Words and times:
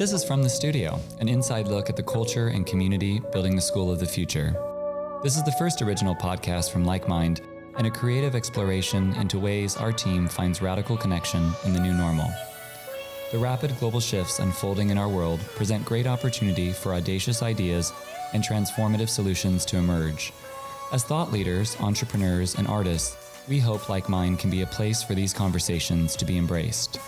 This 0.00 0.14
is 0.14 0.24
From 0.24 0.42
the 0.42 0.48
Studio, 0.48 0.98
an 1.18 1.28
inside 1.28 1.68
look 1.68 1.90
at 1.90 1.94
the 1.94 2.02
culture 2.02 2.48
and 2.48 2.64
community 2.64 3.20
building 3.32 3.54
the 3.54 3.60
school 3.60 3.92
of 3.92 4.00
the 4.00 4.06
future. 4.06 4.56
This 5.22 5.36
is 5.36 5.44
the 5.44 5.52
first 5.52 5.82
original 5.82 6.14
podcast 6.14 6.70
from 6.70 6.86
LikeMind 6.86 7.42
and 7.76 7.86
a 7.86 7.90
creative 7.90 8.34
exploration 8.34 9.12
into 9.16 9.38
ways 9.38 9.76
our 9.76 9.92
team 9.92 10.26
finds 10.26 10.62
radical 10.62 10.96
connection 10.96 11.52
in 11.66 11.74
the 11.74 11.80
new 11.80 11.92
normal. 11.92 12.30
The 13.30 13.36
rapid 13.36 13.78
global 13.78 14.00
shifts 14.00 14.38
unfolding 14.38 14.88
in 14.88 14.96
our 14.96 15.06
world 15.06 15.40
present 15.40 15.84
great 15.84 16.06
opportunity 16.06 16.72
for 16.72 16.94
audacious 16.94 17.42
ideas 17.42 17.92
and 18.32 18.42
transformative 18.42 19.10
solutions 19.10 19.66
to 19.66 19.76
emerge. 19.76 20.32
As 20.94 21.04
thought 21.04 21.30
leaders, 21.30 21.76
entrepreneurs, 21.78 22.54
and 22.54 22.66
artists, 22.66 23.18
we 23.48 23.58
hope 23.58 23.82
LikeMind 23.82 24.38
can 24.38 24.48
be 24.48 24.62
a 24.62 24.66
place 24.66 25.02
for 25.02 25.14
these 25.14 25.34
conversations 25.34 26.16
to 26.16 26.24
be 26.24 26.38
embraced. 26.38 26.98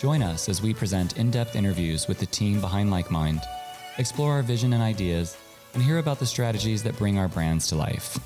Join 0.00 0.22
us 0.22 0.48
as 0.48 0.62
we 0.62 0.72
present 0.72 1.18
in 1.18 1.30
depth 1.30 1.54
interviews 1.54 2.08
with 2.08 2.18
the 2.18 2.24
team 2.24 2.58
behind 2.58 2.88
LikeMind, 2.88 3.44
explore 3.98 4.32
our 4.32 4.42
vision 4.42 4.72
and 4.72 4.82
ideas, 4.82 5.36
and 5.74 5.82
hear 5.82 5.98
about 5.98 6.18
the 6.18 6.24
strategies 6.24 6.82
that 6.84 6.96
bring 6.96 7.18
our 7.18 7.28
brands 7.28 7.66
to 7.66 7.74
life. 7.74 8.18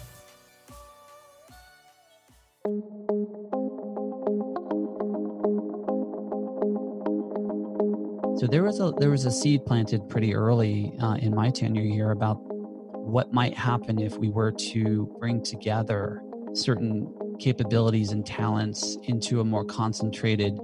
So 8.39 8.47
there 8.49 8.63
was 8.63 8.79
a 8.79 8.93
there 9.01 9.11
was 9.11 9.25
a 9.25 9.33
seed 9.33 9.67
planted 9.67 10.09
pretty 10.09 10.33
early 10.33 10.97
uh, 11.03 11.15
in 11.15 11.35
my 11.35 11.51
tenure 11.51 11.83
here 11.83 12.13
about 12.13 12.37
what 12.37 13.33
might 13.33 13.55
happen 13.55 13.99
if 13.99 14.17
we 14.17 14.29
were 14.29 14.53
to 14.53 15.13
bring 15.19 15.43
together 15.43 16.23
certain 16.53 17.13
capabilities 17.41 18.13
and 18.13 18.25
talents 18.25 18.97
into 19.03 19.41
a 19.41 19.45
more 19.45 19.65
concentrated 19.65 20.57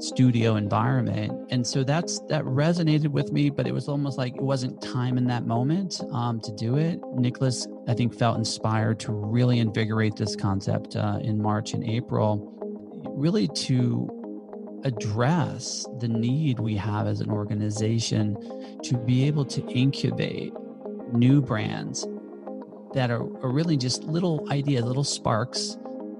studio 0.00 0.56
environment. 0.56 1.32
And 1.50 1.66
so 1.66 1.84
that's 1.84 2.20
that 2.28 2.44
resonated 2.44 3.08
with 3.08 3.32
me 3.32 3.50
but 3.50 3.66
it 3.66 3.72
was 3.72 3.88
almost 3.88 4.18
like 4.18 4.34
it 4.34 4.42
wasn't 4.42 4.80
time 4.80 5.18
in 5.18 5.26
that 5.26 5.46
moment 5.46 6.00
um, 6.12 6.40
to 6.40 6.52
do 6.52 6.76
it. 6.76 7.00
Nicholas 7.14 7.66
i 7.88 7.94
think 7.94 8.14
felt 8.14 8.36
inspired 8.36 9.00
to 9.00 9.12
really 9.12 9.58
invigorate 9.58 10.16
this 10.16 10.36
concept 10.36 10.96
uh, 10.96 11.18
in 11.22 11.40
march 11.40 11.72
and 11.72 11.84
april 11.84 12.54
really 13.16 13.48
to 13.48 14.08
address 14.84 15.86
the 15.98 16.08
need 16.08 16.60
we 16.60 16.76
have 16.76 17.06
as 17.06 17.20
an 17.20 17.30
organization 17.30 18.36
to 18.82 18.96
be 18.96 19.26
able 19.26 19.44
to 19.44 19.60
incubate 19.68 20.52
new 21.12 21.40
brands 21.40 22.06
that 22.94 23.10
are, 23.10 23.22
are 23.42 23.50
really 23.50 23.76
just 23.76 24.04
little 24.04 24.46
ideas 24.50 24.84
little 24.84 25.04
sparks 25.04 25.76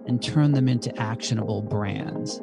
and 0.07 0.23
turn 0.23 0.53
them 0.53 0.69
into 0.69 0.95
actionable 1.01 1.63
brands 1.63 2.41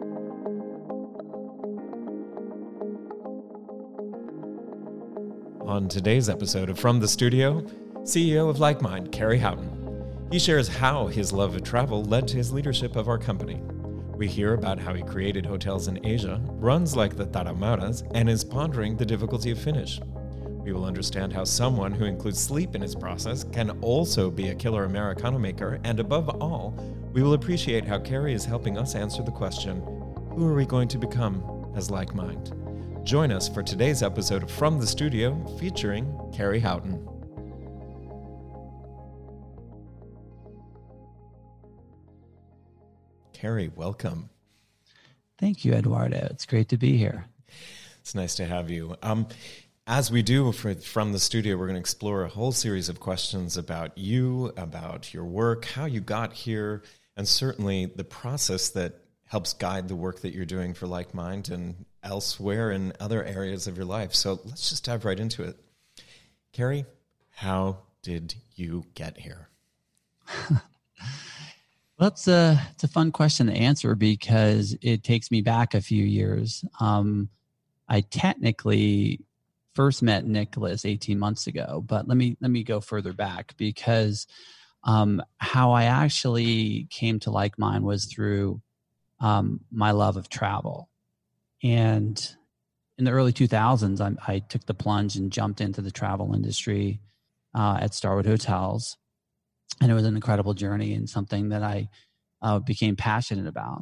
On 5.75 5.89
today's 5.89 6.29
episode 6.29 6.69
of 6.69 6.79
From 6.79 7.01
the 7.01 7.07
Studio, 7.07 7.59
CEO 8.03 8.49
of 8.49 8.59
LikeMind, 8.59 9.11
Kerry 9.11 9.37
Houghton. 9.37 10.29
He 10.31 10.39
shares 10.39 10.69
how 10.69 11.07
his 11.07 11.33
love 11.33 11.53
of 11.53 11.63
travel 11.63 12.01
led 12.05 12.29
to 12.29 12.37
his 12.37 12.53
leadership 12.53 12.95
of 12.95 13.09
our 13.09 13.17
company. 13.17 13.61
We 14.15 14.29
hear 14.29 14.53
about 14.53 14.79
how 14.79 14.93
he 14.93 15.03
created 15.03 15.45
hotels 15.45 15.89
in 15.89 16.05
Asia, 16.05 16.39
runs 16.45 16.95
like 16.95 17.17
the 17.17 17.25
Tarahumaras, 17.25 18.09
and 18.13 18.29
is 18.29 18.41
pondering 18.41 18.95
the 18.95 19.05
difficulty 19.05 19.51
of 19.51 19.59
Finnish. 19.59 19.99
We 20.63 20.71
will 20.71 20.85
understand 20.85 21.33
how 21.33 21.43
someone 21.43 21.91
who 21.91 22.05
includes 22.05 22.39
sleep 22.39 22.73
in 22.73 22.81
his 22.81 22.95
process 22.95 23.43
can 23.43 23.71
also 23.81 24.31
be 24.31 24.51
a 24.51 24.55
killer 24.55 24.85
Americano 24.85 25.37
maker, 25.37 25.81
and 25.83 25.99
above 25.99 26.41
all, 26.41 26.73
we 27.11 27.21
will 27.21 27.33
appreciate 27.33 27.83
how 27.83 27.99
Kerry 27.99 28.33
is 28.33 28.45
helping 28.45 28.77
us 28.77 28.95
answer 28.95 29.23
the 29.23 29.31
question 29.31 29.81
who 30.37 30.47
are 30.47 30.55
we 30.55 30.65
going 30.65 30.87
to 30.87 30.97
become 30.97 31.43
as 31.75 31.91
like 31.91 32.13
LikeMind? 32.13 32.64
Join 33.06 33.31
us 33.31 33.48
for 33.48 33.61
today's 33.61 34.02
episode 34.02 34.42
of 34.42 34.50
From 34.50 34.80
the 34.80 34.88
Studio 34.88 35.39
featuring 35.59 36.11
Kerry 36.34 36.59
Houghton. 36.59 37.08
Kerry, 43.32 43.70
welcome. 43.76 44.32
Thank 45.38 45.64
you, 45.64 45.73
Eduardo. 45.73 46.17
It's 46.32 46.48
great 46.48 46.70
to 46.70 46.77
be 46.77 46.98
here. 46.98 47.26
It's 47.99 48.15
nice 48.15 48.33
to 48.38 48.45
have 48.45 48.71
you. 48.71 48.95
Um, 49.04 49.27
as 49.86 50.10
we 50.10 50.23
do 50.23 50.52
for, 50.52 50.73
from 50.73 51.11
the 51.11 51.20
studio, 51.20 51.58
we're 51.58 51.67
going 51.67 51.76
to 51.76 51.80
explore 51.80 52.23
a 52.23 52.30
whole 52.30 52.54
series 52.54 52.89
of 52.89 52.99
questions 52.99 53.55
about 53.55 53.99
you, 53.99 54.52
about 54.58 55.14
your 55.14 55.26
work, 55.26 55.65
how 55.65 55.86
you 55.86 56.02
got 56.02 56.33
here, 56.33 56.82
and 57.15 57.27
certainly 57.27 57.86
the 57.86 58.04
process 58.04 58.70
that 58.70 58.95
helps 59.27 59.54
guide 59.54 59.89
the 59.89 59.95
work 59.95 60.21
that 60.21 60.33
you're 60.33 60.45
doing 60.45 60.73
for 60.73 60.88
LikeMind 60.88 61.52
and 61.52 61.86
elsewhere 62.05 62.71
in 62.71 62.93
other 62.99 63.23
areas 63.23 63.67
of 63.67 63.76
your 63.76 63.86
life. 63.86 64.14
So 64.14 64.39
let's 64.45 64.70
just 64.70 64.86
dive 64.86 65.04
right 65.04 65.20
into 65.20 65.43
it. 65.43 65.58
Kerry, 66.54 66.86
how 67.32 67.80
did 68.02 68.36
you 68.55 68.86
get 68.93 69.17
here? 69.17 69.49
well, 70.49 72.08
it's 72.08 72.27
a 72.27 72.61
it's 72.71 72.83
a 72.83 72.88
fun 72.88 73.11
question 73.11 73.48
to 73.48 73.54
answer 73.54 73.95
because 73.95 74.77
it 74.82 75.04
takes 75.04 75.32
me 75.32 75.42
back 75.42 75.73
a 75.73 75.82
few 75.82 76.04
years. 76.04 76.64
Um, 76.80 77.30
I 77.89 78.02
technically 78.02 79.21
first 79.73 80.02
met 80.02 80.26
Nicholas 80.26 80.86
18 80.86 81.20
months 81.20 81.48
ago, 81.48 81.83
but 81.86 82.08
let 82.08 82.17
me 82.17 82.38
let 82.39 82.52
me 82.52 82.64
go 82.64 82.80
further 82.80 83.14
back 83.14 83.55
because 83.58 84.27
um, 84.83 85.21
how 85.38 85.71
I 85.71 85.86
actually 85.86 86.88
came 86.89 87.20
to 87.21 87.32
LikeMind 87.32 87.82
was 87.82 88.05
through 88.05 88.61
um, 89.20 89.61
my 89.71 89.92
love 89.92 90.15
of 90.15 90.30
travel. 90.30 90.89
And 91.64 92.36
in 92.98 93.05
the 93.05 93.11
early 93.11 93.33
2000s, 93.33 93.99
I, 94.02 94.33
I, 94.33 94.39
took 94.39 94.66
the 94.66 94.73
plunge 94.73 95.16
and 95.16 95.32
jumped 95.32 95.61
into 95.61 95.82
the 95.82 95.92
travel 95.92 96.33
industry 96.33 97.02
uh, 97.54 97.77
at 97.82 97.93
Starwood 97.93 98.26
Hotels. 98.26 98.98
And 99.82 99.92
it 99.92 99.95
was 99.95 100.05
an 100.05 100.15
incredible 100.15 100.54
journey 100.54 100.94
and 100.94 101.10
something 101.10 101.49
that 101.49 101.64
I 101.64 101.89
uh, 102.42 102.60
became 102.60 102.95
passionate 102.95 103.48
about. 103.48 103.82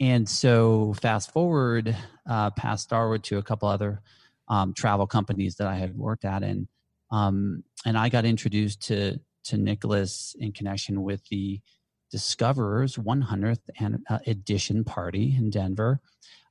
And 0.00 0.28
so, 0.28 0.94
fast 0.94 1.30
forward 1.30 1.94
uh, 2.28 2.50
past 2.52 2.84
Starwood 2.84 3.22
to 3.24 3.38
a 3.38 3.42
couple 3.42 3.68
other 3.68 4.00
um, 4.48 4.72
travel 4.72 5.06
companies 5.06 5.56
that 5.56 5.66
I 5.66 5.76
had 5.76 5.96
worked 5.96 6.24
at, 6.24 6.42
and 6.42 6.66
um, 7.10 7.64
and 7.84 7.98
I 7.98 8.08
got 8.08 8.24
introduced 8.24 8.80
to 8.88 9.20
to 9.44 9.58
Nicholas 9.58 10.34
in 10.38 10.52
connection 10.52 11.02
with 11.02 11.26
the 11.28 11.60
Discoverers 12.10 12.96
100th 12.96 13.58
uh, 14.08 14.18
edition 14.26 14.84
party 14.84 15.34
in 15.36 15.50
Denver 15.50 16.00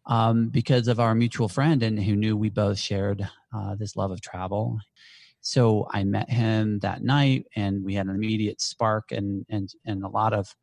um, 0.06 0.50
because 0.50 0.88
of 0.88 1.00
our 1.00 1.14
mutual 1.16 1.50
friend 1.50 1.84
and 1.84 2.02
who 2.02 2.16
knew 2.16 2.36
we 2.36 2.50
both 2.50 2.80
shared 2.80 3.28
uh, 3.56 3.76
this 3.76 3.96
love 3.96 4.12
of 4.12 4.22
travel. 4.22 4.80
So 5.42 5.88
I 5.92 6.04
met 6.04 6.30
him 6.30 6.80
that 6.80 7.04
night 7.04 7.46
and 7.56 7.84
we 7.84 7.96
had 7.96 8.08
an 8.08 8.16
immediate 8.16 8.62
spark 8.62 9.12
and, 9.12 9.46
and, 9.50 9.70
and 9.86 10.04
a 10.04 10.10
lot 10.10 10.34
of 10.34 10.56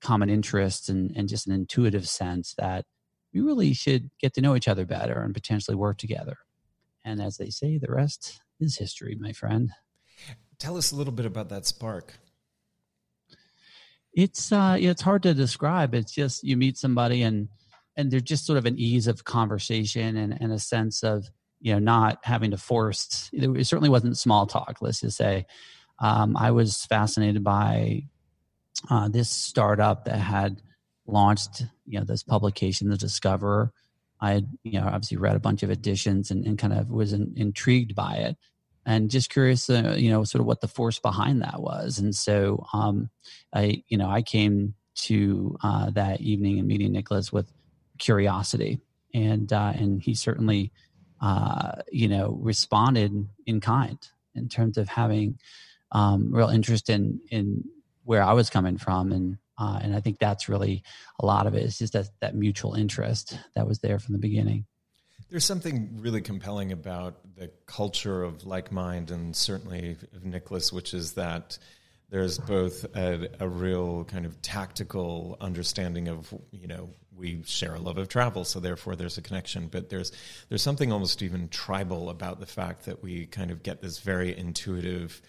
common 0.00 0.28
interests 0.28 0.88
and, 0.88 1.12
and 1.16 1.28
just 1.28 1.46
an 1.46 1.54
intuitive 1.54 2.08
sense 2.08 2.54
that 2.58 2.84
we 3.32 3.40
really 3.40 3.72
should 3.72 4.10
get 4.20 4.34
to 4.34 4.40
know 4.40 4.54
each 4.54 4.68
other 4.68 4.84
better 4.86 5.20
and 5.20 5.34
potentially 5.34 5.74
work 5.74 5.98
together. 5.98 6.36
And 7.04 7.20
as 7.20 7.36
they 7.36 7.50
say, 7.50 7.78
the 7.78 7.92
rest 7.92 8.40
is 8.60 8.78
history, 8.78 9.16
my 9.18 9.32
friend. 9.32 9.70
Tell 10.58 10.76
us 10.76 10.92
a 10.92 10.96
little 10.96 11.12
bit 11.12 11.26
about 11.26 11.48
that 11.50 11.66
spark. 11.66 12.14
It's 14.12 14.52
uh, 14.52 14.76
it's 14.78 15.02
hard 15.02 15.24
to 15.24 15.34
describe. 15.34 15.92
It's 15.92 16.12
just 16.12 16.44
you 16.44 16.56
meet 16.56 16.78
somebody 16.78 17.22
and 17.22 17.48
and 17.96 18.10
there's 18.10 18.22
just 18.22 18.46
sort 18.46 18.58
of 18.58 18.66
an 18.66 18.78
ease 18.78 19.06
of 19.06 19.24
conversation 19.24 20.16
and, 20.16 20.40
and 20.40 20.52
a 20.52 20.58
sense 20.58 21.02
of 21.02 21.30
you 21.60 21.72
know 21.72 21.78
not 21.78 22.18
having 22.22 22.50
to 22.50 22.56
force. 22.56 23.30
It 23.32 23.66
certainly 23.66 23.88
wasn't 23.88 24.18
small 24.18 24.46
talk. 24.46 24.78
Let's 24.80 25.00
just 25.00 25.16
say 25.16 25.46
um, 25.98 26.36
I 26.36 26.50
was 26.50 26.84
fascinated 26.86 27.44
by 27.44 28.04
uh, 28.90 29.08
this 29.08 29.30
startup 29.30 30.04
that 30.04 30.18
had 30.18 30.62
launched 31.06 31.64
you 31.86 31.98
know 31.98 32.04
this 32.04 32.22
publication, 32.22 32.88
The 32.88 32.96
Discoverer. 32.96 33.72
I 34.20 34.32
had 34.32 34.48
you 34.62 34.80
know 34.80 34.86
obviously 34.86 35.16
read 35.16 35.36
a 35.36 35.40
bunch 35.40 35.62
of 35.62 35.70
editions 35.70 36.30
and, 36.30 36.46
and 36.46 36.58
kind 36.58 36.72
of 36.72 36.90
was 36.90 37.12
in, 37.12 37.32
intrigued 37.36 37.94
by 37.94 38.14
it 38.16 38.36
and 38.86 39.10
just 39.10 39.30
curious, 39.30 39.70
uh, 39.70 39.94
you 39.96 40.10
know, 40.10 40.24
sort 40.24 40.40
of 40.40 40.46
what 40.46 40.60
the 40.60 40.68
force 40.68 40.98
behind 40.98 41.42
that 41.42 41.60
was. 41.60 41.98
And 41.98 42.14
so, 42.14 42.66
um, 42.72 43.08
I, 43.54 43.82
you 43.88 43.96
know, 43.96 44.08
I 44.08 44.22
came 44.22 44.74
to 44.96 45.56
uh, 45.62 45.90
that 45.90 46.20
evening 46.20 46.58
and 46.58 46.68
meeting 46.68 46.92
Nicholas 46.92 47.32
with 47.32 47.50
curiosity, 47.98 48.80
and 49.12 49.52
uh, 49.52 49.72
and 49.74 50.02
he 50.02 50.14
certainly, 50.14 50.72
uh, 51.20 51.72
you 51.90 52.08
know, 52.08 52.38
responded 52.40 53.28
in 53.46 53.60
kind 53.60 53.98
in 54.34 54.48
terms 54.48 54.78
of 54.78 54.88
having 54.88 55.38
um, 55.92 56.34
real 56.34 56.48
interest 56.48 56.90
in 56.90 57.20
in 57.30 57.64
where 58.04 58.22
I 58.22 58.32
was 58.32 58.50
coming 58.50 58.78
from, 58.78 59.12
and 59.12 59.38
uh, 59.58 59.78
and 59.82 59.94
I 59.94 60.00
think 60.00 60.18
that's 60.18 60.48
really 60.48 60.82
a 61.20 61.26
lot 61.26 61.46
of 61.46 61.54
it. 61.54 61.62
It's 61.62 61.78
just 61.78 61.92
that 61.94 62.08
that 62.20 62.34
mutual 62.34 62.74
interest 62.74 63.38
that 63.54 63.66
was 63.66 63.78
there 63.78 63.98
from 63.98 64.12
the 64.12 64.18
beginning. 64.18 64.66
There's 65.30 65.44
something 65.44 65.98
really 66.00 66.20
compelling 66.20 66.70
about 66.70 67.16
the 67.36 67.50
culture 67.66 68.22
of 68.22 68.44
like 68.44 68.70
mind, 68.70 69.10
and 69.10 69.34
certainly 69.34 69.96
of 70.14 70.24
Nicholas, 70.24 70.72
which 70.72 70.94
is 70.94 71.12
that 71.14 71.58
there's 72.10 72.38
both 72.38 72.84
a, 72.94 73.28
a, 73.40 73.48
real 73.48 74.04
kind 74.04 74.26
of 74.26 74.40
tactical 74.42 75.36
understanding 75.40 76.08
of 76.08 76.32
you 76.52 76.68
know 76.68 76.90
we 77.16 77.42
share 77.44 77.74
a 77.74 77.80
love 77.80 77.98
of 77.98 78.08
travel, 78.08 78.44
so 78.44 78.60
therefore 78.60 78.96
there's 78.96 79.18
a 79.18 79.22
connection. 79.22 79.68
But 79.68 79.88
there's 79.90 80.12
there's 80.48 80.62
something 80.62 80.92
almost 80.92 81.22
even 81.22 81.48
tribal 81.48 82.10
about 82.10 82.40
the 82.40 82.46
fact 82.46 82.86
that 82.86 83.02
we 83.02 83.26
kind 83.26 83.50
of 83.50 83.62
get 83.62 83.80
this 83.80 83.98
very 83.98 84.36
intuitive, 84.36 85.20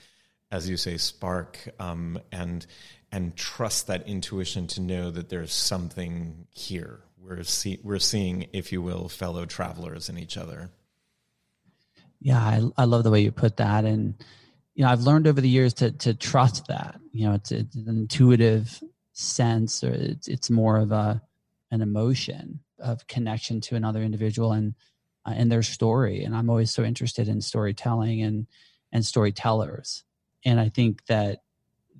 as 0.52 0.70
you 0.70 0.78
say, 0.78 0.98
spark, 0.98 1.58
um, 1.80 2.20
and 2.32 2.66
and 3.12 3.36
trust 3.36 3.88
that 3.88 4.08
intuition 4.08 4.68
to 4.68 4.82
know 4.82 5.12
that 5.12 5.30
there's 5.30 5.54
something 5.54 6.48
here. 6.50 7.02
We're 7.18 7.44
see, 7.44 7.80
we're 7.84 8.00
seeing, 8.00 8.48
if 8.54 8.72
you 8.72 8.82
will, 8.82 9.10
fellow 9.10 9.46
travelers 9.46 10.10
in 10.10 10.18
each 10.18 10.38
other. 10.38 10.70
Yeah, 12.20 12.40
I, 12.40 12.62
I 12.78 12.86
love 12.86 13.04
the 13.04 13.12
way 13.12 13.22
you 13.22 13.32
put 13.32 13.58
that, 13.58 13.86
and 13.86 14.16
you 14.74 14.84
know 14.84 14.90
I've 14.92 15.02
learned 15.02 15.28
over 15.28 15.42
the 15.42 15.50
years 15.50 15.74
to 15.76 15.92
to 15.92 16.14
trust 16.14 16.68
that. 16.68 17.00
You 17.12 17.28
know, 17.28 17.34
it's, 17.36 17.52
it's 17.52 17.76
an 17.76 17.88
intuitive 17.88 18.82
sense, 19.14 19.84
or 19.84 19.92
it's 19.92 20.28
it's 20.28 20.50
more 20.50 20.78
of 20.78 20.92
a 20.92 21.22
an 21.72 21.82
emotion 21.82 22.60
of 22.80 23.08
connection 23.08 23.62
to 23.62 23.76
another 23.76 24.02
individual 24.02 24.52
and 24.52 24.76
uh, 25.26 25.34
and 25.36 25.52
their 25.52 25.64
story. 25.64 26.24
And 26.24 26.36
I'm 26.36 26.50
always 26.50 26.72
so 26.72 26.84
interested 26.84 27.28
in 27.28 27.42
storytelling 27.42 28.22
and 28.22 28.48
and 28.92 29.06
storytellers. 29.06 30.04
And 30.44 30.60
I 30.60 30.70
think 30.70 31.06
that 31.08 31.40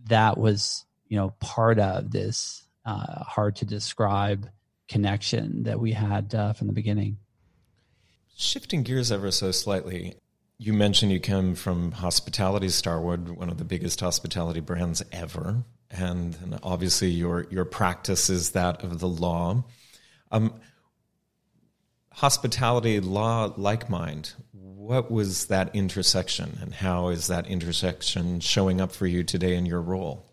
that 0.08 0.38
was 0.38 0.86
you 1.08 1.18
know 1.18 1.32
part 1.40 1.80
of 1.80 2.12
this 2.12 2.68
uh, 2.86 3.24
hard 3.24 3.58
to 3.58 3.66
describe 3.66 4.50
connection 4.88 5.64
that 5.64 5.80
we 5.80 5.92
had 5.92 6.34
uh, 6.36 6.54
from 6.54 6.68
the 6.68 6.74
beginning. 6.74 7.18
Shifting 8.38 8.84
gears 8.84 9.12
ever 9.12 9.32
so 9.32 9.52
slightly, 9.52 10.16
you 10.58 10.74
mentioned 10.74 11.12
you 11.12 11.20
come 11.20 11.56
from 11.56 11.92
Hospitality 11.94 12.70
Starwood, 12.70 13.30
one 13.30 13.50
of 13.50 13.58
the 13.58 13.66
biggest 13.66 14.00
hospitality 14.00 14.60
brands 14.60 15.04
ever, 15.12 15.64
and, 15.92 16.38
and 16.42 16.60
obviously 16.64 17.10
your 17.10 17.46
your 17.50 17.66
practice 17.66 18.30
is 18.30 18.52
that 18.52 18.84
of 18.84 19.00
the 19.00 19.08
law. 19.08 19.64
Um, 20.32 20.60
hospitality 22.12 23.00
law, 23.00 23.54
like 23.58 23.90
mind. 23.90 24.34
What 24.52 25.10
was 25.10 25.48
that 25.48 25.76
intersection, 25.76 26.58
and 26.62 26.74
how 26.74 27.10
is 27.10 27.28
that 27.28 27.48
intersection 27.48 28.40
showing 28.40 28.80
up 28.80 28.92
for 28.92 29.08
you 29.08 29.24
today 29.24 29.56
in 29.56 29.66
your 29.66 29.82
role? 29.82 30.32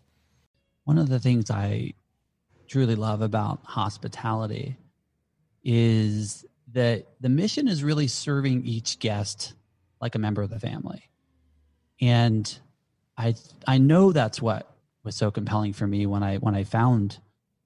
One 0.83 0.97
of 0.97 1.09
the 1.09 1.19
things 1.19 1.49
I 1.49 1.93
truly 2.67 2.95
love 2.95 3.21
about 3.21 3.59
hospitality 3.63 4.77
is 5.63 6.45
that 6.73 7.07
the 7.21 7.29
mission 7.29 7.67
is 7.67 7.83
really 7.83 8.07
serving 8.07 8.65
each 8.65 8.99
guest 8.99 9.53
like 10.01 10.15
a 10.15 10.19
member 10.19 10.41
of 10.41 10.49
the 10.49 10.59
family. 10.59 11.09
And 12.01 12.59
I 13.17 13.35
I 13.67 13.77
know 13.77 14.11
that's 14.11 14.41
what 14.41 14.72
was 15.03 15.15
so 15.15 15.31
compelling 15.31 15.73
for 15.73 15.87
me 15.87 16.05
when 16.05 16.23
I 16.23 16.37
when 16.37 16.55
I 16.55 16.63
found 16.63 17.19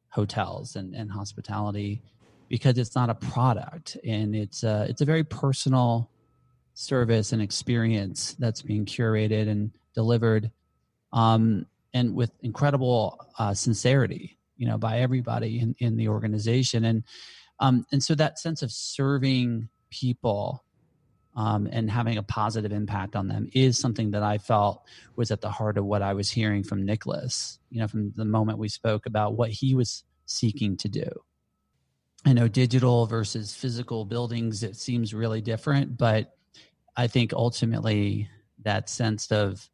hotels 0.09 0.75
and, 0.75 0.95
and 0.95 1.11
hospitality 1.11 2.01
because 2.49 2.77
it's 2.77 2.95
not 2.95 3.09
a 3.09 3.15
product 3.15 3.97
and 4.05 4.35
it's 4.35 4.63
a, 4.63 4.85
it's 4.89 5.01
a 5.01 5.05
very 5.05 5.23
personal 5.23 6.09
service 6.73 7.33
and 7.33 7.41
experience 7.41 8.35
that's 8.39 8.61
being 8.61 8.85
curated 8.85 9.49
and 9.49 9.71
delivered 9.93 10.49
um, 11.11 11.65
and 11.93 12.15
with 12.15 12.31
incredible 12.41 13.19
uh, 13.37 13.53
sincerity 13.53 14.37
you 14.57 14.67
know 14.67 14.77
by 14.77 14.99
everybody 14.99 15.59
in, 15.59 15.75
in 15.79 15.95
the 15.95 16.09
organization. 16.09 16.83
And 16.83 17.03
um, 17.59 17.85
and 17.91 18.03
so 18.03 18.15
that 18.15 18.39
sense 18.39 18.61
of 18.61 18.71
serving 18.71 19.69
people 19.89 20.63
um, 21.37 21.69
and 21.71 21.89
having 21.89 22.17
a 22.17 22.23
positive 22.23 22.71
impact 22.71 23.15
on 23.15 23.27
them 23.27 23.47
is 23.53 23.79
something 23.79 24.09
that 24.11 24.23
I 24.23 24.39
felt 24.39 24.83
was 25.15 25.29
at 25.29 25.39
the 25.39 25.51
heart 25.51 25.77
of 25.77 25.85
what 25.85 26.01
I 26.01 26.13
was 26.13 26.31
hearing 26.31 26.63
from 26.63 26.83
Nicholas. 26.83 27.59
You 27.69 27.79
know, 27.79 27.87
from 27.87 28.11
the 28.15 28.25
moment 28.25 28.57
we 28.57 28.69
spoke 28.69 29.05
about 29.05 29.37
what 29.37 29.51
he 29.51 29.75
was 29.75 30.03
seeking 30.25 30.75
to 30.77 30.89
do. 30.89 31.07
I 32.25 32.33
know 32.33 32.47
digital 32.47 33.05
versus 33.05 33.53
physical 33.53 34.03
buildings, 34.03 34.63
it 34.63 34.75
seems 34.75 35.13
really 35.13 35.39
different, 35.39 35.95
but 35.95 36.35
I 36.97 37.05
think 37.05 37.33
ultimately 37.33 38.27
that 38.63 38.89
sense 38.89 39.31
of 39.31 39.69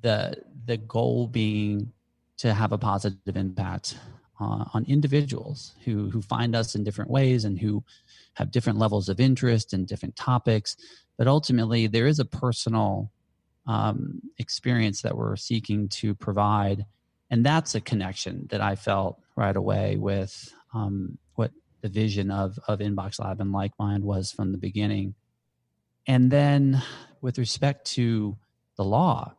the 0.00 0.36
the 0.64 0.76
goal 0.76 1.26
being 1.26 1.92
to 2.38 2.54
have 2.54 2.70
a 2.70 2.78
positive 2.78 3.36
impact 3.36 3.96
uh, 4.42 4.64
on 4.74 4.84
individuals 4.88 5.72
who 5.84 6.10
who 6.10 6.20
find 6.20 6.56
us 6.56 6.74
in 6.74 6.82
different 6.82 7.10
ways 7.10 7.44
and 7.44 7.58
who 7.60 7.84
have 8.34 8.50
different 8.50 8.78
levels 8.78 9.08
of 9.08 9.20
interest 9.20 9.72
and 9.72 9.86
different 9.86 10.16
topics. 10.16 10.76
But 11.16 11.28
ultimately 11.28 11.86
there 11.86 12.06
is 12.06 12.18
a 12.18 12.24
personal 12.24 13.12
um, 13.66 14.20
experience 14.38 15.02
that 15.02 15.16
we're 15.16 15.36
seeking 15.36 15.88
to 15.88 16.14
provide. 16.14 16.86
And 17.30 17.46
that's 17.46 17.74
a 17.74 17.80
connection 17.80 18.48
that 18.50 18.60
i 18.60 18.74
felt 18.74 19.20
right 19.36 19.56
away 19.56 19.96
with 19.96 20.52
um, 20.74 21.18
what 21.36 21.52
the 21.80 21.88
vision 21.88 22.30
of 22.30 22.58
of 22.66 22.80
inbox 22.80 23.20
lab 23.20 23.40
and 23.40 23.52
like 23.52 23.72
mind 23.78 24.02
was 24.02 24.32
from 24.32 24.50
the 24.50 24.58
beginning. 24.58 25.14
And 26.06 26.30
then 26.32 26.82
with 27.20 27.38
respect 27.38 27.86
to 27.92 28.36
the 28.76 28.84
law 28.84 29.34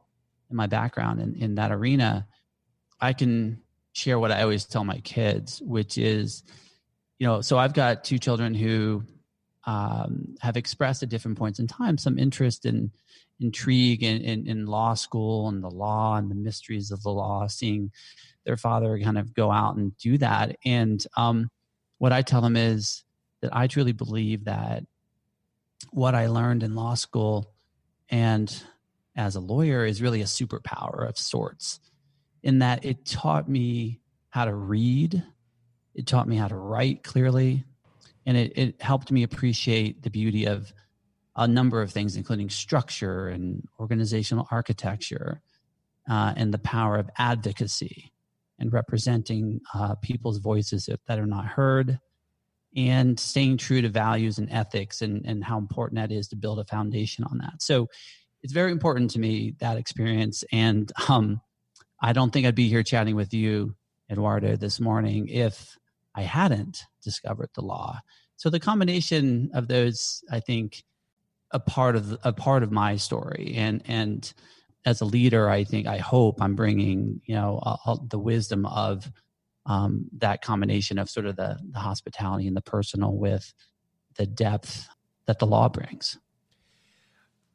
and 0.47 0.55
my 0.55 0.67
background 0.67 1.19
in, 1.19 1.35
in 1.35 1.55
that 1.55 1.71
arena 1.71 2.27
i 3.01 3.11
can 3.11 3.62
share 3.94 4.19
what 4.19 4.31
I 4.31 4.42
always 4.42 4.66
tell 4.66 4.84
my 4.84 5.00
kids, 5.00 5.62
which 5.62 5.98
is, 5.98 6.44
you 7.19 7.28
know, 7.28 7.42
so 7.42 7.57
I've 7.57 7.74
got 7.74 8.04
two 8.04 8.18
children 8.18 8.54
who 8.54 9.04
um, 9.66 10.36
have 10.42 10.57
expressed 10.57 11.04
at 11.04 11.10
different 11.10 11.38
points 11.38 11.60
in 11.60 11.68
time 11.68 11.98
some 11.98 12.19
interest 12.19 12.66
in 12.66 12.92
intrigue 13.40 14.04
in, 14.04 14.22
in, 14.22 14.48
in, 14.48 14.66
law 14.66 14.94
school 14.94 15.50
and 15.50 15.63
the 15.63 15.69
law 15.69 16.16
and 16.18 16.30
the 16.30 16.36
mysteries 16.36 16.92
of 16.92 17.01
the 17.04 17.10
law, 17.10 17.48
seeing 17.48 17.92
their 18.45 18.57
father 18.57 19.00
kind 19.00 19.18
of 19.18 19.34
go 19.34 19.51
out 19.51 19.75
and 19.75 19.98
do 19.98 20.18
that. 20.18 20.56
And 20.66 21.06
um, 21.18 21.50
what 21.98 22.13
I 22.13 22.22
tell 22.22 22.42
them 22.42 22.56
is 22.56 23.04
that 23.42 23.56
I 23.56 23.68
truly 23.68 23.92
believe 23.92 24.46
that 24.46 24.84
what 25.92 26.16
I 26.16 26.28
learned 26.28 26.63
in 26.63 26.75
law 26.75 26.94
school 26.94 27.51
and 28.10 28.63
as 29.16 29.36
a 29.36 29.42
lawyer 29.42 29.86
is 29.86 30.01
really 30.01 30.22
a 30.22 30.25
superpower 30.25 31.07
of 31.07 31.18
sorts 31.18 31.80
in 32.44 32.60
that 32.60 32.84
it 32.86 33.06
taught 33.06 33.50
me 33.50 34.01
how 34.30 34.45
to 34.45 34.54
read, 34.54 35.24
it 35.95 36.06
taught 36.06 36.28
me 36.28 36.36
how 36.36 36.48
to 36.48 36.56
write 36.56 37.04
clearly, 37.04 37.63
and 38.25 38.38
it, 38.38 38.57
it 38.57 38.81
helped 38.81 39.12
me 39.12 39.24
appreciate 39.24 40.04
the 40.04 40.10
beauty 40.10 40.45
of 40.45 40.74
a 41.36 41.48
number 41.48 41.81
of 41.81 41.92
things, 41.92 42.16
including 42.16 42.50
structure 42.50 43.28
and 43.30 43.63
organizational 43.80 44.48
architecture, 44.51 45.42
uh, 46.10 46.34
and 46.36 46.54
the 46.54 46.60
power 46.60 46.98
of 46.98 47.10
advocacy 47.18 48.12
and 48.60 48.72
representing 48.72 49.60
uh, 49.74 49.96
people's 49.96 50.38
voices 50.38 50.88
that 51.07 51.19
are 51.19 51.25
not 51.25 51.46
heard, 51.46 52.00
and 52.75 53.19
staying 53.19 53.57
true 53.57 53.81
to 53.81 53.89
values 53.89 54.38
and 54.38 54.51
ethics, 54.51 55.01
and, 55.01 55.25
and 55.25 55.44
how 55.44 55.58
important 55.58 56.00
that 56.00 56.12
is 56.12 56.27
to 56.27 56.36
build 56.36 56.60
a 56.60 56.65
foundation 56.65 57.24
on 57.24 57.38
that. 57.38 57.62
So, 57.62 57.88
it's 58.41 58.53
very 58.53 58.74
important 58.74 59.10
to 59.12 59.20
me 59.20 59.56
that 59.60 59.77
experience, 59.77 60.44
and 60.51 60.91
um, 61.08 61.39
I 62.03 62.12
don't 62.12 62.31
think 62.31 62.45
I'd 62.45 62.53
be 62.53 62.67
here 62.67 62.83
chatting 62.83 63.15
with 63.15 63.33
you, 63.33 63.75
Eduardo, 64.12 64.57
this 64.57 64.81
morning 64.81 65.29
if 65.29 65.77
I 66.13 66.24
hadn't 66.24 66.83
discovered 67.01 67.50
the 67.55 67.62
law. 67.62 68.01
So 68.36 68.50
the 68.50 68.60
combination 68.60 69.51
of 69.53 69.69
those, 69.69 70.22
I 70.29 70.41
think, 70.41 70.83
a 71.51 71.60
part 71.62 71.95
of 71.95 72.17
a 72.24 72.33
part 72.33 72.63
of 72.63 72.72
my 72.72 72.98
story, 72.98 73.53
and 73.55 73.81
and 73.86 74.33
as 74.86 75.00
a 75.00 75.05
leader, 75.05 75.50
I 75.50 75.63
think 75.63 75.88
I 75.88 75.98
hope 75.98 76.41
I'm 76.41 76.55
bringing 76.55 77.22
you 77.25 77.36
know 77.36 77.77
the 78.10 78.19
wisdom 78.19 78.65
of 78.65 79.10
um, 79.65 80.10
that 80.17 80.41
combination 80.41 80.98
of 80.98 81.10
sort 81.10 81.25
of 81.25 81.38
the, 81.38 81.57
the 81.72 81.79
hospitality 81.79 82.48
and 82.48 82.57
the 82.57 82.62
personal 82.62 83.15
with 83.15 83.53
the 84.17 84.25
depth 84.25 84.89
that 85.25 85.39
the 85.39 85.48
law 85.48 85.69
brings. 85.69 86.17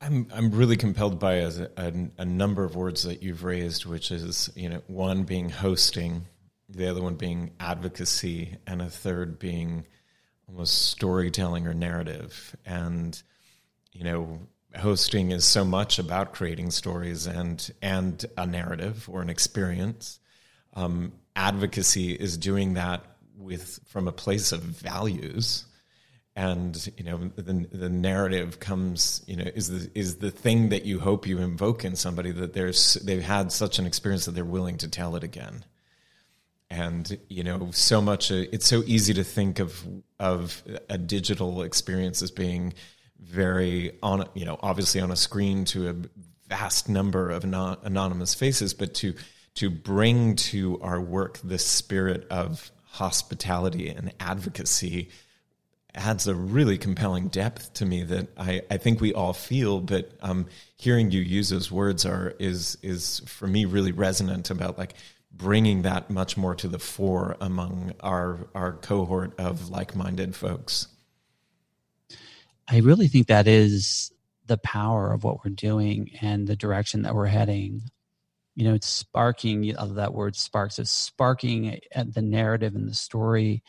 I'm 0.01 0.29
I'm 0.33 0.51
really 0.51 0.77
compelled 0.77 1.19
by 1.19 1.35
a, 1.35 1.51
a, 1.77 1.93
a, 2.19 2.25
number 2.25 2.65
of 2.65 2.77
words 2.77 3.03
that 3.03 3.23
you've 3.23 3.43
raised, 3.43 3.85
which 3.85 4.11
is 4.11 4.51
you 4.55 4.69
know 4.69 4.83
one 4.87 5.25
being 5.25 5.51
hosting, 5.51 6.27
the 6.69 6.89
other 6.89 7.03
one 7.03 7.17
being 7.17 7.53
advocacy, 7.59 8.57
and 8.67 8.81
a 8.81 8.91
third 8.91 9.39
being 9.39 9.87
almost 10.49 10.91
storytelling 10.91 11.67
or 11.67 11.75
narrative. 11.75 12.57
And 12.65 13.21
you 13.93 14.05
know, 14.05 14.41
hosting 14.77 15.33
is 15.33 15.45
so 15.45 15.65
much 15.65 15.99
about 15.99 16.33
creating 16.33 16.71
stories 16.71 17.27
and 17.27 17.69
and 17.83 18.25
a 18.37 18.47
narrative 18.47 19.09
or 19.11 19.21
an 19.21 19.31
experience. 19.31 20.21
Um, 20.75 21.13
advocacy 21.35 22.13
is 22.13 22.37
doing 22.37 22.75
that 22.75 23.05
with 23.37 23.81
from 23.87 24.07
a 24.07 24.13
place 24.13 24.53
of 24.53 24.61
values 24.61 25.65
and 26.39 26.93
you 26.97 27.03
know 27.03 27.19
the 27.35 27.67
the 27.73 27.89
narrative 27.89 28.61
comes 28.61 29.25
you 29.27 29.35
know 29.35 29.51
is 29.57 29.69
the 29.69 29.91
is 29.99 30.19
the 30.19 30.31
thing 30.31 30.69
that 30.69 30.85
you 30.85 31.01
hope 31.01 31.27
you 31.27 31.39
invoke 31.39 31.85
in 31.85 31.97
somebody 31.97 32.31
that 32.31 32.53
there's 32.53 32.95
they've 32.95 33.25
had 33.25 33.51
such 33.51 33.81
an 33.81 33.87
experience 33.87 34.25
that 34.27 34.37
they're 34.37 34.45
willing 34.45 34.79
to 34.79 34.87
tell 34.89 35.17
it 35.17 35.25
again. 35.25 35.65
And 36.71 37.19
you 37.29 37.43
know 37.43 37.71
so 37.73 38.01
much 38.01 38.31
it's 38.31 38.69
so 38.69 38.85
easy 38.87 39.15
to 39.15 39.25
think 39.25 39.59
of 39.59 39.85
of 40.21 40.63
a 40.89 40.97
digital 40.97 41.63
experience 41.63 42.23
as 42.23 42.31
being 42.31 42.73
very 43.19 43.99
on 44.01 44.29
you 44.35 44.45
know 44.45 44.61
obviously 44.63 45.01
on 45.01 45.11
a 45.11 45.17
screen 45.17 45.65
to 45.65 45.89
a 45.89 45.95
vast 46.47 46.89
number 46.89 47.31
of 47.31 47.45
non- 47.45 47.79
anonymous 47.83 48.35
faces 48.35 48.75
but 48.75 48.95
to 48.95 49.13
to 49.57 49.71
bring 49.71 50.37
to 50.37 50.81
our 50.83 51.01
work 51.01 51.41
the 51.43 51.59
spirit 51.59 52.29
of 52.31 52.71
hospitality 52.85 53.89
and 53.89 54.13
advocacy 54.21 55.09
adds 55.99 56.27
a 56.27 56.35
really 56.35 56.79
compelling 56.79 57.29
depth 57.29 57.75
to 57.75 57.85
me 57.85 58.05
that 58.05 58.29
I, 58.39 58.63
I 58.71 58.79
think 58.79 59.01
we 59.01 59.13
all 59.13 59.33
feel, 59.33 59.81
but 59.81 60.13
um, 60.23 60.47
hearing 60.77 61.11
you 61.11 61.21
use 61.21 61.51
those 61.51 61.71
words 61.71 62.07
are 62.07 62.35
is 62.39 62.79
is 62.83 63.21
for 63.27 63.47
me 63.47 63.65
really 63.65 63.93
resonant 63.93 64.51
about 64.51 64.79
like 64.79 64.95
bringing 65.33 65.83
that 65.83 66.09
much 66.09 66.37
more 66.37 66.55
to 66.55 66.69
the 66.69 66.79
fore 66.79 67.37
among 67.41 67.93
our 68.01 68.49
our 68.55 68.75
cohort 68.75 69.39
of 69.39 69.69
like-minded 69.69 70.35
folks. 70.35 70.87
I 72.69 72.79
really 72.79 73.09
think 73.09 73.27
that 73.27 73.49
is 73.49 74.13
the 74.47 74.59
power 74.59 75.13
of 75.13 75.25
what 75.25 75.45
we're 75.45 75.51
doing 75.51 76.11
and 76.21 76.47
the 76.47 76.57
direction 76.57 77.03
that 77.03 77.15
we're 77.15 77.27
heading. 77.27 77.83
You 78.55 78.65
know, 78.65 78.75
it's 78.75 78.89
sparking 78.89 79.73
that 79.73 80.15
word 80.15 80.37
sparks 80.37 80.79
is 80.79 80.91
sparking 80.91 81.81
at 81.93 82.15
the 82.15 82.23
narrative 82.23 82.75
and 82.75 82.89
the 82.89 82.95
story 82.95 83.63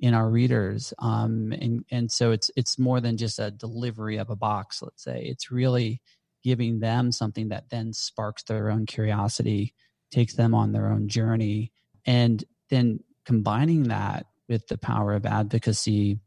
in 0.00 0.14
our 0.14 0.30
readers 0.30 0.94
um, 1.00 1.52
and 1.60 1.84
and 1.90 2.10
so 2.10 2.30
it's 2.30 2.50
it's 2.56 2.78
more 2.78 3.00
than 3.00 3.16
just 3.16 3.38
a 3.38 3.50
delivery 3.50 4.16
of 4.16 4.30
a 4.30 4.36
box 4.36 4.80
let's 4.82 5.02
say. 5.02 5.22
It's 5.24 5.50
really 5.50 6.00
giving 6.44 6.78
them 6.78 7.10
something 7.10 7.48
that 7.48 7.70
then 7.70 7.92
sparks 7.92 8.44
their 8.44 8.70
own 8.70 8.86
curiosity 8.86 9.74
takes 10.10 10.34
them 10.34 10.54
on 10.54 10.72
their 10.72 10.90
own 10.90 11.08
journey 11.08 11.72
and 12.06 12.44
then 12.70 13.00
combining 13.24 13.84
that 13.84 14.26
with 14.48 14.66
the 14.68 14.78
power 14.78 15.14
of 15.14 15.26
advocacy 15.26 16.18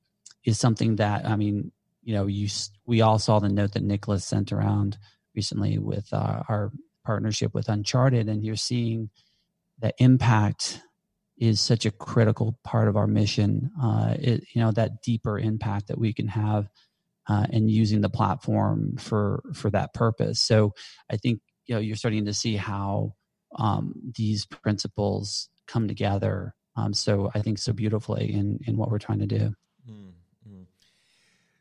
is 0.45 0.59
something 0.59 0.97
that 0.97 1.25
i 1.25 1.35
mean 1.35 1.71
you 2.03 2.13
know 2.13 2.27
you 2.27 2.47
we 2.85 3.01
all 3.01 3.17
saw 3.17 3.39
the 3.39 3.49
note 3.49 3.71
that 3.71 3.83
nicholas 3.83 4.25
sent 4.25 4.51
around 4.51 4.97
recently 5.35 5.79
with 5.79 6.11
uh, 6.13 6.43
our 6.49 6.71
partnership 7.05 7.53
with 7.53 7.69
uncharted 7.69 8.27
and 8.27 8.43
you're 8.43 8.55
seeing 8.55 9.09
the 9.79 9.93
impact 9.97 10.81
is 11.41 11.59
such 11.59 11.87
a 11.87 11.91
critical 11.91 12.55
part 12.63 12.87
of 12.87 12.95
our 12.95 13.07
mission. 13.07 13.71
Uh, 13.81 14.15
it, 14.19 14.43
you 14.53 14.61
know, 14.61 14.71
that 14.71 15.01
deeper 15.01 15.39
impact 15.39 15.87
that 15.87 15.97
we 15.97 16.13
can 16.13 16.27
have 16.27 16.69
uh, 17.27 17.47
and 17.49 17.69
using 17.69 18.01
the 18.01 18.09
platform 18.09 18.95
for 18.97 19.41
for 19.53 19.71
that 19.71 19.93
purpose. 19.93 20.39
So 20.39 20.73
I 21.09 21.17
think 21.17 21.41
you 21.65 21.75
know 21.75 21.81
you're 21.81 21.95
starting 21.95 22.25
to 22.25 22.33
see 22.33 22.55
how 22.55 23.15
um, 23.57 23.95
these 24.15 24.45
principles 24.45 25.49
come 25.67 25.87
together. 25.87 26.53
Um, 26.75 26.93
so 26.93 27.31
I 27.33 27.41
think 27.41 27.57
so 27.57 27.73
beautifully 27.73 28.31
in 28.31 28.59
in 28.67 28.77
what 28.77 28.91
we're 28.91 28.99
trying 28.99 29.19
to 29.19 29.27
do. 29.27 29.55
Mm-hmm. 29.89 30.61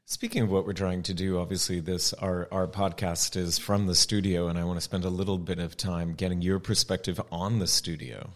Speaking 0.04 0.42
of 0.42 0.50
what 0.50 0.66
we're 0.66 0.72
trying 0.74 1.04
to 1.04 1.14
do, 1.14 1.38
obviously 1.38 1.80
this 1.80 2.12
our 2.12 2.48
our 2.52 2.66
podcast 2.66 3.34
is 3.34 3.58
from 3.58 3.86
the 3.86 3.94
studio, 3.94 4.48
and 4.48 4.58
I 4.58 4.64
want 4.64 4.76
to 4.76 4.82
spend 4.82 5.06
a 5.06 5.10
little 5.10 5.38
bit 5.38 5.58
of 5.58 5.78
time 5.78 6.12
getting 6.12 6.42
your 6.42 6.58
perspective 6.58 7.18
on 7.32 7.60
the 7.60 7.66
studio 7.66 8.30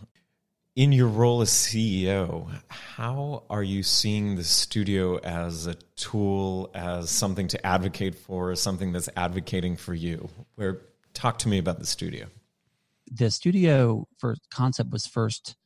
in 0.77 0.91
your 0.91 1.09
role 1.09 1.41
as 1.41 1.51
CEO, 1.51 2.51
how 2.69 3.45
are 3.49 3.63
you 3.63 3.83
seeing 3.83 4.35
the 4.35 4.45
studio 4.45 5.19
as 5.19 5.67
a 5.67 5.75
tool, 5.97 6.71
as 6.75 7.11
something 7.11 7.47
to 7.49 7.67
advocate 7.67 8.15
for, 8.15 8.55
something 8.57 8.93
that's 8.93 9.09
advocating 9.17 9.77
for 9.77 9.95
you? 9.95 10.29
Where 10.57 10.83
talk 11.13 11.39
to 11.39 11.49
me 11.49 11.59
about 11.59 11.79
the 11.79 11.87
studio. 11.87 12.27
The 13.11 13.31
studio 13.31 14.09
for 14.19 14.35
concept 14.53 14.91
was 14.91 15.07
first 15.07 15.57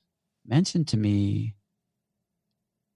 mentioned 0.46 0.88
to 0.88 0.96
me 0.96 1.54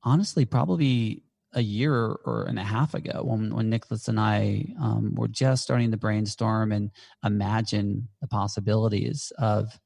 honestly 0.02 0.45
probably 0.45 1.23
a 1.54 1.61
year 1.61 1.95
or 1.95 2.47
and 2.49 2.59
a 2.59 2.64
half 2.64 2.95
ago 2.95 3.23
when, 3.25 3.54
when 3.54 3.69
Nicholas 3.69 4.09
and 4.09 4.19
I 4.19 4.66
um, 4.81 5.14
were 5.14 5.28
just 5.28 5.62
starting 5.62 5.90
to 5.90 5.97
brainstorm 5.97 6.73
and 6.73 6.90
imagine 7.25 8.09
the 8.21 8.26
possibilities 8.26 9.33
of 9.38 9.78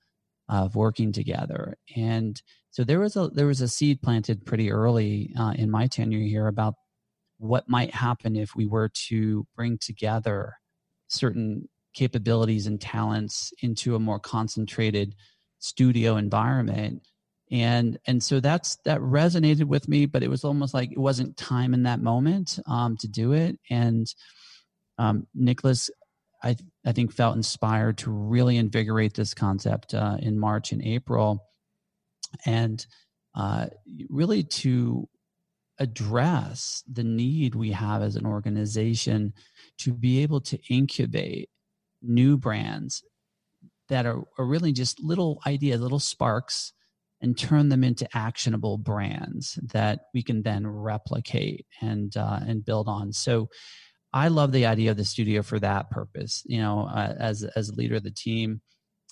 of 0.48 0.76
working 0.76 1.12
together. 1.12 1.76
And 1.96 2.40
so 2.70 2.84
there 2.84 3.00
was 3.00 3.16
a 3.16 3.28
there 3.28 3.46
was 3.46 3.60
a 3.60 3.68
seed 3.68 4.02
planted 4.02 4.44
pretty 4.44 4.70
early 4.70 5.32
uh, 5.38 5.54
in 5.56 5.70
my 5.70 5.86
tenure 5.86 6.20
here 6.20 6.46
about 6.46 6.74
what 7.38 7.68
might 7.68 7.94
happen 7.94 8.36
if 8.36 8.54
we 8.54 8.66
were 8.66 8.90
to 9.08 9.46
bring 9.56 9.78
together 9.78 10.54
certain 11.08 11.68
capabilities 11.94 12.66
and 12.66 12.80
talents 12.80 13.52
into 13.62 13.94
a 13.94 14.00
more 14.00 14.18
concentrated 14.18 15.14
studio 15.58 16.16
environment 16.16 17.02
and 17.50 17.98
and 18.06 18.22
so 18.22 18.40
that's 18.40 18.76
that 18.84 19.00
resonated 19.00 19.64
with 19.64 19.88
me 19.88 20.04
but 20.04 20.22
it 20.22 20.28
was 20.28 20.44
almost 20.44 20.74
like 20.74 20.92
it 20.92 20.98
wasn't 20.98 21.36
time 21.36 21.72
in 21.72 21.84
that 21.84 22.00
moment 22.00 22.58
um, 22.66 22.96
to 22.98 23.08
do 23.08 23.32
it 23.32 23.58
and 23.70 24.14
um, 24.98 25.26
nicholas 25.34 25.88
I, 26.42 26.56
I 26.84 26.92
think 26.92 27.12
felt 27.12 27.36
inspired 27.36 27.98
to 27.98 28.10
really 28.10 28.56
invigorate 28.56 29.14
this 29.14 29.34
concept 29.34 29.94
uh, 29.94 30.18
in 30.20 30.38
March 30.38 30.72
and 30.72 30.82
April, 30.82 31.44
and 32.44 32.84
uh, 33.34 33.66
really 34.08 34.42
to 34.42 35.08
address 35.78 36.82
the 36.90 37.04
need 37.04 37.54
we 37.54 37.72
have 37.72 38.02
as 38.02 38.16
an 38.16 38.26
organization 38.26 39.32
to 39.78 39.92
be 39.92 40.22
able 40.22 40.40
to 40.40 40.58
incubate 40.70 41.50
new 42.02 42.36
brands 42.36 43.02
that 43.88 44.06
are, 44.06 44.22
are 44.38 44.46
really 44.46 44.72
just 44.72 45.02
little 45.02 45.40
ideas, 45.46 45.80
little 45.80 45.98
sparks, 45.98 46.72
and 47.20 47.38
turn 47.38 47.68
them 47.68 47.82
into 47.82 48.08
actionable 48.14 48.78
brands 48.78 49.58
that 49.72 50.00
we 50.12 50.22
can 50.22 50.42
then 50.42 50.66
replicate 50.66 51.66
and 51.80 52.16
uh, 52.16 52.40
and 52.46 52.64
build 52.64 52.88
on. 52.88 53.12
So 53.12 53.48
I 54.16 54.28
love 54.28 54.50
the 54.50 54.64
idea 54.64 54.92
of 54.92 54.96
the 54.96 55.04
studio 55.04 55.42
for 55.42 55.58
that 55.60 55.90
purpose. 55.90 56.42
You 56.46 56.62
know, 56.62 56.88
uh, 56.90 57.14
as 57.18 57.44
as 57.54 57.68
a 57.68 57.74
leader 57.74 57.96
of 57.96 58.02
the 58.02 58.10
team, 58.10 58.62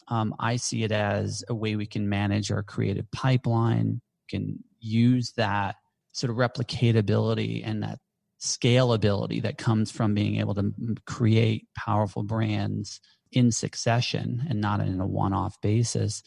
um, 0.09 0.35
I 0.41 0.57
see 0.57 0.83
it 0.83 0.93
as 0.93 1.45
a 1.47 1.55
way 1.55 1.77
we 1.77 1.85
can 1.85 2.09
manage 2.09 2.51
our 2.51 2.63
creative 2.63 3.11
pipeline, 3.13 4.01
can 4.31 4.65
use 4.81 5.33
that 5.37 5.77
sort 6.13 6.31
of 6.31 6.39
replicatability 6.39 7.61
and 7.63 7.83
that 7.83 7.99
scalability 8.41 9.43
that 9.43 9.59
comes 9.59 9.91
from 9.91 10.15
being 10.15 10.37
able 10.37 10.55
to 10.55 10.73
create 11.07 11.67
powerful 11.77 12.23
brands 12.23 12.99
in 13.31 13.53
succession 13.53 14.47
and 14.49 14.59
not 14.59 14.81
in 14.81 15.01
a 15.01 15.07
one-off 15.07 15.61
basis. 15.61 16.23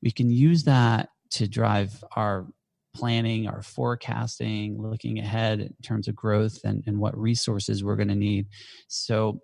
We 0.00 0.12
can 0.12 0.30
use 0.30 0.62
that 0.64 1.08
to 1.30 1.48
drive 1.48 2.04
our 2.14 2.46
planning, 2.94 3.46
our 3.48 3.62
forecasting, 3.62 4.80
looking 4.80 5.18
ahead 5.18 5.60
in 5.60 5.74
terms 5.82 6.08
of 6.08 6.14
growth 6.14 6.60
and, 6.64 6.82
and 6.86 6.98
what 6.98 7.16
resources 7.16 7.82
we're 7.82 7.96
going 7.96 8.08
to 8.08 8.14
need. 8.14 8.46
So 8.88 9.40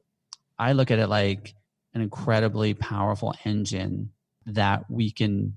I 0.58 0.72
look 0.72 0.90
at 0.90 0.98
it 0.98 1.08
like 1.08 1.54
an 1.94 2.00
incredibly 2.00 2.74
powerful 2.74 3.34
engine 3.44 4.10
that 4.46 4.90
we 4.90 5.10
can 5.10 5.54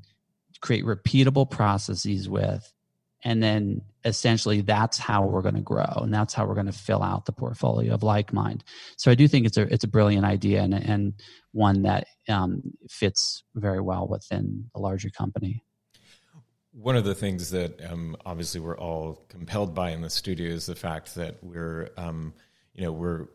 create 0.61 0.85
repeatable 0.85 1.49
processes 1.49 2.29
with. 2.29 2.71
And 3.23 3.41
then 3.41 3.81
essentially 4.03 4.61
that's 4.61 4.97
how 4.97 5.25
we're 5.25 5.43
going 5.43 5.55
to 5.55 5.61
grow 5.61 5.93
and 5.97 6.11
that's 6.11 6.33
how 6.33 6.45
we're 6.45 6.55
going 6.55 6.65
to 6.65 6.71
fill 6.71 7.03
out 7.03 7.25
the 7.25 7.31
portfolio 7.31 7.93
of 7.93 8.01
like 8.01 8.33
mind. 8.33 8.63
So 8.97 9.11
I 9.11 9.15
do 9.15 9.27
think 9.27 9.45
it's 9.45 9.57
a, 9.57 9.71
it's 9.71 9.83
a 9.83 9.87
brilliant 9.87 10.25
idea 10.25 10.61
and, 10.61 10.73
and 10.73 11.13
one 11.51 11.83
that 11.83 12.07
um, 12.27 12.63
fits 12.89 13.43
very 13.53 13.81
well 13.81 14.07
within 14.07 14.69
a 14.75 14.79
larger 14.79 15.09
company. 15.09 15.63
One 16.73 16.95
of 16.95 17.03
the 17.03 17.15
things 17.15 17.51
that 17.51 17.83
um, 17.83 18.15
obviously 18.25 18.61
we're 18.61 18.77
all 18.77 19.25
compelled 19.27 19.75
by 19.75 19.91
in 19.91 20.01
the 20.01 20.09
studio 20.09 20.49
is 20.49 20.65
the 20.65 20.75
fact 20.75 21.15
that 21.15 21.43
we're, 21.43 21.89
um, 21.97 22.33
you 22.73 22.83
know, 22.83 22.91
we're 22.91 23.27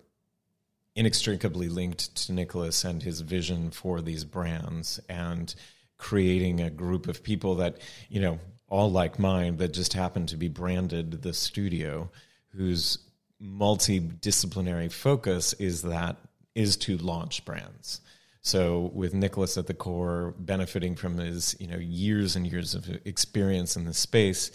inextricably 0.94 1.68
linked 1.68 2.16
to 2.16 2.32
Nicholas 2.32 2.82
and 2.84 3.02
his 3.02 3.20
vision 3.20 3.70
for 3.70 4.00
these 4.00 4.24
brands 4.24 4.98
and 5.08 5.54
creating 5.98 6.60
a 6.60 6.70
group 6.70 7.06
of 7.08 7.22
people 7.22 7.56
that, 7.56 7.78
you 8.08 8.20
know, 8.20 8.38
all 8.68 8.90
like 8.90 9.18
mine 9.18 9.58
that 9.58 9.72
just 9.72 9.92
happen 9.92 10.26
to 10.26 10.36
be 10.36 10.48
branded 10.48 11.22
the 11.22 11.32
studio, 11.32 12.10
whose 12.48 12.98
multidisciplinary 13.40 14.90
focus 14.90 15.52
is 15.54 15.82
that 15.82 16.16
is 16.54 16.76
to 16.78 16.96
launch 16.96 17.44
brands. 17.44 18.00
So 18.46 18.92
with 18.94 19.12
Nicholas 19.12 19.58
at 19.58 19.66
the 19.66 19.74
core, 19.74 20.32
benefiting 20.38 20.94
from 20.94 21.18
his 21.18 21.56
you 21.58 21.66
know 21.66 21.78
years 21.78 22.36
and 22.36 22.46
years 22.46 22.76
of 22.76 22.88
experience 23.04 23.74
in 23.74 23.86
the 23.86 23.92
space, 23.92 24.52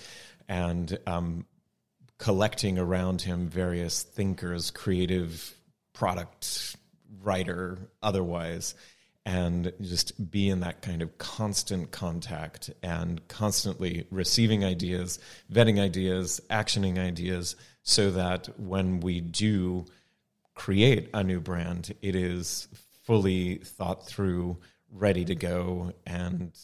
and 0.47 0.97
um, 1.05 1.45
collecting 2.17 2.79
around 2.79 3.21
him 3.21 3.49
various 3.49 4.01
thinkers, 4.01 4.71
creative 4.71 5.53
product 5.91 6.77
writer, 7.21 7.79
otherwise, 8.01 8.75
and 9.25 9.73
just 9.81 10.31
be 10.31 10.47
in 10.47 10.61
that 10.61 10.81
kind 10.81 11.01
of 11.01 11.17
constant 11.17 11.91
contact 11.91 12.69
and 12.81 13.27
constantly 13.27 14.07
receiving 14.09 14.63
ideas, 14.63 15.19
vetting 15.51 15.81
ideas, 15.81 16.39
actioning 16.49 16.97
ideas, 16.97 17.57
so 17.83 18.09
that 18.09 18.57
when 18.57 19.01
we 19.01 19.19
do 19.19 19.83
create 20.55 21.09
a 21.13 21.25
new 21.25 21.41
brand, 21.41 21.93
it 22.01 22.15
is 22.15 22.69
fully 23.11 23.55
thought 23.55 24.07
through, 24.07 24.57
ready 24.89 25.25
to 25.25 25.35
go, 25.35 25.91
and 26.07 26.57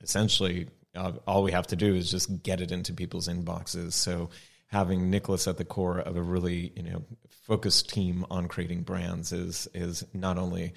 essentially 0.00 0.68
uh, 0.94 1.10
all 1.26 1.42
we 1.42 1.50
have 1.50 1.66
to 1.66 1.74
do 1.74 1.92
is 1.92 2.08
just 2.08 2.44
get 2.44 2.60
it 2.60 2.70
into 2.70 2.92
people's 2.92 3.26
inboxes. 3.26 3.94
So 3.94 4.30
having 4.68 5.10
Nicholas 5.10 5.48
at 5.48 5.56
the 5.56 5.64
core 5.64 5.98
of 5.98 6.16
a 6.16 6.22
really 6.22 6.72
you 6.76 6.84
know 6.84 7.04
focused 7.28 7.90
team 7.90 8.24
on 8.30 8.46
creating 8.46 8.82
brands 8.82 9.32
is 9.32 9.66
is 9.74 10.04
not 10.14 10.38
only 10.38 10.72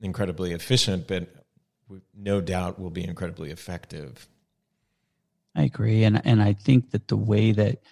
incredibly 0.00 0.52
efficient, 0.52 1.06
but 1.06 1.28
no 2.14 2.40
doubt 2.40 2.80
will 2.80 2.88
be 2.88 3.04
incredibly 3.04 3.50
effective. 3.50 4.26
I 5.54 5.64
agree, 5.64 6.04
and 6.04 6.24
and 6.24 6.40
I 6.40 6.54
think 6.54 6.92
that 6.92 7.08
the 7.08 7.16
way 7.18 7.52
that 7.52 7.82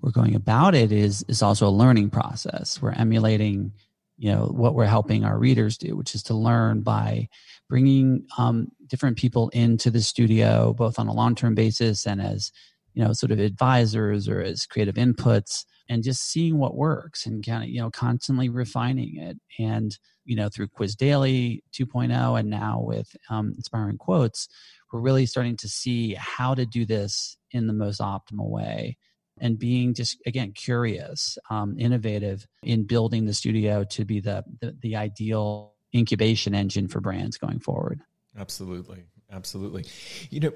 we're 0.00 0.10
going 0.10 0.34
about 0.34 0.74
it 0.74 0.90
is 0.90 1.24
is 1.28 1.40
also 1.40 1.68
a 1.68 1.70
learning 1.70 2.10
process. 2.10 2.82
We're 2.82 2.90
emulating, 2.90 3.74
you 4.20 4.30
know, 4.30 4.44
what 4.54 4.74
we're 4.74 4.84
helping 4.84 5.24
our 5.24 5.38
readers 5.38 5.78
do, 5.78 5.96
which 5.96 6.14
is 6.14 6.22
to 6.24 6.34
learn 6.34 6.82
by 6.82 7.26
bringing 7.70 8.26
um, 8.36 8.68
different 8.86 9.16
people 9.16 9.48
into 9.48 9.90
the 9.90 10.02
studio, 10.02 10.74
both 10.74 10.98
on 10.98 11.08
a 11.08 11.14
long 11.14 11.34
term 11.34 11.54
basis 11.54 12.06
and 12.06 12.20
as 12.20 12.52
you 12.92 13.02
know, 13.02 13.14
sort 13.14 13.32
of 13.32 13.38
advisors 13.38 14.28
or 14.28 14.42
as 14.42 14.66
creative 14.66 14.96
inputs, 14.96 15.64
and 15.88 16.02
just 16.02 16.30
seeing 16.30 16.58
what 16.58 16.76
works 16.76 17.24
and 17.24 17.44
kind 17.46 17.62
of 17.64 17.70
you 17.70 17.80
know 17.80 17.90
constantly 17.90 18.50
refining 18.50 19.16
it. 19.16 19.38
And 19.58 19.96
you 20.26 20.36
know, 20.36 20.50
through 20.50 20.68
Quiz 20.68 20.94
Daily 20.96 21.64
2.0, 21.72 22.38
and 22.38 22.50
now 22.50 22.78
with 22.82 23.16
um, 23.30 23.54
Inspiring 23.56 23.96
Quotes, 23.96 24.48
we're 24.92 25.00
really 25.00 25.24
starting 25.24 25.56
to 25.56 25.68
see 25.68 26.12
how 26.12 26.54
to 26.54 26.66
do 26.66 26.84
this 26.84 27.38
in 27.52 27.68
the 27.68 27.72
most 27.72 28.02
optimal 28.02 28.50
way 28.50 28.98
and 29.40 29.58
being 29.58 29.94
just 29.94 30.20
again 30.26 30.52
curious 30.52 31.38
um, 31.50 31.76
innovative 31.78 32.46
in 32.62 32.84
building 32.84 33.26
the 33.26 33.34
studio 33.34 33.84
to 33.84 34.04
be 34.04 34.20
the, 34.20 34.44
the, 34.60 34.76
the 34.80 34.96
ideal 34.96 35.72
incubation 35.94 36.54
engine 36.54 36.88
for 36.88 37.00
brands 37.00 37.36
going 37.36 37.58
forward. 37.58 38.00
Absolutely. 38.38 39.04
Absolutely. 39.32 39.84
You 40.30 40.40
know 40.40 40.52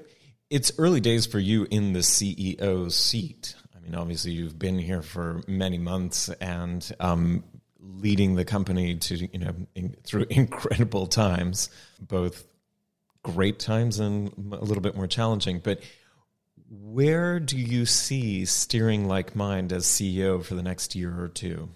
it's 0.49 0.71
early 0.77 1.01
days 1.01 1.25
for 1.25 1.39
you 1.39 1.67
in 1.71 1.93
the 1.93 1.99
ceo 1.99 2.91
seat. 2.91 3.55
I 3.75 3.79
mean 3.79 3.95
obviously 3.95 4.31
you've 4.31 4.59
been 4.59 4.79
here 4.79 5.01
for 5.01 5.41
many 5.47 5.77
months 5.77 6.29
and 6.29 6.89
um, 6.99 7.43
leading 7.79 8.35
the 8.35 8.45
company 8.45 8.95
to 8.95 9.15
you 9.15 9.39
know 9.39 9.55
in, 9.75 9.95
through 10.03 10.25
incredible 10.29 11.07
times 11.07 11.69
both 11.99 12.45
great 13.25 13.57
times 13.57 13.99
and 13.99 14.31
a 14.53 14.63
little 14.63 14.81
bit 14.81 14.95
more 14.95 15.07
challenging. 15.07 15.59
But 15.59 15.81
where 16.81 17.39
do 17.39 17.57
you 17.57 17.85
see 17.85 18.45
steering 18.45 19.07
like 19.07 19.35
mind 19.35 19.71
as 19.71 19.85
CEO 19.85 20.43
for 20.43 20.55
the 20.55 20.63
next 20.63 20.95
year 20.95 21.19
or 21.19 21.27
two? 21.27 21.69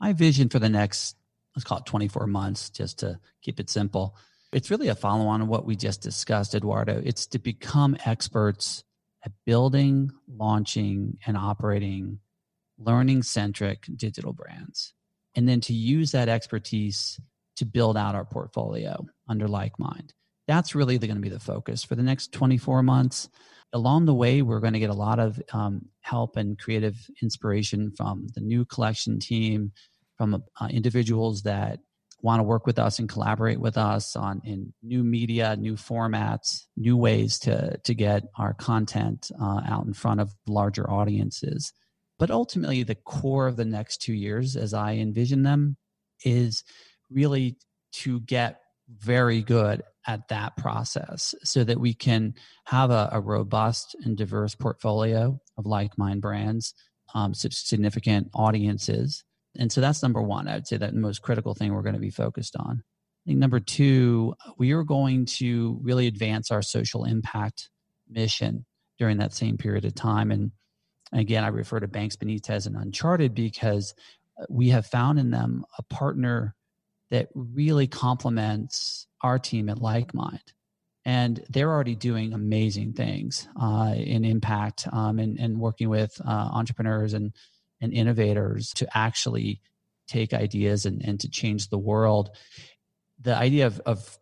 My 0.00 0.12
vision 0.12 0.48
for 0.48 0.58
the 0.58 0.68
next, 0.68 1.16
let's 1.56 1.64
call 1.64 1.78
it 1.78 1.86
24 1.86 2.26
months, 2.26 2.70
just 2.70 3.00
to 3.00 3.18
keep 3.42 3.58
it 3.58 3.68
simple. 3.68 4.16
It's 4.52 4.70
really 4.70 4.88
a 4.88 4.94
follow 4.94 5.26
on 5.26 5.42
of 5.42 5.48
what 5.48 5.66
we 5.66 5.76
just 5.76 6.00
discussed, 6.00 6.54
Eduardo. 6.54 7.02
It's 7.04 7.26
to 7.28 7.38
become 7.38 7.96
experts 8.04 8.84
at 9.24 9.32
building, 9.44 10.12
launching, 10.28 11.18
and 11.26 11.36
operating 11.36 12.20
learning 12.78 13.24
centric 13.24 13.86
digital 13.96 14.32
brands. 14.32 14.94
And 15.34 15.48
then 15.48 15.60
to 15.62 15.74
use 15.74 16.12
that 16.12 16.28
expertise 16.28 17.20
to 17.56 17.66
build 17.66 17.96
out 17.96 18.14
our 18.14 18.24
portfolio 18.24 19.04
under 19.28 19.48
like 19.48 19.78
mind 19.78 20.14
that's 20.48 20.74
really 20.74 20.98
going 20.98 21.14
to 21.14 21.20
be 21.20 21.28
the 21.28 21.38
focus 21.38 21.84
for 21.84 21.94
the 21.94 22.02
next 22.02 22.32
24 22.32 22.82
months. 22.82 23.28
Along 23.72 24.06
the 24.06 24.14
way, 24.14 24.42
we're 24.42 24.60
going 24.60 24.72
to 24.72 24.78
get 24.78 24.90
a 24.90 24.94
lot 24.94 25.18
of 25.18 25.40
um, 25.52 25.82
help 26.00 26.36
and 26.36 26.58
creative 26.58 26.96
inspiration 27.22 27.92
from 27.96 28.26
the 28.34 28.40
new 28.40 28.64
collection 28.64 29.18
team, 29.18 29.72
from 30.16 30.42
uh, 30.60 30.68
individuals 30.70 31.42
that 31.42 31.80
want 32.20 32.40
to 32.40 32.44
work 32.44 32.66
with 32.66 32.78
us 32.78 32.98
and 32.98 33.08
collaborate 33.08 33.60
with 33.60 33.76
us 33.76 34.16
on 34.16 34.40
in 34.44 34.72
new 34.82 35.04
media, 35.04 35.56
new 35.56 35.74
formats, 35.74 36.64
new 36.76 36.96
ways 36.96 37.38
to 37.38 37.78
to 37.84 37.94
get 37.94 38.24
our 38.36 38.54
content 38.54 39.30
uh, 39.40 39.60
out 39.68 39.86
in 39.86 39.92
front 39.92 40.20
of 40.20 40.34
larger 40.46 40.90
audiences. 40.90 41.72
But 42.18 42.30
ultimately, 42.30 42.82
the 42.82 42.96
core 42.96 43.46
of 43.46 43.56
the 43.56 43.64
next 43.64 44.02
two 44.02 44.14
years, 44.14 44.56
as 44.56 44.74
I 44.74 44.94
envision 44.94 45.44
them, 45.44 45.76
is 46.24 46.64
really 47.10 47.56
to 47.92 48.20
get 48.20 48.60
very 48.88 49.42
good 49.42 49.82
at 50.08 50.26
that 50.28 50.56
process 50.56 51.34
so 51.44 51.62
that 51.62 51.78
we 51.78 51.92
can 51.92 52.34
have 52.64 52.90
a, 52.90 53.10
a 53.12 53.20
robust 53.20 53.94
and 54.02 54.16
diverse 54.16 54.54
portfolio 54.54 55.38
of 55.58 55.66
like 55.66 55.96
mind 55.98 56.22
brands, 56.22 56.74
um, 57.14 57.34
significant 57.34 58.28
audiences. 58.34 59.22
And 59.58 59.70
so 59.70 59.80
that's 59.82 60.02
number 60.02 60.22
one. 60.22 60.48
I 60.48 60.54
would 60.54 60.66
say 60.66 60.78
that 60.78 60.94
the 60.94 60.98
most 60.98 61.20
critical 61.20 61.54
thing 61.54 61.72
we're 61.72 61.82
going 61.82 61.94
to 61.94 62.00
be 62.00 62.10
focused 62.10 62.56
on. 62.56 62.82
I 62.82 63.22
think 63.28 63.38
number 63.38 63.60
two, 63.60 64.34
we 64.56 64.72
are 64.72 64.82
going 64.82 65.26
to 65.26 65.78
really 65.82 66.06
advance 66.06 66.50
our 66.50 66.62
social 66.62 67.04
impact 67.04 67.68
mission 68.08 68.64
during 68.98 69.18
that 69.18 69.34
same 69.34 69.58
period 69.58 69.84
of 69.84 69.94
time. 69.94 70.30
And 70.30 70.52
again, 71.12 71.44
I 71.44 71.48
refer 71.48 71.80
to 71.80 71.88
Banks 71.88 72.16
Benitez 72.16 72.66
and 72.66 72.76
Uncharted 72.76 73.34
because 73.34 73.94
we 74.48 74.70
have 74.70 74.86
found 74.86 75.18
in 75.18 75.30
them 75.30 75.64
a 75.78 75.82
partner 75.82 76.54
that 77.10 77.28
really 77.34 77.86
complements 77.86 79.06
our 79.22 79.38
team 79.38 79.68
at 79.68 79.78
LikeMind. 79.78 80.40
And 81.04 81.42
they're 81.48 81.70
already 81.70 81.94
doing 81.94 82.34
amazing 82.34 82.92
things 82.92 83.48
uh, 83.60 83.94
in 83.96 84.24
impact 84.24 84.86
um, 84.92 85.18
and, 85.18 85.38
and 85.38 85.58
working 85.58 85.88
with 85.88 86.20
uh, 86.22 86.30
entrepreneurs 86.30 87.14
and, 87.14 87.32
and 87.80 87.92
innovators 87.92 88.72
to 88.74 88.96
actually 88.96 89.62
take 90.06 90.34
ideas 90.34 90.84
and, 90.84 91.02
and 91.02 91.20
to 91.20 91.30
change 91.30 91.68
the 91.68 91.78
world. 91.78 92.30
The 93.20 93.34
idea 93.34 93.66
of, 93.66 93.80
of 93.80 94.18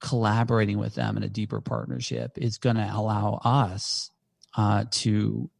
collaborating 0.00 0.78
with 0.78 0.94
them 0.94 1.16
in 1.16 1.22
a 1.22 1.28
deeper 1.28 1.60
partnership 1.60 2.32
is 2.36 2.58
going 2.58 2.76
to 2.76 2.90
allow 2.92 3.40
us 3.44 4.10
uh, 4.56 4.84
to 4.90 5.50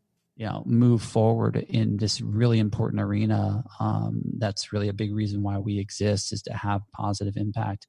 you 0.41 0.47
know 0.47 0.63
move 0.65 1.03
forward 1.03 1.57
in 1.69 1.99
this 1.99 2.23
really 2.23 2.59
important 2.59 3.03
arena 3.03 3.63
um, 3.79 4.23
that's 4.39 4.73
really 4.73 4.89
a 4.89 4.93
big 4.95 5.15
reason 5.15 5.43
why 5.43 5.59
we 5.59 5.79
exist 5.79 6.33
is 6.33 6.41
to 6.41 6.55
have 6.55 6.81
positive 6.95 7.37
impact. 7.37 7.87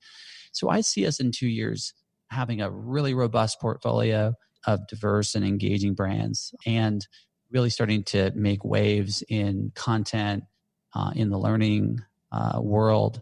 So 0.52 0.68
i 0.70 0.82
see 0.82 1.08
us 1.08 1.22
in 1.22 1.32
two 1.32 1.48
years 1.48 1.94
having 2.30 2.62
a 2.62 2.70
really 2.70 3.14
robust 3.14 3.62
portfolio 3.62 4.34
of 4.68 4.86
diverse 4.88 5.34
and 5.34 5.46
engaging 5.46 5.94
brands 5.94 6.54
and 6.66 7.08
really 7.52 7.70
starting 7.70 8.04
to 8.04 8.32
make 8.36 8.66
waves 8.66 9.24
in 9.30 9.72
content 9.74 10.44
uh, 10.94 11.12
in 11.16 11.30
the 11.30 11.40
learning 11.40 12.00
uh, 12.34 12.60
world 12.62 13.22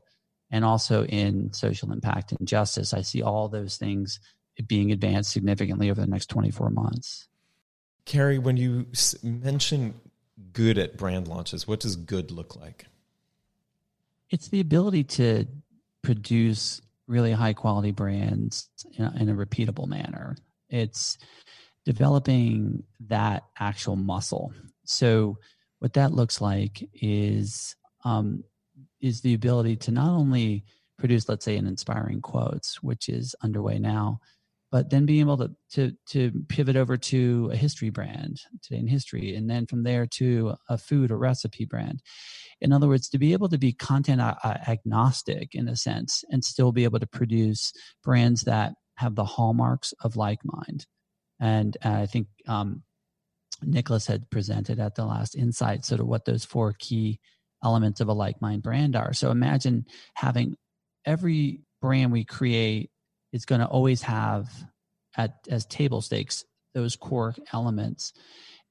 and 0.50 0.66
also 0.66 1.06
in 1.06 1.54
social 1.54 1.92
impact 1.92 2.32
and 2.32 2.48
justice. 2.48 2.94
I 2.94 3.02
see 3.02 3.22
all 3.22 3.48
those 3.48 3.78
things 3.78 4.20
being 4.68 4.92
advanced 4.92 5.32
significantly 5.32 5.92
over 5.92 6.02
the 6.02 6.08
next 6.08 6.28
24 6.28 6.72
months 6.72 7.29
Kerry, 8.10 8.40
when 8.40 8.58
you 8.58 8.88
mention 9.22 9.94
good 10.52 10.80
at 10.80 10.98
brand 10.98 11.28
launches, 11.28 11.68
what 11.68 11.80
does 11.80 11.96
good 11.96 12.32
look 12.32 12.56
like? 12.56 12.88
It's 14.32 14.48
the 14.48 14.62
ability 14.62 15.04
to 15.04 15.46
produce 16.02 16.82
really 17.06 17.32
high 17.32 17.54
quality 17.54 17.92
brands 17.92 18.68
in 18.98 19.06
a, 19.06 19.14
in 19.16 19.30
a 19.30 19.36
repeatable 19.36 19.86
manner. 19.86 20.38
It's 20.72 21.20
developing 21.86 22.82
that 23.02 23.44
actual 23.60 23.96
muscle. 23.96 24.54
So, 24.86 25.38
what 25.78 25.94
that 25.94 26.12
looks 26.12 26.42
like 26.42 26.84
is 26.96 27.76
um, 28.04 28.44
is 29.00 29.22
the 29.22 29.36
ability 29.36 29.76
to 29.76 29.92
not 29.92 30.10
only 30.10 30.66
produce, 30.98 31.30
let's 31.30 31.46
say, 31.46 31.58
an 31.58 31.68
inspiring 31.68 32.22
quotes, 32.22 32.82
which 32.82 33.08
is 33.08 33.36
underway 33.44 33.78
now, 33.78 34.20
but 34.72 34.90
then 34.90 35.06
being 35.06 35.22
able 35.22 35.38
to 35.38 35.52
to 35.72 35.92
to 36.08 36.32
pivot 36.48 36.76
over 36.76 36.98
to 36.98 37.50
a 37.52 37.56
history 37.56 37.90
brand 37.90 38.40
today 38.64 38.80
in 38.80 38.88
history 38.88 39.36
and 39.36 39.50
then 39.50 39.66
from 39.66 39.84
there 39.84 40.06
to 40.06 40.56
a 40.70 40.78
food 40.78 41.12
or 41.12 41.18
recipe 41.18 41.66
brand. 41.66 42.02
In 42.62 42.72
other 42.74 42.88
words 42.88 43.10
to 43.10 43.18
be 43.18 43.34
able 43.34 43.50
to 43.50 43.58
be 43.58 43.74
content 43.74 44.22
agnostic 44.22 45.56
in 45.56 45.68
a 45.68 45.76
sense 45.76 46.24
and 46.30 46.44
still 46.44 46.72
be 46.72 46.84
able 46.84 47.00
to 47.00 47.08
produce 47.08 47.72
brands 48.04 48.42
that 48.42 48.74
have 48.98 49.16
the 49.16 49.26
hallmarks 49.26 49.94
of 50.04 50.16
like 50.16 50.40
mind. 50.44 50.86
And 51.40 51.78
uh, 51.84 52.00
i 52.02 52.06
think 52.06 52.28
um, 52.48 52.84
nicholas 53.64 54.08
had 54.08 54.30
presented 54.30 54.80
at 54.80 54.96
the 54.96 55.06
last 55.06 55.36
insight 55.36 55.86
sort 55.86 56.02
of 56.02 56.08
what 56.08 56.26
those 56.26 56.46
four 56.46 56.74
key 56.78 57.20
elements 57.64 58.00
of 58.00 58.08
a 58.08 58.14
like 58.14 58.42
mind 58.42 58.64
brand 58.64 58.96
are. 58.96 59.14
So 59.14 59.32
imagine 59.32 59.86
having 60.16 60.56
every 61.06 61.62
brand 61.82 62.12
we 62.12 62.26
create 62.26 62.90
is 63.32 63.46
going 63.46 63.62
to 63.62 63.68
always 63.68 64.02
have 64.04 64.50
at 65.18 65.36
as 65.50 65.66
table 65.66 66.02
stakes 66.02 66.46
those 66.74 66.96
core 66.96 67.36
elements. 67.52 68.14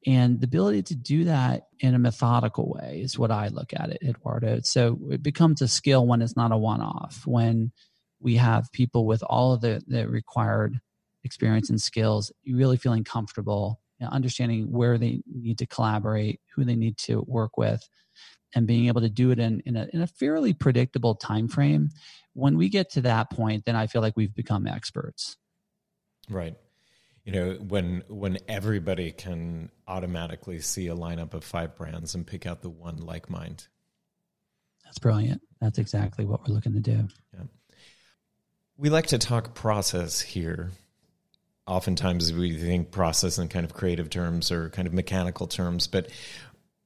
And 0.06 0.40
the 0.40 0.46
ability 0.46 0.82
to 0.84 0.94
do 0.94 1.24
that 1.24 1.64
in 1.80 1.94
a 1.94 1.98
methodical 1.98 2.70
way 2.70 3.00
is 3.02 3.18
what 3.18 3.30
i 3.30 3.48
look 3.48 3.72
at 3.74 3.90
it 3.90 4.02
eduardo. 4.02 4.60
So 4.62 4.98
it 5.10 5.22
becomes 5.22 5.60
a 5.60 5.68
skill 5.68 6.06
when 6.06 6.22
it's 6.22 6.36
not 6.36 6.52
a 6.52 6.56
one-off 6.56 7.22
when 7.26 7.72
we 8.20 8.36
have 8.36 8.72
people 8.72 9.06
with 9.06 9.22
all 9.22 9.52
of 9.52 9.60
the, 9.60 9.82
the 9.86 10.08
required 10.08 10.80
experience 11.24 11.70
and 11.70 11.80
skills 11.80 12.32
really 12.46 12.76
feeling 12.76 13.04
comfortable 13.04 13.80
you 13.98 14.06
know, 14.06 14.10
understanding 14.12 14.70
where 14.70 14.98
they 14.98 15.22
need 15.26 15.58
to 15.58 15.66
collaborate 15.66 16.40
who 16.54 16.64
they 16.64 16.76
need 16.76 16.96
to 16.98 17.24
work 17.26 17.56
with 17.56 17.88
and 18.54 18.66
being 18.66 18.86
able 18.86 19.00
to 19.00 19.10
do 19.10 19.30
it 19.30 19.38
in, 19.38 19.60
in, 19.66 19.76
a, 19.76 19.88
in 19.92 20.00
a 20.00 20.06
fairly 20.06 20.54
predictable 20.54 21.14
time 21.14 21.48
frame 21.48 21.90
when 22.32 22.56
we 22.56 22.68
get 22.68 22.90
to 22.90 23.00
that 23.02 23.30
point 23.30 23.64
then 23.64 23.76
i 23.76 23.86
feel 23.86 24.00
like 24.00 24.16
we've 24.16 24.34
become 24.34 24.66
experts. 24.66 25.36
Right. 26.30 26.56
You 27.24 27.32
know 27.32 27.52
when 27.54 28.04
when 28.08 28.38
everybody 28.48 29.12
can 29.12 29.70
automatically 29.86 30.60
see 30.60 30.88
a 30.88 30.94
lineup 30.94 31.34
of 31.34 31.44
five 31.44 31.76
brands 31.76 32.14
and 32.14 32.26
pick 32.26 32.46
out 32.46 32.62
the 32.62 32.70
one 32.70 32.96
like 32.98 33.28
mind. 33.28 33.66
That's 34.84 34.98
brilliant. 34.98 35.42
That's 35.60 35.78
exactly 35.78 36.24
what 36.24 36.48
we're 36.48 36.54
looking 36.54 36.72
to 36.72 36.80
do. 36.80 37.08
Yeah. 37.34 37.44
We 38.78 38.88
like 38.88 39.08
to 39.08 39.18
talk 39.18 39.54
process 39.54 40.20
here 40.20 40.70
oftentimes 41.68 42.32
we 42.32 42.56
think 42.56 42.90
process 42.90 43.38
in 43.38 43.48
kind 43.48 43.64
of 43.64 43.74
creative 43.74 44.10
terms 44.10 44.50
or 44.50 44.70
kind 44.70 44.88
of 44.88 44.94
mechanical 44.94 45.46
terms, 45.46 45.86
but 45.86 46.10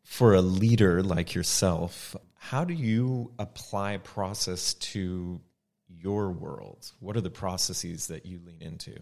for 0.04 0.34
a 0.34 0.42
leader 0.42 1.02
like 1.02 1.34
yourself, 1.34 2.16
how 2.34 2.64
do 2.64 2.74
you 2.74 3.32
apply 3.38 3.98
process 3.98 4.74
to 4.74 5.40
your 5.88 6.30
world? 6.30 6.92
What 6.98 7.16
are 7.16 7.20
the 7.20 7.30
processes 7.30 8.08
that 8.08 8.26
you 8.26 8.40
lean 8.44 8.60
into? 8.60 8.96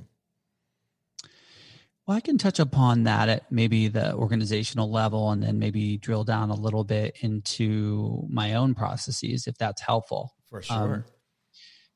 Well, 2.06 2.16
I 2.16 2.20
can 2.20 2.38
touch 2.38 2.58
upon 2.58 3.04
that 3.04 3.28
at 3.28 3.50
maybe 3.50 3.88
the 3.88 4.14
organizational 4.14 4.90
level 4.90 5.30
and 5.30 5.42
then 5.42 5.58
maybe 5.58 5.96
drill 5.96 6.24
down 6.24 6.50
a 6.50 6.54
little 6.54 6.84
bit 6.84 7.16
into 7.20 8.26
my 8.28 8.54
own 8.54 8.74
processes 8.74 9.46
if 9.46 9.56
that's 9.56 9.80
helpful. 9.80 10.34
For 10.48 10.60
sure. 10.60 10.76
Um, 10.76 11.04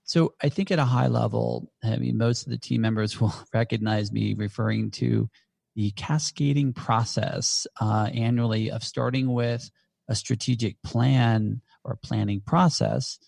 so 0.05 0.35
I 0.43 0.51
think 0.51 0.71
at 0.71 0.79
a 0.79 0.85
high 0.85 1.07
level, 1.07 1.73
I 1.83 1.97
mean, 1.97 2.19
most 2.19 2.45
of 2.45 2.51
the 2.51 2.59
team 2.59 2.83
members 2.83 3.21
will 3.21 3.35
recognize 3.53 4.13
me 4.13 4.35
referring 4.35 4.91
to 4.93 5.29
the 5.75 5.91
cascading 5.93 6.73
process 6.73 7.67
uh, 7.81 8.09
annually 8.15 8.71
of 8.71 8.85
starting 8.85 9.33
with 9.33 9.69
a 10.09 10.15
strategic 10.15 10.81
plan 10.83 11.63
or 11.83 11.97
planning 11.97 12.41
process 12.41 13.19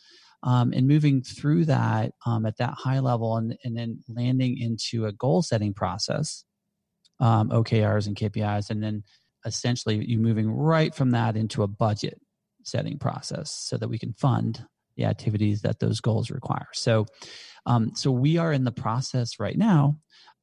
um, 0.42 0.72
and 0.72 0.86
moving 0.86 1.22
through 1.22 1.64
that 1.64 2.12
um, 2.24 2.46
at 2.46 2.58
that 2.58 2.74
high 2.74 3.00
level 3.00 3.36
and, 3.36 3.56
and 3.64 3.76
then 3.76 4.04
landing 4.08 4.58
into 4.58 5.06
a 5.06 5.12
goal 5.12 5.42
setting 5.42 5.74
process, 5.74 6.44
um, 7.18 7.48
OKRs 7.48 8.06
and 8.06 8.14
KPIs, 8.14 8.70
and 8.70 8.82
then 8.82 9.02
essentially 9.44 10.04
you 10.04 10.18
moving 10.18 10.50
right 10.50 10.94
from 10.94 11.12
that 11.12 11.36
into 11.36 11.62
a 11.62 11.68
budget 11.68 12.20
setting 12.62 12.98
process 12.98 13.50
so 13.50 13.76
that 13.76 13.88
we 13.88 13.98
can 13.98 14.12
fund 14.12 14.64
the 14.96 15.04
activities 15.04 15.62
that 15.62 15.80
those 15.80 16.00
goals 16.00 16.30
require. 16.30 16.68
So, 16.72 17.06
um, 17.66 17.92
so 17.94 18.10
we 18.10 18.38
are 18.38 18.52
in 18.52 18.64
the 18.64 18.72
process 18.72 19.38
right 19.38 19.56
now 19.56 19.98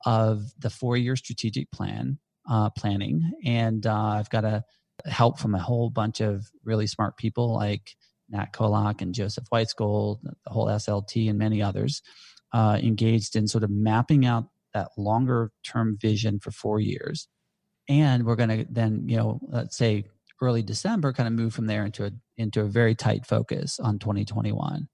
of 0.06 0.44
the 0.60 0.70
four-year 0.70 1.16
strategic 1.16 1.72
plan 1.72 2.20
uh, 2.50 2.70
planning, 2.72 3.32
and 3.46 3.86
uh, 3.86 3.96
I've 3.96 4.30
got 4.30 4.46
a 4.46 4.64
help 5.06 5.40
from 5.40 5.56
a 5.56 5.60
whole 5.60 5.90
bunch 5.90 6.22
of 6.22 6.46
really 6.64 6.88
smart 6.88 7.18
people 7.18 7.54
like 7.54 7.96
Nat 8.30 8.54
Kolak 8.54 9.02
and 9.02 9.14
Joseph 9.14 9.46
Weitzgold, 9.52 10.20
the 10.24 10.52
whole 10.52 10.68
SLT, 10.68 11.30
and 11.30 11.38
many 11.38 11.62
others 11.62 12.02
uh, 12.54 12.80
engaged 12.82 13.36
in 13.36 13.48
sort 13.48 13.64
of 13.64 13.70
mapping 13.70 14.26
out 14.26 14.46
that 14.74 14.90
longer 14.98 15.52
term 15.66 15.98
vision 16.00 16.40
for 16.40 16.52
four 16.52 16.80
years. 16.80 17.28
And 17.90 18.26
we're 18.26 18.36
going 18.36 18.50
to 18.50 18.66
then, 18.70 19.08
you 19.08 19.18
know, 19.18 19.40
let's 19.48 19.78
say 19.78 20.06
early 20.44 20.64
December, 20.64 21.14
kind 21.14 21.28
of 21.28 21.34
move 21.34 21.54
from 21.54 21.68
there 21.68 21.86
into 21.86 22.06
a 22.06 22.12
into 22.38 22.62
a 22.62 22.66
very 22.66 22.96
tight 22.96 23.26
focus 23.26 23.80
on 23.80 24.00
2021, 24.00 24.88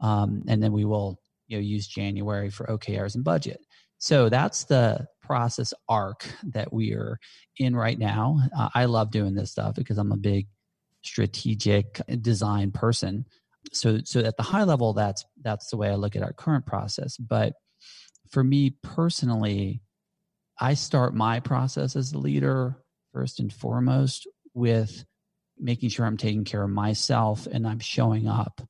um, 0.00 0.42
and 0.48 0.62
then 0.62 0.72
we 0.72 0.84
will, 0.84 1.18
you 1.48 1.56
know, 1.56 1.62
use 1.62 1.86
January 1.86 2.50
for 2.50 2.66
OKRs 2.66 3.14
and 3.14 3.24
budget. 3.24 3.60
So 3.98 4.28
that's 4.28 4.64
the 4.64 5.06
process 5.22 5.74
arc 5.88 6.26
that 6.52 6.72
we 6.72 6.94
are 6.94 7.18
in 7.58 7.76
right 7.76 7.98
now. 7.98 8.40
Uh, 8.56 8.70
I 8.74 8.86
love 8.86 9.10
doing 9.10 9.34
this 9.34 9.50
stuff 9.50 9.74
because 9.74 9.98
I'm 9.98 10.12
a 10.12 10.16
big 10.16 10.46
strategic 11.02 12.00
design 12.20 12.72
person. 12.72 13.26
So 13.72 14.00
so 14.04 14.20
at 14.20 14.36
the 14.36 14.42
high 14.42 14.64
level 14.64 14.92
that's 14.94 15.24
that's 15.42 15.70
the 15.70 15.76
way 15.76 15.90
I 15.90 15.96
look 15.96 16.16
at 16.16 16.22
our 16.22 16.32
current 16.32 16.66
process, 16.66 17.16
but 17.16 17.54
for 18.30 18.44
me 18.44 18.76
personally, 18.82 19.82
I 20.58 20.74
start 20.74 21.14
my 21.14 21.40
process 21.40 21.96
as 21.96 22.12
a 22.12 22.18
leader 22.18 22.76
first 23.12 23.40
and 23.40 23.52
foremost 23.52 24.28
with 24.54 25.04
making 25.58 25.90
sure 25.90 26.06
I'm 26.06 26.16
taking 26.16 26.44
care 26.44 26.62
of 26.62 26.70
myself 26.70 27.46
and 27.46 27.66
I'm 27.66 27.78
showing 27.78 28.26
up 28.26 28.60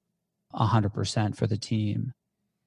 100% 0.54 1.36
for 1.36 1.46
the 1.46 1.56
team. 1.56 2.12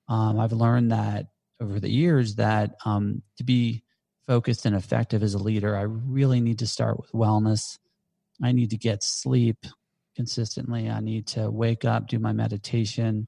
Um, 0.08 0.40
I've 0.40 0.54
learned 0.54 0.92
that 0.92 1.28
over 1.60 1.80
the 1.80 1.92
years 1.92 2.36
that 2.36 2.76
um, 2.86 3.22
to 3.38 3.44
be 3.44 3.84
focused 4.26 4.66
and 4.66 4.76
effective 4.76 5.24
as 5.24 5.34
a 5.34 5.40
leader, 5.40 5.76
I 5.76 5.82
really 5.82 6.40
need 6.40 6.60
to 6.60 6.68
start 6.68 7.00
with 7.00 7.12
wellness. 7.12 7.78
I 8.42 8.52
need 8.52 8.70
to 8.72 8.78
get 8.78 9.04
sleep 9.04 9.66
consistently. 10.16 10.90
I 10.90 11.00
need 11.00 11.28
to 11.28 11.50
wake 11.50 11.86
up, 11.86 12.08
do 12.08 12.20
my 12.20 12.34
meditation. 12.34 13.28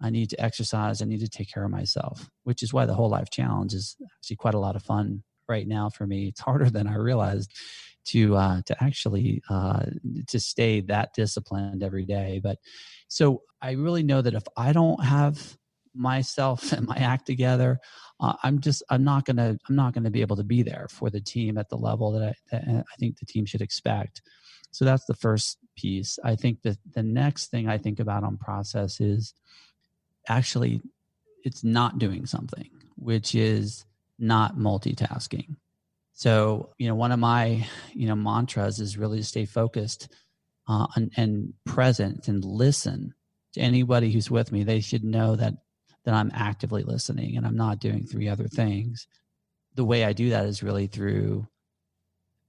I 0.00 0.10
need 0.10 0.30
to 0.30 0.40
exercise. 0.40 1.00
I 1.00 1.04
need 1.04 1.20
to 1.20 1.28
take 1.28 1.52
care 1.52 1.64
of 1.64 1.70
myself, 1.70 2.28
which 2.44 2.62
is 2.62 2.72
why 2.72 2.86
the 2.86 2.94
whole 2.94 3.08
life 3.08 3.30
challenge 3.30 3.72
is 3.72 3.96
actually 4.16 4.36
quite 4.36 4.54
a 4.54 4.58
lot 4.58 4.76
of 4.76 4.82
fun 4.82 5.22
right 5.48 5.66
now 5.66 5.90
for 5.90 6.06
me. 6.06 6.28
It's 6.28 6.40
harder 6.40 6.70
than 6.70 6.86
I 6.86 6.96
realized 6.96 7.52
to 8.06 8.36
uh, 8.36 8.62
to 8.66 8.82
actually 8.82 9.42
uh, 9.48 9.84
to 10.26 10.40
stay 10.40 10.80
that 10.82 11.14
disciplined 11.14 11.82
every 11.82 12.04
day. 12.04 12.40
But 12.42 12.58
so 13.08 13.42
I 13.60 13.72
really 13.72 14.02
know 14.02 14.22
that 14.22 14.34
if 14.34 14.44
I 14.56 14.72
don't 14.72 15.04
have 15.04 15.56
myself 15.94 16.72
and 16.72 16.86
my 16.86 16.96
act 16.96 17.26
together, 17.26 17.78
uh, 18.20 18.34
I'm 18.42 18.60
just 18.60 18.82
I'm 18.90 19.04
not 19.04 19.24
gonna 19.24 19.56
I'm 19.68 19.76
not 19.76 19.94
gonna 19.94 20.10
be 20.10 20.20
able 20.20 20.36
to 20.36 20.44
be 20.44 20.62
there 20.62 20.86
for 20.90 21.10
the 21.10 21.20
team 21.20 21.58
at 21.58 21.68
the 21.68 21.76
level 21.76 22.12
that 22.12 22.22
I, 22.22 22.34
that 22.50 22.84
I 22.92 22.96
think 22.98 23.18
the 23.18 23.26
team 23.26 23.46
should 23.46 23.62
expect. 23.62 24.22
So 24.70 24.84
that's 24.86 25.04
the 25.04 25.14
first 25.14 25.58
piece. 25.76 26.18
I 26.24 26.34
think 26.34 26.62
that 26.62 26.78
the 26.94 27.02
next 27.02 27.50
thing 27.50 27.68
I 27.68 27.76
think 27.76 28.00
about 28.00 28.24
on 28.24 28.38
process 28.38 29.00
is 29.00 29.34
actually 30.28 30.80
it's 31.44 31.64
not 31.64 31.98
doing 31.98 32.24
something, 32.26 32.70
which 32.96 33.34
is 33.34 33.84
not 34.22 34.56
multitasking. 34.56 35.56
So, 36.14 36.70
you 36.78 36.88
know, 36.88 36.94
one 36.94 37.12
of 37.12 37.18
my, 37.18 37.66
you 37.92 38.06
know, 38.06 38.14
mantras 38.14 38.78
is 38.78 38.98
really 38.98 39.18
to 39.18 39.24
stay 39.24 39.44
focused 39.44 40.08
uh, 40.68 40.86
and, 40.94 41.10
and 41.16 41.54
present 41.64 42.28
and 42.28 42.44
listen 42.44 43.14
to 43.54 43.60
anybody 43.60 44.12
who's 44.12 44.30
with 44.30 44.52
me. 44.52 44.62
They 44.62 44.80
should 44.80 45.04
know 45.04 45.36
that 45.36 45.54
that 46.04 46.14
I'm 46.14 46.32
actively 46.34 46.82
listening 46.82 47.36
and 47.36 47.46
I'm 47.46 47.56
not 47.56 47.78
doing 47.78 48.04
three 48.04 48.28
other 48.28 48.48
things. 48.48 49.06
The 49.76 49.84
way 49.84 50.04
I 50.04 50.12
do 50.12 50.30
that 50.30 50.46
is 50.46 50.62
really 50.62 50.88
through 50.88 51.46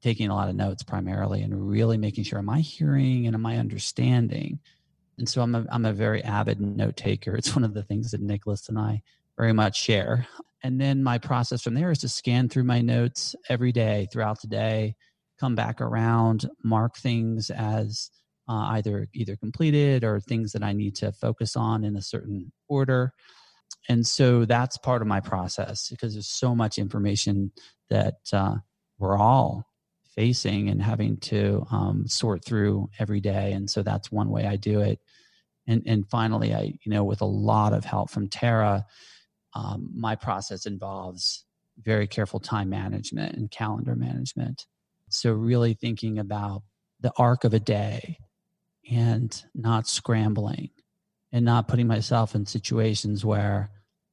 taking 0.01 0.29
a 0.29 0.35
lot 0.35 0.49
of 0.49 0.55
notes 0.55 0.81
primarily 0.81 1.43
and 1.43 1.69
really 1.69 1.97
making 1.97 2.23
sure 2.23 2.39
am 2.39 2.49
I 2.49 2.61
hearing 2.61 3.27
and 3.27 3.35
am 3.35 3.45
I 3.45 3.57
understanding 3.57 4.59
and 5.17 5.29
so 5.29 5.41
I'm 5.41 5.55
a, 5.55 5.65
I'm 5.69 5.85
a 5.85 5.93
very 5.93 6.23
avid 6.23 6.59
note 6.59 6.97
taker. 6.97 7.35
It's 7.35 7.55
one 7.55 7.63
of 7.63 7.73
the 7.73 7.83
things 7.83 8.11
that 8.11 8.21
Nicholas 8.21 8.69
and 8.69 8.79
I 8.79 9.01
very 9.37 9.53
much 9.53 9.79
share. 9.79 10.27
And 10.63 10.79
then 10.79 11.03
my 11.03 11.17
process 11.17 11.61
from 11.61 11.73
there 11.73 11.91
is 11.91 11.99
to 11.99 12.09
scan 12.09 12.47
through 12.47 12.63
my 12.63 12.81
notes 12.81 13.35
every 13.49 13.73
day 13.73 14.07
throughout 14.11 14.41
the 14.41 14.47
day, 14.47 14.95
come 15.39 15.55
back 15.55 15.81
around, 15.81 16.49
mark 16.63 16.95
things 16.95 17.49
as 17.49 18.09
uh, 18.47 18.71
either 18.71 19.07
either 19.13 19.35
completed 19.35 20.03
or 20.03 20.19
things 20.19 20.53
that 20.53 20.63
I 20.63 20.73
need 20.73 20.95
to 20.95 21.11
focus 21.11 21.55
on 21.55 21.83
in 21.83 21.95
a 21.95 22.01
certain 22.01 22.51
order. 22.67 23.13
And 23.89 24.05
so 24.07 24.45
that's 24.45 24.77
part 24.77 25.01
of 25.01 25.07
my 25.07 25.19
process 25.19 25.89
because 25.89 26.13
there's 26.13 26.29
so 26.29 26.55
much 26.55 26.77
information 26.77 27.51
that 27.89 28.15
uh, 28.31 28.55
we're 28.97 29.17
all 29.17 29.65
facing 30.15 30.69
and 30.69 30.81
having 30.81 31.17
to 31.17 31.65
um, 31.71 32.07
sort 32.07 32.45
through 32.45 32.89
every 32.99 33.19
day. 33.19 33.51
And 33.53 33.69
so 33.69 33.81
that's 33.83 34.11
one 34.11 34.29
way 34.29 34.45
I 34.45 34.55
do 34.55 34.81
it. 34.81 34.99
And 35.67 35.83
and 35.85 36.09
finally, 36.09 36.53
I 36.53 36.73
you 36.83 36.91
know 36.91 37.03
with 37.03 37.21
a 37.21 37.25
lot 37.25 37.73
of 37.73 37.85
help 37.85 38.09
from 38.09 38.27
Tara, 38.27 38.85
um, 39.55 39.89
my 39.95 40.15
process 40.15 40.65
involves 40.65 41.45
very 41.81 42.07
careful 42.07 42.39
time 42.39 42.69
management 42.69 43.35
and 43.35 43.49
calendar 43.51 43.95
management. 43.95 44.65
So 45.09 45.31
really 45.33 45.73
thinking 45.73 46.19
about 46.19 46.63
the 46.99 47.11
arc 47.17 47.43
of 47.43 47.53
a 47.53 47.59
day 47.59 48.17
and 48.89 49.43
not 49.53 49.87
scrambling 49.87 50.69
and 51.31 51.45
not 51.45 51.67
putting 51.67 51.87
myself 51.87 52.35
in 52.35 52.45
situations 52.45 53.25
where 53.25 53.71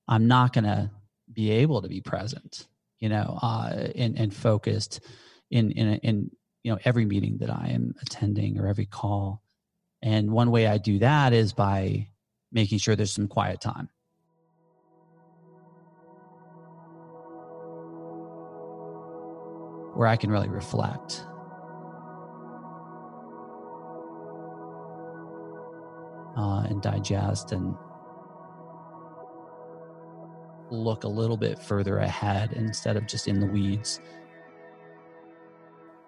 I'm 0.08 0.26
not 0.26 0.52
going 0.52 0.64
to 0.64 0.90
be 1.32 1.50
able 1.50 1.82
to 1.82 1.88
be 1.88 2.00
present, 2.00 2.66
you 2.98 3.08
know, 3.08 3.38
uh, 3.40 3.88
and, 3.94 4.18
and 4.18 4.34
focused 4.34 5.00
in 5.50 5.72
in 5.72 5.94
in 5.98 6.30
you 6.62 6.72
know 6.72 6.78
every 6.84 7.04
meeting 7.04 7.38
that 7.38 7.50
I 7.50 7.68
am 7.68 7.94
attending 8.02 8.58
or 8.58 8.66
every 8.66 8.86
call. 8.86 9.42
And 10.02 10.30
one 10.30 10.50
way 10.50 10.66
I 10.66 10.78
do 10.78 10.98
that 11.00 11.32
is 11.32 11.52
by 11.52 12.08
making 12.52 12.78
sure 12.78 12.96
there's 12.96 13.12
some 13.12 13.28
quiet 13.28 13.60
time. 13.60 13.90
Where 19.94 20.08
I 20.08 20.16
can 20.16 20.30
really 20.30 20.48
reflect. 20.48 21.24
Uh, 26.36 26.62
and 26.68 26.80
digest 26.80 27.52
and 27.52 27.74
look 30.70 31.04
a 31.04 31.08
little 31.08 31.36
bit 31.36 31.58
further 31.58 31.98
ahead 31.98 32.52
instead 32.52 32.96
of 32.96 33.06
just 33.06 33.28
in 33.28 33.40
the 33.40 33.46
weeds. 33.46 34.00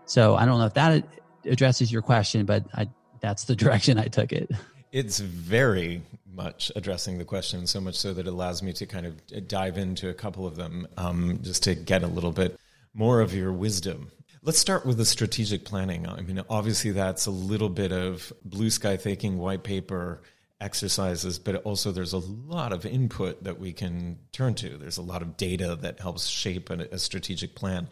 So 0.04 0.36
I 0.36 0.44
don't 0.44 0.58
know 0.58 0.66
if 0.66 0.74
that 0.74 1.04
addresses 1.44 1.92
your 1.92 2.02
question, 2.02 2.46
but 2.46 2.64
I, 2.74 2.88
that's 3.20 3.44
the 3.44 3.56
direction 3.62 3.98
I 3.98 4.06
took 4.06 4.32
it. 4.32 4.50
It's 4.92 5.20
very 5.20 6.02
much 6.34 6.70
addressing 6.76 7.18
the 7.18 7.24
question, 7.24 7.66
so 7.66 7.80
much 7.80 7.94
so 7.96 8.12
that 8.14 8.26
it 8.26 8.30
allows 8.30 8.62
me 8.62 8.72
to 8.74 8.86
kind 8.86 9.06
of 9.06 9.48
dive 9.48 9.78
into 9.78 10.08
a 10.08 10.14
couple 10.14 10.46
of 10.46 10.56
them 10.56 10.86
um, 10.96 11.38
just 11.42 11.62
to 11.64 11.74
get 11.74 12.02
a 12.02 12.06
little 12.06 12.32
bit 12.32 12.58
more 12.94 13.20
of 13.20 13.34
your 13.34 13.52
wisdom. 13.52 14.10
Let's 14.42 14.58
start 14.58 14.84
with 14.84 14.96
the 14.96 15.04
strategic 15.04 15.64
planning. 15.64 16.08
I 16.08 16.20
mean, 16.20 16.42
obviously, 16.50 16.90
that's 16.90 17.26
a 17.26 17.30
little 17.30 17.68
bit 17.68 17.92
of 17.92 18.32
blue 18.44 18.70
sky 18.70 18.96
thinking, 18.96 19.38
white 19.38 19.62
paper 19.62 20.22
exercises, 20.60 21.38
but 21.38 21.56
also 21.56 21.92
there's 21.92 22.12
a 22.12 22.18
lot 22.18 22.72
of 22.72 22.86
input 22.86 23.44
that 23.44 23.58
we 23.58 23.72
can 23.72 24.18
turn 24.32 24.54
to. 24.54 24.76
There's 24.76 24.98
a 24.98 25.02
lot 25.02 25.22
of 25.22 25.36
data 25.36 25.76
that 25.82 26.00
helps 26.00 26.26
shape 26.26 26.70
a, 26.70 26.88
a 26.92 26.98
strategic 26.98 27.54
plan. 27.54 27.88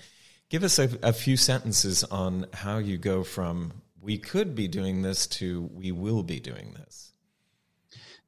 Give 0.49 0.65
us 0.65 0.79
a, 0.79 0.89
a 1.03 1.13
few 1.13 1.37
sentences 1.37 2.05
on 2.05 2.47
how 2.53 2.79
you 2.79 2.97
go 2.99 3.23
from 3.23 3.73
we 4.01 4.19
could 4.19 4.55
be 4.55 4.67
doing 4.67 5.03
this 5.03 5.27
to 5.27 5.69
we 5.75 5.93
will 5.93 6.23
be 6.23 6.41
doing 6.41 6.75
this. 6.75 7.13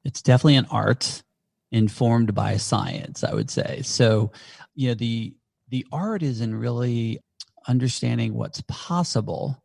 It's 0.04 0.22
definitely 0.22 0.56
an 0.56 0.66
art 0.70 1.22
informed 1.70 2.34
by 2.34 2.56
science, 2.58 3.24
I 3.24 3.34
would 3.34 3.50
say. 3.50 3.80
So, 3.82 4.32
you 4.74 4.88
know, 4.88 4.94
the 4.94 5.34
the 5.72 5.86
art 5.90 6.22
is 6.22 6.42
in 6.42 6.54
really 6.54 7.18
understanding 7.66 8.34
what's 8.34 8.62
possible 8.68 9.64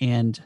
and 0.00 0.40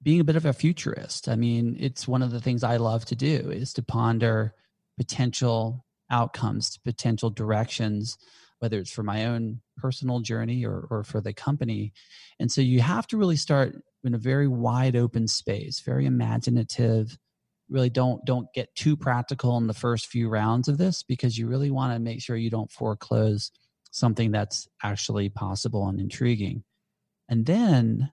being 0.00 0.20
a 0.20 0.24
bit 0.24 0.36
of 0.36 0.46
a 0.46 0.52
futurist. 0.52 1.28
I 1.28 1.34
mean, 1.34 1.76
it's 1.78 2.06
one 2.06 2.22
of 2.22 2.30
the 2.30 2.40
things 2.40 2.62
I 2.62 2.76
love 2.76 3.04
to 3.06 3.16
do 3.16 3.50
is 3.50 3.72
to 3.74 3.82
ponder 3.82 4.54
potential 4.96 5.84
outcomes, 6.08 6.78
potential 6.84 7.30
directions, 7.30 8.16
whether 8.60 8.78
it's 8.78 8.92
for 8.92 9.02
my 9.02 9.26
own 9.26 9.60
personal 9.76 10.20
journey 10.20 10.64
or, 10.64 10.86
or 10.88 11.02
for 11.02 11.20
the 11.20 11.32
company. 11.32 11.92
And 12.38 12.50
so 12.50 12.60
you 12.60 12.80
have 12.80 13.08
to 13.08 13.16
really 13.16 13.36
start 13.36 13.74
in 14.04 14.14
a 14.14 14.18
very 14.18 14.46
wide 14.46 14.94
open 14.94 15.26
space, 15.26 15.80
very 15.80 16.06
imaginative. 16.06 17.18
Really 17.68 17.90
don't 17.90 18.24
don't 18.24 18.46
get 18.54 18.72
too 18.76 18.96
practical 18.96 19.56
in 19.56 19.66
the 19.66 19.74
first 19.74 20.06
few 20.06 20.28
rounds 20.28 20.68
of 20.68 20.78
this 20.78 21.02
because 21.02 21.36
you 21.36 21.48
really 21.48 21.72
want 21.72 21.92
to 21.92 21.98
make 21.98 22.22
sure 22.22 22.36
you 22.36 22.50
don't 22.50 22.70
foreclose 22.70 23.50
something 23.92 24.32
that's 24.32 24.66
actually 24.82 25.28
possible 25.28 25.86
and 25.88 26.00
intriguing. 26.00 26.64
And 27.28 27.46
then 27.46 28.10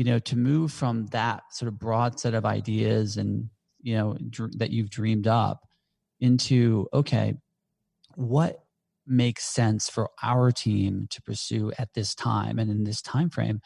you 0.00 0.04
know 0.04 0.18
to 0.18 0.34
move 0.34 0.72
from 0.72 1.04
that 1.08 1.42
sort 1.50 1.68
of 1.68 1.78
broad 1.78 2.18
set 2.18 2.32
of 2.32 2.46
ideas 2.46 3.18
and 3.18 3.50
you 3.82 3.94
know 3.94 4.16
dr- 4.30 4.56
that 4.58 4.70
you've 4.70 4.88
dreamed 4.88 5.26
up 5.26 5.66
into 6.20 6.86
okay 6.94 7.34
what 8.14 8.60
makes 9.06 9.44
sense 9.44 9.90
for 9.90 10.08
our 10.22 10.50
team 10.50 11.06
to 11.10 11.20
pursue 11.20 11.70
at 11.78 11.92
this 11.94 12.14
time 12.14 12.58
and 12.58 12.70
in 12.70 12.84
this 12.84 13.02
time 13.02 13.28
frame 13.28 13.60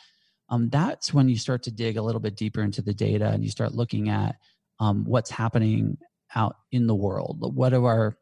um, 0.49 0.69
that's 0.71 1.15
when 1.15 1.29
you 1.29 1.37
start 1.37 1.63
to 1.63 1.71
dig 1.71 1.97
a 1.97 2.03
little 2.03 2.21
bit 2.21 2.37
deeper 2.37 2.63
into 2.63 2.83
the 2.83 2.95
data 2.95 3.29
and 3.29 3.45
you 3.45 3.51
start 3.51 3.73
looking 3.73 4.09
at 4.09 4.35
um, 4.81 5.05
what's 5.05 5.31
happening 5.31 5.97
out 6.35 6.57
in 6.73 6.89
the 6.89 6.95
world 6.97 7.39
what 7.55 7.73
are 7.73 7.87
our 7.87 8.17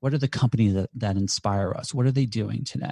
what 0.00 0.14
are 0.14 0.18
the 0.18 0.28
companies 0.28 0.74
that, 0.74 0.90
that 0.94 1.16
inspire 1.16 1.72
us? 1.72 1.94
What 1.94 2.06
are 2.06 2.10
they 2.10 2.26
doing 2.26 2.64
today? 2.64 2.90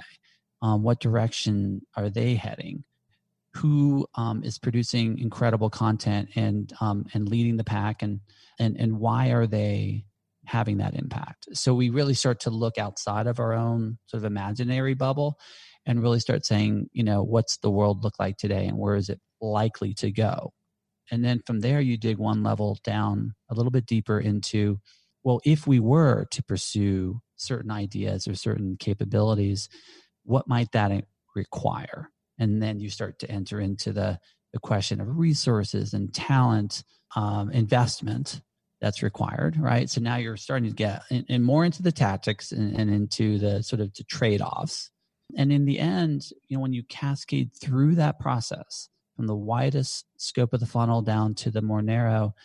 Um, 0.61 0.83
what 0.83 0.99
direction 0.99 1.81
are 1.95 2.09
they 2.09 2.35
heading? 2.35 2.83
Who 3.55 4.07
um, 4.15 4.43
is 4.43 4.59
producing 4.59 5.17
incredible 5.17 5.69
content 5.69 6.29
and 6.35 6.71
um, 6.79 7.05
and 7.13 7.27
leading 7.27 7.57
the 7.57 7.63
pack 7.63 8.03
and 8.03 8.19
and 8.59 8.77
and 8.77 8.99
why 8.99 9.29
are 9.29 9.47
they 9.47 10.05
having 10.45 10.77
that 10.77 10.93
impact? 10.93 11.47
So 11.53 11.73
we 11.73 11.89
really 11.89 12.13
start 12.13 12.41
to 12.41 12.51
look 12.51 12.77
outside 12.77 13.25
of 13.25 13.39
our 13.39 13.53
own 13.53 13.97
sort 14.05 14.21
of 14.21 14.25
imaginary 14.25 14.93
bubble 14.93 15.39
and 15.85 16.01
really 16.01 16.19
start 16.19 16.45
saying 16.45 16.89
you 16.93 17.03
know 17.03 17.23
what's 17.23 17.57
the 17.57 17.71
world 17.71 18.03
look 18.03 18.19
like 18.19 18.37
today 18.37 18.67
and 18.67 18.77
where 18.77 18.95
is 18.95 19.09
it 19.09 19.19
likely 19.41 19.95
to 19.95 20.11
go? 20.11 20.53
And 21.11 21.25
then 21.25 21.41
from 21.47 21.61
there 21.61 21.81
you 21.81 21.97
dig 21.97 22.19
one 22.19 22.43
level 22.43 22.77
down 22.83 23.33
a 23.49 23.55
little 23.55 23.71
bit 23.71 23.87
deeper 23.87 24.19
into 24.19 24.79
well 25.23 25.39
if 25.45 25.67
we 25.67 25.79
were 25.79 26.25
to 26.31 26.43
pursue 26.43 27.21
certain 27.35 27.71
ideas 27.71 28.27
or 28.27 28.35
certain 28.35 28.75
capabilities 28.77 29.69
what 30.29 30.47
might 30.47 30.71
that 30.73 30.91
require? 31.35 32.09
And 32.37 32.61
then 32.61 32.79
you 32.79 32.89
start 32.89 33.19
to 33.19 33.31
enter 33.31 33.59
into 33.59 33.91
the, 33.91 34.19
the 34.53 34.59
question 34.59 35.01
of 35.01 35.17
resources 35.17 35.93
and 35.93 36.13
talent 36.13 36.83
um, 37.15 37.49
investment 37.51 38.41
that's 38.79 39.03
required 39.03 39.57
right? 39.59 39.89
So 39.89 39.99
now 39.99 40.17
you're 40.17 40.37
starting 40.37 40.69
to 40.69 40.75
get 40.75 41.01
in, 41.09 41.25
in 41.27 41.43
more 41.43 41.65
into 41.65 41.81
the 41.81 41.91
tactics 41.91 42.51
and, 42.51 42.79
and 42.79 42.89
into 42.89 43.39
the 43.39 43.61
sort 43.63 43.81
of 43.81 43.93
the 43.93 44.03
trade-offs. 44.03 44.91
And 45.35 45.51
in 45.51 45.65
the 45.65 45.79
end 45.79 46.29
you 46.47 46.57
know 46.57 46.61
when 46.61 46.73
you 46.73 46.83
cascade 46.83 47.51
through 47.59 47.95
that 47.95 48.19
process 48.19 48.89
from 49.15 49.27
the 49.27 49.35
widest 49.35 50.05
scope 50.17 50.53
of 50.53 50.59
the 50.59 50.65
funnel 50.65 51.01
down 51.01 51.33
to 51.35 51.51
the 51.51 51.61
more 51.61 51.81
narrow 51.81 52.35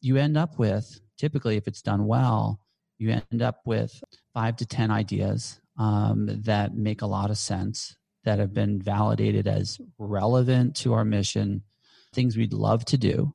you 0.00 0.18
end 0.18 0.36
up 0.36 0.58
with 0.58 1.00
typically 1.22 1.56
if 1.56 1.68
it's 1.68 1.82
done 1.82 2.06
well 2.06 2.58
you 2.98 3.10
end 3.10 3.42
up 3.42 3.60
with 3.64 4.02
five 4.34 4.56
to 4.56 4.66
ten 4.66 4.90
ideas 4.90 5.60
um, 5.78 6.28
that 6.42 6.76
make 6.76 7.02
a 7.02 7.06
lot 7.06 7.30
of 7.30 7.38
sense 7.38 7.96
that 8.24 8.38
have 8.38 8.54
been 8.54 8.80
validated 8.80 9.48
as 9.48 9.80
relevant 9.98 10.76
to 10.76 10.92
our 10.92 11.04
mission, 11.04 11.62
things 12.12 12.36
we'd 12.36 12.52
love 12.52 12.84
to 12.86 12.98
do. 12.98 13.34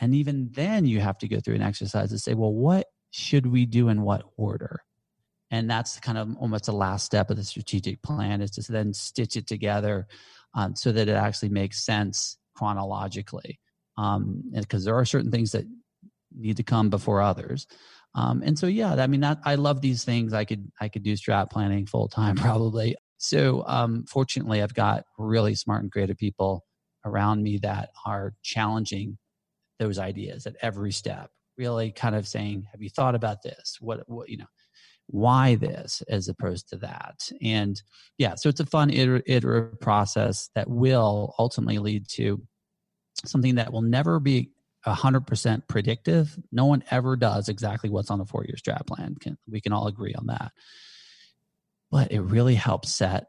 And 0.00 0.14
even 0.14 0.50
then, 0.52 0.86
you 0.86 1.00
have 1.00 1.18
to 1.18 1.28
go 1.28 1.40
through 1.40 1.56
an 1.56 1.62
exercise 1.62 2.10
to 2.10 2.18
say, 2.18 2.34
well, 2.34 2.52
what 2.52 2.86
should 3.10 3.46
we 3.46 3.66
do 3.66 3.88
in 3.88 4.02
what 4.02 4.22
order? 4.36 4.80
And 5.50 5.70
that's 5.70 6.00
kind 6.00 6.18
of 6.18 6.34
almost 6.38 6.64
the 6.64 6.72
last 6.72 7.04
step 7.04 7.30
of 7.30 7.36
the 7.36 7.44
strategic 7.44 8.02
plan 8.02 8.40
is 8.40 8.50
to 8.52 8.72
then 8.72 8.92
stitch 8.92 9.36
it 9.36 9.46
together 9.46 10.06
um, 10.54 10.74
so 10.74 10.90
that 10.90 11.08
it 11.08 11.16
actually 11.16 11.50
makes 11.50 11.84
sense 11.84 12.38
chronologically. 12.56 13.60
Um, 13.96 14.42
because 14.52 14.84
there 14.84 14.96
are 14.96 15.04
certain 15.04 15.30
things 15.30 15.52
that 15.52 15.64
need 16.34 16.56
to 16.56 16.62
come 16.62 16.90
before 16.90 17.20
others. 17.20 17.66
Um, 18.14 18.42
and 18.44 18.58
so, 18.58 18.66
yeah, 18.66 18.94
I 18.94 19.06
mean, 19.06 19.20
that, 19.20 19.40
I 19.44 19.56
love 19.56 19.80
these 19.80 20.04
things. 20.04 20.32
I 20.32 20.44
could 20.44 20.70
I 20.80 20.88
could 20.88 21.02
do 21.02 21.14
strat 21.14 21.50
planning 21.50 21.86
full 21.86 22.08
time 22.08 22.36
probably. 22.36 22.96
So, 23.18 23.64
um, 23.66 24.04
fortunately, 24.08 24.62
I've 24.62 24.74
got 24.74 25.04
really 25.18 25.54
smart 25.54 25.82
and 25.82 25.90
creative 25.90 26.18
people 26.18 26.64
around 27.04 27.42
me 27.42 27.58
that 27.58 27.90
are 28.06 28.34
challenging 28.42 29.18
those 29.78 29.98
ideas 29.98 30.46
at 30.46 30.56
every 30.62 30.92
step. 30.92 31.30
Really, 31.58 31.92
kind 31.92 32.14
of 32.14 32.26
saying, 32.26 32.66
"Have 32.72 32.82
you 32.82 32.90
thought 32.90 33.14
about 33.14 33.42
this? 33.42 33.78
What, 33.80 34.08
what 34.08 34.28
you 34.28 34.38
know, 34.38 34.46
why 35.06 35.54
this 35.56 36.02
as 36.08 36.28
opposed 36.28 36.68
to 36.70 36.76
that?" 36.78 37.28
And 37.42 37.80
yeah, 38.18 38.34
so 38.36 38.48
it's 38.48 38.60
a 38.60 38.66
fun 38.66 38.90
iterative 38.90 39.80
process 39.80 40.50
that 40.54 40.68
will 40.68 41.34
ultimately 41.38 41.78
lead 41.78 42.06
to 42.10 42.42
something 43.24 43.56
that 43.56 43.72
will 43.72 43.82
never 43.82 44.20
be 44.20 44.50
100% 44.86 45.68
predictive. 45.68 46.36
No 46.52 46.66
one 46.66 46.84
ever 46.90 47.16
does 47.16 47.48
exactly 47.48 47.90
what's 47.90 48.10
on 48.10 48.18
the 48.18 48.26
four 48.26 48.44
year 48.44 48.56
strat 48.56 48.86
plan. 48.86 49.16
Can, 49.20 49.38
we 49.48 49.60
can 49.60 49.72
all 49.72 49.86
agree 49.86 50.14
on 50.14 50.26
that 50.26 50.52
but 51.94 52.10
it 52.10 52.22
really 52.22 52.56
helps 52.56 52.92
set 52.92 53.28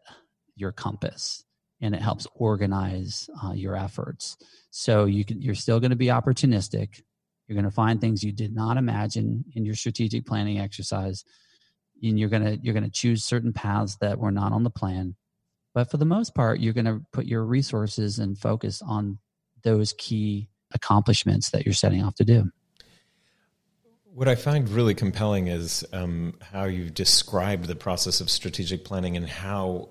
your 0.56 0.72
compass 0.72 1.44
and 1.82 1.94
it 1.94 2.02
helps 2.02 2.26
organize 2.34 3.30
uh, 3.44 3.52
your 3.52 3.76
efforts. 3.76 4.38
So 4.72 5.06
you 5.06 5.24
can, 5.24 5.40
you're 5.40 5.54
still 5.54 5.80
going 5.80 5.92
to 5.92 5.96
be 5.96 6.08
opportunistic. 6.08 7.04
You're 7.48 7.56
going 7.56 7.70
to 7.70 7.70
find 7.70 8.02
things 8.02 8.24
you 8.24 8.32
did 8.32 8.56
not 8.56 8.78
imagine 8.78 9.46
in 9.54 9.66
your 9.66 9.76
strategic 9.76 10.26
planning 10.26 10.60
exercise, 10.60 11.24
and 12.02 12.20
you're 12.20 12.30
going 12.30 12.44
to 12.44 12.58
you're 12.58 12.74
going 12.74 12.86
to 12.86 12.90
choose 12.90 13.24
certain 13.24 13.54
paths 13.54 13.98
that 14.02 14.18
were 14.18 14.32
not 14.32 14.52
on 14.52 14.64
the 14.64 14.72
plan. 14.72 15.16
But 15.76 15.92
for 15.92 15.98
the 15.98 16.06
most 16.06 16.34
part, 16.34 16.60
you're 16.60 16.74
going 16.74 16.86
to 16.86 17.02
put 17.14 17.28
your 17.28 17.44
resources 17.44 18.18
and 18.18 18.36
focus 18.36 18.82
on 18.82 19.20
those 19.62 19.94
key 19.96 20.50
accomplishments 20.74 21.52
that 21.52 21.66
you're 21.66 21.74
setting 21.74 22.04
off 22.04 22.16
to 22.16 22.26
do. 22.26 22.52
What 24.06 24.28
I 24.28 24.36
find 24.36 24.70
really 24.70 24.96
compelling 24.96 25.48
is 25.48 25.86
um, 25.92 26.36
how 26.42 26.66
you've 26.66 26.94
described 26.94 27.66
the 27.66 27.76
process 27.76 28.22
of 28.22 28.30
strategic 28.30 28.86
planning 28.86 29.18
and 29.18 29.28
how 29.28 29.90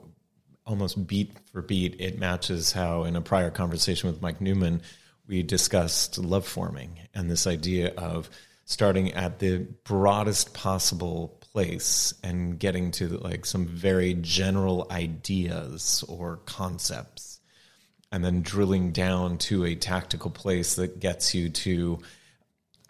almost 0.66 1.06
beat 1.06 1.36
for 1.52 1.60
beat 1.60 2.00
it 2.00 2.18
matches 2.18 2.72
how, 2.72 3.04
in 3.04 3.16
a 3.16 3.20
prior 3.20 3.50
conversation 3.50 4.10
with 4.10 4.22
Mike 4.22 4.40
Newman, 4.40 4.80
we 5.26 5.42
discussed 5.42 6.18
love 6.18 6.46
forming 6.46 7.00
and 7.14 7.30
this 7.30 7.46
idea 7.46 7.92
of 7.94 8.30
starting 8.64 9.12
at 9.12 9.38
the 9.40 9.58
broadest 9.84 10.54
possible 10.54 11.38
place 11.40 12.14
and 12.22 12.58
getting 12.58 12.90
to 12.90 13.08
like 13.18 13.44
some 13.44 13.66
very 13.66 14.14
general 14.14 14.86
ideas 14.90 16.02
or 16.08 16.38
concepts 16.46 17.33
and 18.14 18.24
then 18.24 18.42
drilling 18.42 18.92
down 18.92 19.38
to 19.38 19.64
a 19.64 19.74
tactical 19.74 20.30
place 20.30 20.76
that 20.76 21.00
gets 21.00 21.34
you 21.34 21.48
to 21.48 21.98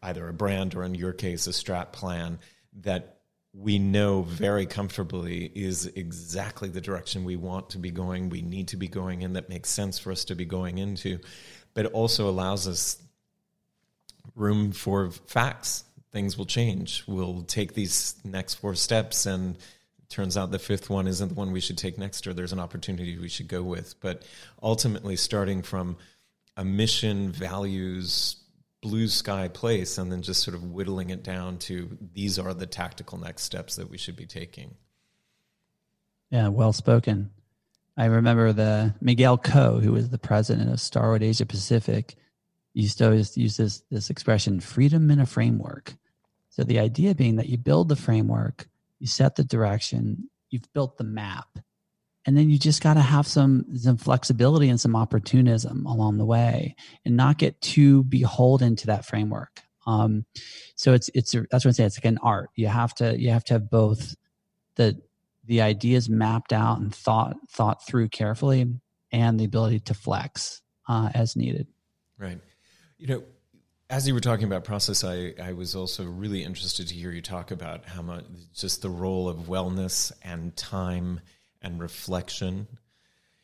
either 0.03 0.29
a 0.29 0.35
brand 0.35 0.75
or 0.75 0.85
in 0.85 0.95
your 0.95 1.15
case 1.15 1.47
a 1.47 1.51
strat 1.51 1.93
plan 1.93 2.39
that 2.83 3.21
we 3.55 3.79
know 3.79 4.21
very 4.21 4.67
comfortably 4.67 5.51
is 5.55 5.87
exactly 5.87 6.69
the 6.69 6.83
direction 6.83 7.25
we 7.25 7.37
want 7.37 7.71
to 7.71 7.79
be 7.79 7.91
going, 7.91 8.29
we 8.29 8.43
need 8.43 8.69
to 8.69 8.77
be 8.77 8.87
going 8.87 9.23
in, 9.23 9.33
that 9.33 9.49
makes 9.49 9.71
sense 9.71 9.99
for 9.99 10.13
us 10.13 10.27
to 10.27 10.35
be 10.35 10.45
going 10.45 10.77
into, 10.77 11.19
but 11.73 11.87
also 11.87 12.29
allows 12.29 12.69
us 12.69 13.03
room 14.35 14.73
for 14.73 15.11
facts. 15.11 15.85
Things 16.13 16.37
will 16.37 16.45
change. 16.45 17.03
We'll 17.07 17.45
take 17.45 17.73
these 17.73 18.15
next 18.25 18.57
four 18.57 18.75
steps, 18.75 19.25
and 19.25 19.57
turns 20.09 20.37
out 20.37 20.51
the 20.51 20.59
fifth 20.59 20.90
one 20.90 21.07
isn't 21.07 21.29
the 21.29 21.35
one 21.35 21.53
we 21.53 21.61
should 21.61 21.79
take 21.79 21.99
next, 21.99 22.27
or 22.27 22.35
there's 22.35 22.53
an 22.53 22.61
opportunity 22.61 23.19
we 23.19 23.29
should 23.29 23.49
go 23.49 23.62
with. 23.62 24.01
But 24.01 24.23
ultimately, 24.62 25.17
starting 25.17 25.62
from 25.62 25.97
a 26.57 26.64
mission, 26.64 27.33
values, 27.33 28.37
blue 28.83 29.09
sky 29.09 29.49
place 29.49 29.97
and 29.97 30.12
then 30.12 30.21
just 30.21 30.43
sort 30.43 30.55
of 30.55 30.62
whittling 30.62 31.09
it 31.09 31.23
down 31.23 31.57
to 31.57 31.97
these 32.12 32.38
are 32.38 32.53
the 32.53 32.67
tactical 32.67 33.17
next 33.17 33.43
steps 33.43 33.77
that 33.77 33.88
we 33.88 33.97
should 33.97 34.14
be 34.14 34.27
taking. 34.27 34.75
Yeah, 36.31 36.49
well 36.49 36.75
spoken. 36.75 37.31
I 37.97 38.07
remember 38.07 38.53
the 38.53 38.95
Miguel 39.01 39.38
Ko, 39.38 39.81
who 39.81 39.93
was 39.93 40.11
the 40.11 40.19
president 40.19 40.71
of 40.71 40.81
Starwood 40.81 41.23
Asia 41.23 41.47
Pacific. 41.47 42.17
used 42.75 42.99
to 42.99 43.07
always 43.07 43.37
use 43.37 43.57
this 43.57 43.83
this 43.90 44.11
expression 44.11 44.61
freedom 44.61 45.11
in 45.11 45.21
a 45.21 45.27
framework 45.27 45.95
so 46.55 46.62
the 46.62 46.79
idea 46.79 47.17
being 47.17 47.37
that 47.37 47.49
you 47.49 47.59
build 47.59 47.88
the 47.88 47.97
framework 47.97 48.69
you 49.05 49.09
set 49.09 49.37
the 49.37 49.45
direction 49.45 50.31
you've 50.49 50.73
built 50.73 50.97
the 50.97 51.05
map 51.05 51.59
and 52.25 52.38
then 52.38 52.49
you 52.49 52.59
just 52.59 52.83
got 52.83 52.95
to 52.95 53.03
have 53.03 53.27
some 53.27 53.67
some 53.77 53.99
flexibility 53.99 54.71
and 54.71 54.81
some 54.81 54.97
opportunism 54.97 55.85
along 55.85 56.17
the 56.17 56.25
way 56.25 56.75
and 57.05 57.19
not 57.19 57.37
get 57.37 57.61
too 57.61 58.03
beholden 58.05 58.77
to 58.77 58.87
that 58.87 59.05
framework. 59.05 59.61
Um, 59.87 60.25
so 60.75 60.95
it's 60.95 61.11
it's 61.12 61.33
that's 61.33 61.67
what 61.67 61.67
i'm 61.67 61.73
saying 61.73 61.88
it's 61.88 61.99
like 61.99 62.07
an 62.07 62.19
art. 62.23 62.49
You 62.57 62.69
have 62.69 62.95
to 62.95 63.21
you 63.21 63.29
have 63.29 63.45
to 63.45 63.55
have 63.55 63.69
both 63.69 64.14
the 64.77 64.99
the 65.45 65.61
ideas 65.61 66.09
mapped 66.09 66.55
out 66.55 66.81
and 66.81 66.95
thought 66.95 67.37
thought 67.51 67.87
through 67.87 68.09
carefully 68.09 68.73
and 69.12 69.38
the 69.38 69.45
ability 69.45 69.81
to 69.81 69.93
flex 69.93 70.62
uh, 70.88 71.11
as 71.14 71.37
needed. 71.37 71.67
Right. 72.19 72.40
You 72.97 73.07
know 73.09 73.25
as 73.90 74.09
you 74.09 74.14
were 74.14 74.20
talking 74.20 74.47
about 74.47 74.64
process 74.64 75.05
I, 75.05 75.35
I 75.42 75.53
was 75.53 75.75
also 75.75 76.05
really 76.05 76.42
interested 76.42 76.88
to 76.88 76.94
hear 76.94 77.11
you 77.11 77.23
talk 77.23 77.51
about 77.51 77.87
how 77.87 78.03
much 78.03 78.25
just 78.55 78.83
the 78.83 78.90
role 78.90 79.29
of 79.29 79.40
wellness 79.40 80.12
and 80.23 80.57
time 80.57 81.20
and 81.61 81.81
reflection. 81.81 82.66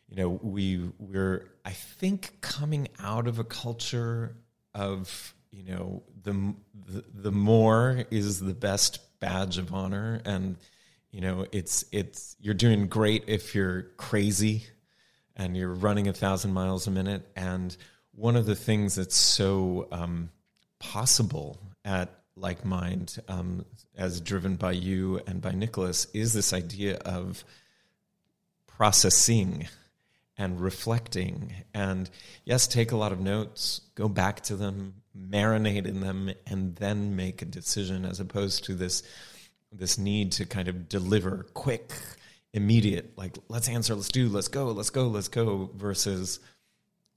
You 0.08 0.16
know, 0.16 0.28
we 0.42 0.90
we're 0.98 1.50
I 1.64 1.70
think 1.70 2.40
coming 2.40 2.88
out 2.98 3.26
of 3.26 3.38
a 3.38 3.44
culture 3.44 4.36
of 4.74 5.34
you 5.50 5.64
know 5.64 6.02
the 6.22 6.54
the, 6.86 7.04
the 7.14 7.32
more 7.32 8.04
is 8.10 8.40
the 8.40 8.54
best 8.54 9.00
badge 9.20 9.58
of 9.58 9.72
honor, 9.74 10.20
and 10.24 10.56
you 11.10 11.20
know 11.20 11.46
it's 11.52 11.84
it's 11.92 12.36
you're 12.40 12.54
doing 12.54 12.86
great 12.88 13.24
if 13.26 13.54
you're 13.54 13.82
crazy 13.96 14.64
and 15.36 15.56
you're 15.56 15.72
running 15.72 16.08
a 16.08 16.12
thousand 16.12 16.52
miles 16.52 16.86
a 16.86 16.90
minute. 16.90 17.30
And 17.36 17.76
one 18.14 18.36
of 18.36 18.46
the 18.46 18.56
things 18.56 18.96
that's 18.96 19.16
so 19.16 19.88
um, 19.92 20.30
possible 20.78 21.58
at 21.84 22.10
LikeMind 22.38 23.18
um, 23.28 23.64
as 23.96 24.20
driven 24.20 24.56
by 24.56 24.72
you 24.72 25.20
and 25.26 25.40
by 25.40 25.52
nicholas 25.52 26.06
is 26.14 26.32
this 26.32 26.52
idea 26.52 26.96
of 26.98 27.44
processing 28.66 29.68
and 30.40 30.58
reflecting. 30.58 31.52
And 31.74 32.08
yes 32.46 32.66
take 32.66 32.92
a 32.92 32.96
lot 32.96 33.12
of 33.12 33.20
notes 33.20 33.82
go 33.94 34.08
back 34.08 34.40
to 34.40 34.56
them 34.56 34.94
marinate 35.16 35.86
in 35.86 36.00
them 36.00 36.30
and 36.46 36.74
then 36.76 37.14
make 37.14 37.42
a 37.42 37.44
decision 37.44 38.06
as 38.06 38.20
opposed 38.20 38.64
to 38.64 38.74
this 38.74 39.02
this 39.70 39.98
need 39.98 40.32
to 40.32 40.46
kind 40.46 40.66
of 40.66 40.88
deliver 40.88 41.46
quick 41.52 41.92
immediate 42.54 43.12
like 43.18 43.36
let's 43.48 43.68
answer 43.68 43.94
let's 43.94 44.08
do 44.08 44.28
let's 44.28 44.48
go 44.48 44.66
let's 44.66 44.90
go 44.90 45.08
let's 45.08 45.28
go 45.28 45.70
versus 45.76 46.40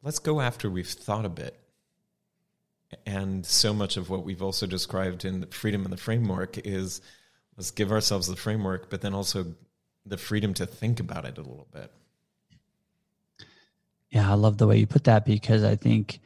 let's 0.04 0.20
go 0.20 0.42
after 0.42 0.70
we've 0.70 0.88
thought 0.88 1.26
a 1.26 1.30
bit. 1.30 1.58
And 3.06 3.46
so 3.46 3.74
much 3.74 3.98
of 3.98 4.10
what 4.10 4.24
we've 4.24 4.44
also 4.44 4.68
described 4.68 5.26
in 5.26 5.46
freedom 5.48 5.86
in 5.86 5.92
the 5.92 5.98
framework 5.98 6.60
is 6.60 7.02
let's 7.58 7.72
give 7.72 7.92
ourselves 7.92 8.28
the 8.28 8.36
framework 8.36 8.90
but 8.90 9.02
then 9.02 9.14
also 9.14 9.56
the 10.06 10.18
freedom 10.18 10.54
to 10.56 10.66
think 10.66 11.00
about 11.00 11.26
it 11.26 11.38
a 11.38 11.42
little 11.42 11.68
bit. 11.72 11.92
Yeah, 14.10 14.30
I 14.30 14.36
love 14.36 14.58
the 14.60 14.68
way 14.68 14.78
you 14.78 14.86
put 14.86 15.06
that 15.06 15.26
because 15.26 15.64
I 15.64 15.76
think 15.76 16.20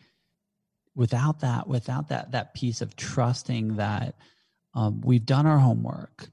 without 0.93 1.39
that, 1.39 1.67
without 1.67 2.09
that 2.09 2.31
that 2.31 2.53
piece 2.53 2.81
of 2.81 2.97
trusting 2.97 3.77
that 3.77 4.15
um, 4.73 4.99
we've 5.01 5.25
done 5.25 5.45
our 5.45 5.59
homework, 5.59 6.27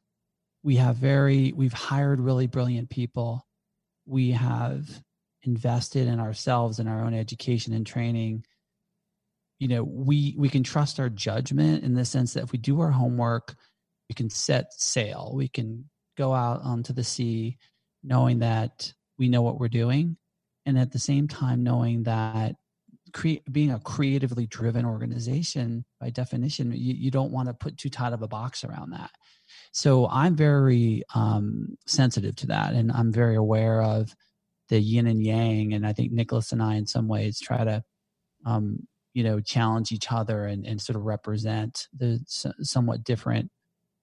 we 0.65 0.77
have 0.77 0.97
very 0.97 1.53
we've 1.53 1.73
hired 1.73 2.19
really 2.19 2.49
brilliant 2.49 2.91
people, 2.91 3.47
we 4.05 4.33
have 4.33 5.04
invested 5.45 6.09
in 6.09 6.21
ourselves 6.21 6.79
and 6.79 6.89
our 6.89 7.03
own 7.03 7.15
education 7.15 7.73
and 7.73 7.87
training. 7.87 8.45
You 9.59 9.69
know, 9.69 9.83
we 9.85 10.35
we 10.37 10.49
can 10.49 10.63
trust 10.63 10.99
our 11.01 11.09
judgment 11.09 11.85
in 11.85 11.95
the 11.95 12.05
sense 12.05 12.35
that 12.35 12.45
if 12.45 12.53
we 12.53 12.59
do 12.59 12.81
our 12.81 12.91
homework, 12.91 13.55
we 14.09 14.15
can 14.15 14.31
set 14.31 14.73
sail, 14.75 15.33
we 15.35 15.49
can 15.49 15.89
go 16.17 16.35
out 16.35 16.61
onto 16.63 16.93
the 16.93 17.05
sea 17.05 17.59
knowing 18.03 18.41
that 18.41 18.93
we 19.19 19.29
know 19.29 19.43
what 19.43 19.59
we're 19.59 19.69
doing 19.69 20.17
and 20.67 20.79
at 20.79 20.93
the 20.93 20.99
same 20.99 21.29
time 21.29 21.63
knowing 21.63 22.05
that 22.05 22.55
being 23.51 23.71
a 23.71 23.79
creatively 23.79 24.47
driven 24.47 24.85
organization 24.85 25.85
by 26.01 26.11
definition 26.11 26.73
you, 26.73 26.95
you 26.95 27.11
don't 27.13 27.31
want 27.31 27.47
to 27.47 27.55
put 27.55 27.79
too 27.79 27.89
tight 27.89 28.13
of 28.13 28.23
a 28.23 28.29
box 28.29 28.65
around 28.65 28.91
that 28.91 29.11
so 29.73 30.09
i'm 30.09 30.35
very 30.35 31.03
um, 31.15 31.77
sensitive 31.87 32.35
to 32.35 32.49
that 32.49 32.75
and 32.75 32.91
i'm 32.91 33.13
very 33.13 33.37
aware 33.37 33.83
of 33.83 34.15
the 34.69 34.79
yin 34.79 35.07
and 35.07 35.23
yang 35.23 35.75
and 35.75 35.87
i 35.87 35.93
think 35.93 36.13
nicholas 36.13 36.53
and 36.53 36.63
i 36.63 36.75
in 36.75 36.87
some 36.87 37.09
ways 37.09 37.41
try 37.41 37.65
to 37.65 37.83
um, 38.47 38.87
you 39.15 39.23
know 39.25 39.41
challenge 39.41 39.93
each 39.93 40.11
other 40.11 40.45
and, 40.45 40.67
and 40.67 40.81
sort 40.81 40.97
of 40.97 41.03
represent 41.03 41.89
the 41.97 42.21
somewhat 42.29 43.05
different 43.05 43.51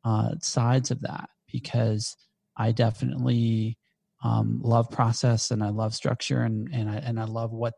uh, 0.03 0.31
sides 0.41 0.89
of 0.89 1.01
that 1.01 1.29
because 1.51 2.15
I 2.57 2.71
definitely 2.71 3.77
um, 4.23 4.61
love 4.63 4.89
process 4.89 5.51
and 5.51 5.63
I 5.63 5.69
love 5.69 5.93
structure 5.93 6.41
and 6.41 6.69
and 6.73 6.89
I 6.89 6.95
and 6.95 7.19
I 7.19 7.25
love 7.25 7.51
what 7.51 7.73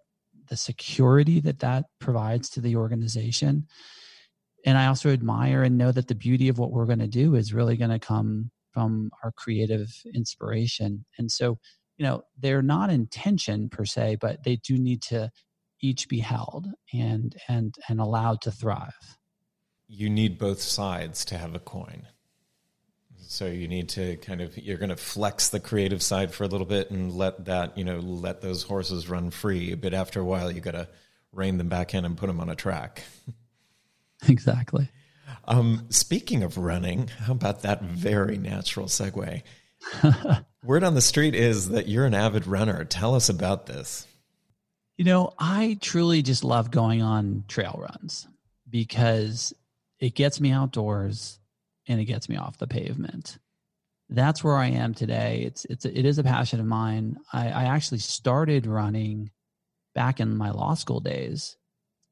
the 0.49 0.57
security 0.57 1.39
that 1.41 1.59
that 1.59 1.85
provides 1.99 2.49
to 2.51 2.61
the 2.61 2.75
organization. 2.75 3.67
And 4.65 4.77
I 4.77 4.87
also 4.87 5.09
admire 5.09 5.63
and 5.63 5.77
know 5.77 5.91
that 5.91 6.07
the 6.07 6.15
beauty 6.15 6.47
of 6.47 6.57
what 6.57 6.71
we're 6.71 6.85
going 6.85 6.99
to 6.99 7.07
do 7.07 7.35
is 7.35 7.53
really 7.53 7.75
going 7.77 7.91
to 7.91 7.99
come 7.99 8.51
from 8.71 9.11
our 9.23 9.31
creative 9.31 9.89
inspiration. 10.13 11.05
And 11.17 11.31
so, 11.31 11.59
you 11.97 12.03
know, 12.03 12.23
they're 12.39 12.61
not 12.61 12.89
intention 12.89 13.69
per 13.69 13.85
se, 13.85 14.17
but 14.19 14.43
they 14.43 14.57
do 14.57 14.77
need 14.77 15.01
to 15.03 15.31
each 15.81 16.07
be 16.07 16.19
held 16.19 16.67
and 16.93 17.35
and 17.47 17.75
and 17.87 17.99
allowed 17.99 18.41
to 18.41 18.51
thrive. 18.51 19.17
You 19.87 20.09
need 20.09 20.39
both 20.39 20.61
sides 20.61 21.25
to 21.25 21.37
have 21.37 21.53
a 21.53 21.59
coin. 21.59 22.07
So 23.17 23.47
you 23.47 23.67
need 23.67 23.89
to 23.89 24.17
kind 24.17 24.41
of 24.41 24.57
you're 24.57 24.77
going 24.77 24.89
to 24.89 24.95
flex 24.95 25.49
the 25.49 25.59
creative 25.59 26.01
side 26.01 26.33
for 26.33 26.43
a 26.43 26.47
little 26.47 26.67
bit 26.67 26.91
and 26.91 27.11
let 27.11 27.45
that 27.45 27.77
you 27.77 27.83
know 27.83 27.99
let 27.99 28.41
those 28.41 28.63
horses 28.63 29.09
run 29.09 29.29
free. 29.29 29.75
But 29.75 29.93
after 29.93 30.19
a 30.19 30.25
while, 30.25 30.51
you 30.51 30.61
got 30.61 30.71
to 30.71 30.87
rein 31.31 31.57
them 31.57 31.69
back 31.69 31.93
in 31.93 32.05
and 32.05 32.17
put 32.17 32.27
them 32.27 32.39
on 32.39 32.49
a 32.49 32.55
track. 32.55 33.03
Exactly. 34.29 34.89
Um, 35.45 35.87
speaking 35.89 36.43
of 36.43 36.57
running, 36.57 37.09
how 37.09 37.33
about 37.33 37.63
that 37.63 37.81
very 37.81 38.37
natural 38.37 38.85
segue? 38.85 39.41
Word 40.63 40.83
on 40.83 40.95
the 40.95 41.01
street 41.01 41.35
is 41.35 41.69
that 41.69 41.87
you're 41.87 42.05
an 42.05 42.13
avid 42.13 42.47
runner. 42.47 42.85
Tell 42.85 43.15
us 43.15 43.29
about 43.29 43.65
this. 43.65 44.07
You 44.97 45.05
know, 45.05 45.33
I 45.39 45.77
truly 45.81 46.21
just 46.21 46.43
love 46.43 46.71
going 46.71 47.01
on 47.01 47.43
trail 47.47 47.77
runs 47.79 48.27
because 48.69 49.53
it 49.99 50.15
gets 50.15 50.39
me 50.39 50.51
outdoors 50.51 51.39
and 51.87 51.99
it 51.99 52.05
gets 52.05 52.29
me 52.29 52.37
off 52.37 52.57
the 52.57 52.67
pavement. 52.67 53.37
That's 54.09 54.43
where 54.43 54.55
I 54.55 54.67
am 54.67 54.93
today. 54.93 55.43
It's 55.45 55.65
it's 55.65 55.85
it 55.85 56.05
is 56.05 56.19
a 56.19 56.23
passion 56.23 56.59
of 56.59 56.65
mine. 56.65 57.17
I, 57.31 57.49
I 57.49 57.63
actually 57.65 57.99
started 57.99 58.65
running 58.65 59.31
back 59.95 60.19
in 60.19 60.35
my 60.35 60.51
law 60.51 60.75
school 60.75 60.99
days, 60.99 61.57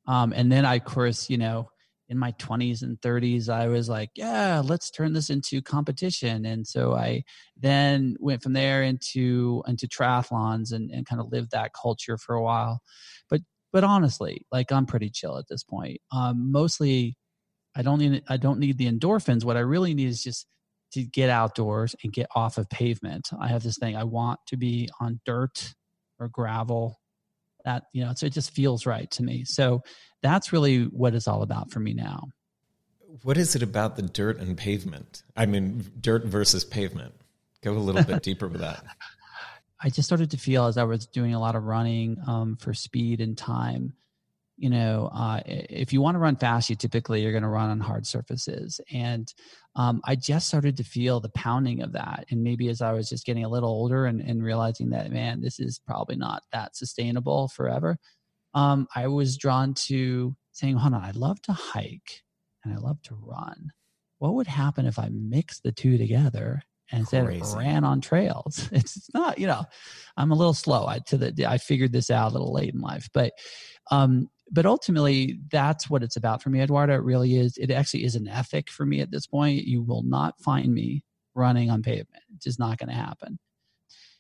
um, 0.07 0.33
and 0.33 0.51
then 0.51 0.65
I, 0.65 0.75
of 0.75 0.85
course, 0.85 1.29
you 1.29 1.37
know, 1.37 1.70
in 2.11 2.19
my 2.19 2.33
20s 2.33 2.83
and 2.83 2.99
30s, 2.99 3.47
I 3.47 3.69
was 3.69 3.87
like, 3.87 4.09
yeah, 4.15 4.61
let's 4.63 4.91
turn 4.91 5.13
this 5.13 5.29
into 5.29 5.61
competition. 5.61 6.45
And 6.45 6.67
so 6.67 6.93
I 6.93 7.23
then 7.57 8.17
went 8.19 8.43
from 8.43 8.51
there 8.51 8.83
into 8.83 9.63
into 9.65 9.87
triathlons 9.87 10.73
and, 10.73 10.91
and 10.91 11.05
kind 11.05 11.21
of 11.21 11.31
lived 11.31 11.51
that 11.51 11.71
culture 11.73 12.17
for 12.17 12.35
a 12.35 12.43
while. 12.43 12.81
But 13.29 13.39
but 13.71 13.85
honestly, 13.85 14.45
like 14.51 14.73
I'm 14.73 14.85
pretty 14.85 15.09
chill 15.09 15.37
at 15.37 15.47
this 15.47 15.63
point. 15.63 16.01
Um, 16.11 16.51
mostly 16.51 17.15
I 17.75 17.81
don't 17.81 17.99
need 17.99 18.23
I 18.27 18.35
don't 18.35 18.59
need 18.59 18.77
the 18.77 18.91
endorphins. 18.91 19.45
What 19.45 19.55
I 19.55 19.61
really 19.61 19.93
need 19.93 20.09
is 20.09 20.21
just 20.21 20.47
to 20.91 21.03
get 21.03 21.29
outdoors 21.29 21.95
and 22.03 22.11
get 22.11 22.27
off 22.35 22.57
of 22.57 22.69
pavement. 22.69 23.29
I 23.39 23.47
have 23.47 23.63
this 23.63 23.77
thing. 23.77 23.95
I 23.95 24.03
want 24.03 24.41
to 24.47 24.57
be 24.57 24.89
on 24.99 25.21
dirt 25.25 25.73
or 26.19 26.27
gravel. 26.27 27.00
That 27.65 27.83
you 27.93 28.03
know, 28.03 28.13
so 28.15 28.25
it 28.25 28.33
just 28.33 28.51
feels 28.51 28.85
right 28.85 29.09
to 29.11 29.23
me. 29.23 29.43
So 29.45 29.83
that's 30.21 30.53
really 30.53 30.83
what 30.83 31.15
it's 31.15 31.27
all 31.27 31.41
about 31.41 31.71
for 31.71 31.79
me 31.79 31.93
now. 31.93 32.27
What 33.23 33.37
is 33.37 33.55
it 33.55 33.63
about 33.63 33.95
the 33.97 34.03
dirt 34.03 34.39
and 34.39 34.57
pavement? 34.57 35.23
I 35.35 35.45
mean, 35.45 35.91
dirt 35.99 36.25
versus 36.25 36.63
pavement. 36.63 37.13
Go 37.61 37.73
a 37.73 37.79
little 37.79 38.03
bit 38.03 38.23
deeper 38.23 38.47
with 38.47 38.61
that. 38.61 38.83
I 39.83 39.89
just 39.89 40.07
started 40.07 40.31
to 40.31 40.37
feel 40.37 40.65
as 40.65 40.77
I 40.77 40.83
was 40.83 41.07
doing 41.07 41.33
a 41.33 41.39
lot 41.39 41.55
of 41.55 41.63
running 41.63 42.17
um, 42.27 42.55
for 42.55 42.73
speed 42.73 43.19
and 43.19 43.37
time 43.37 43.93
you 44.61 44.69
know, 44.69 45.09
uh, 45.11 45.41
if 45.45 45.91
you 45.91 46.01
want 46.01 46.13
to 46.13 46.19
run 46.19 46.35
fast, 46.35 46.69
you 46.69 46.75
typically 46.75 47.23
you're 47.23 47.31
going 47.31 47.41
to 47.41 47.49
run 47.49 47.71
on 47.71 47.79
hard 47.79 48.05
surfaces. 48.05 48.79
And 48.93 49.27
um, 49.75 50.01
I 50.05 50.15
just 50.15 50.47
started 50.47 50.77
to 50.77 50.83
feel 50.83 51.19
the 51.19 51.29
pounding 51.29 51.81
of 51.81 51.93
that. 51.93 52.25
And 52.29 52.43
maybe 52.43 52.69
as 52.69 52.79
I 52.79 52.91
was 52.91 53.09
just 53.09 53.25
getting 53.25 53.43
a 53.43 53.49
little 53.49 53.69
older 53.69 54.05
and, 54.05 54.21
and 54.21 54.43
realizing 54.43 54.91
that, 54.91 55.11
man, 55.11 55.41
this 55.41 55.59
is 55.59 55.81
probably 55.87 56.15
not 56.15 56.43
that 56.53 56.75
sustainable 56.75 57.47
forever, 57.47 57.97
um, 58.53 58.87
I 58.95 59.07
was 59.07 59.35
drawn 59.35 59.73
to 59.87 60.35
saying, 60.51 60.75
hold 60.75 60.93
on, 60.93 61.03
I 61.03 61.11
love 61.15 61.41
to 61.43 61.53
hike 61.53 62.21
and 62.63 62.71
I 62.71 62.77
love 62.77 63.01
to 63.05 63.17
run. 63.19 63.71
What 64.19 64.35
would 64.35 64.45
happen 64.45 64.85
if 64.85 64.99
I 64.99 65.09
mix 65.11 65.59
the 65.59 65.71
two 65.71 65.97
together 65.97 66.61
and 66.91 66.99
instead 66.99 67.25
ran 67.55 67.83
on 67.83 67.99
trails. 67.99 68.69
It's, 68.71 68.95
it's, 68.95 69.13
not, 69.13 69.39
you 69.39 69.47
know, 69.47 69.63
I'm 70.17 70.31
a 70.31 70.35
little 70.35 70.53
slow. 70.53 70.85
I 70.85 70.99
to 71.07 71.17
the 71.17 71.47
I 71.47 71.57
figured 71.57 71.93
this 71.93 72.11
out 72.11 72.29
a 72.29 72.33
little 72.33 72.53
late 72.53 72.73
in 72.75 72.81
life, 72.81 73.09
but 73.13 73.33
um, 73.89 74.29
but 74.51 74.65
ultimately 74.65 75.39
that's 75.51 75.89
what 75.89 76.03
it's 76.03 76.17
about 76.17 76.41
for 76.41 76.49
me 76.49 76.61
eduardo. 76.61 76.95
It 76.95 77.03
really 77.03 77.37
is 77.37 77.57
it 77.57 77.71
actually 77.71 78.03
is 78.03 78.15
an 78.15 78.27
ethic 78.27 78.69
for 78.69 78.85
me 78.85 79.01
at 79.01 79.11
this 79.11 79.27
point. 79.27 79.63
You 79.65 79.81
will 79.81 80.03
not 80.03 80.39
find 80.39 80.73
me 80.73 81.03
running 81.33 81.69
on 81.69 81.81
pavement. 81.81 82.23
It's 82.35 82.45
just 82.45 82.59
not 82.59 82.77
going 82.77 82.89
to 82.89 82.95
happen. 82.95 83.39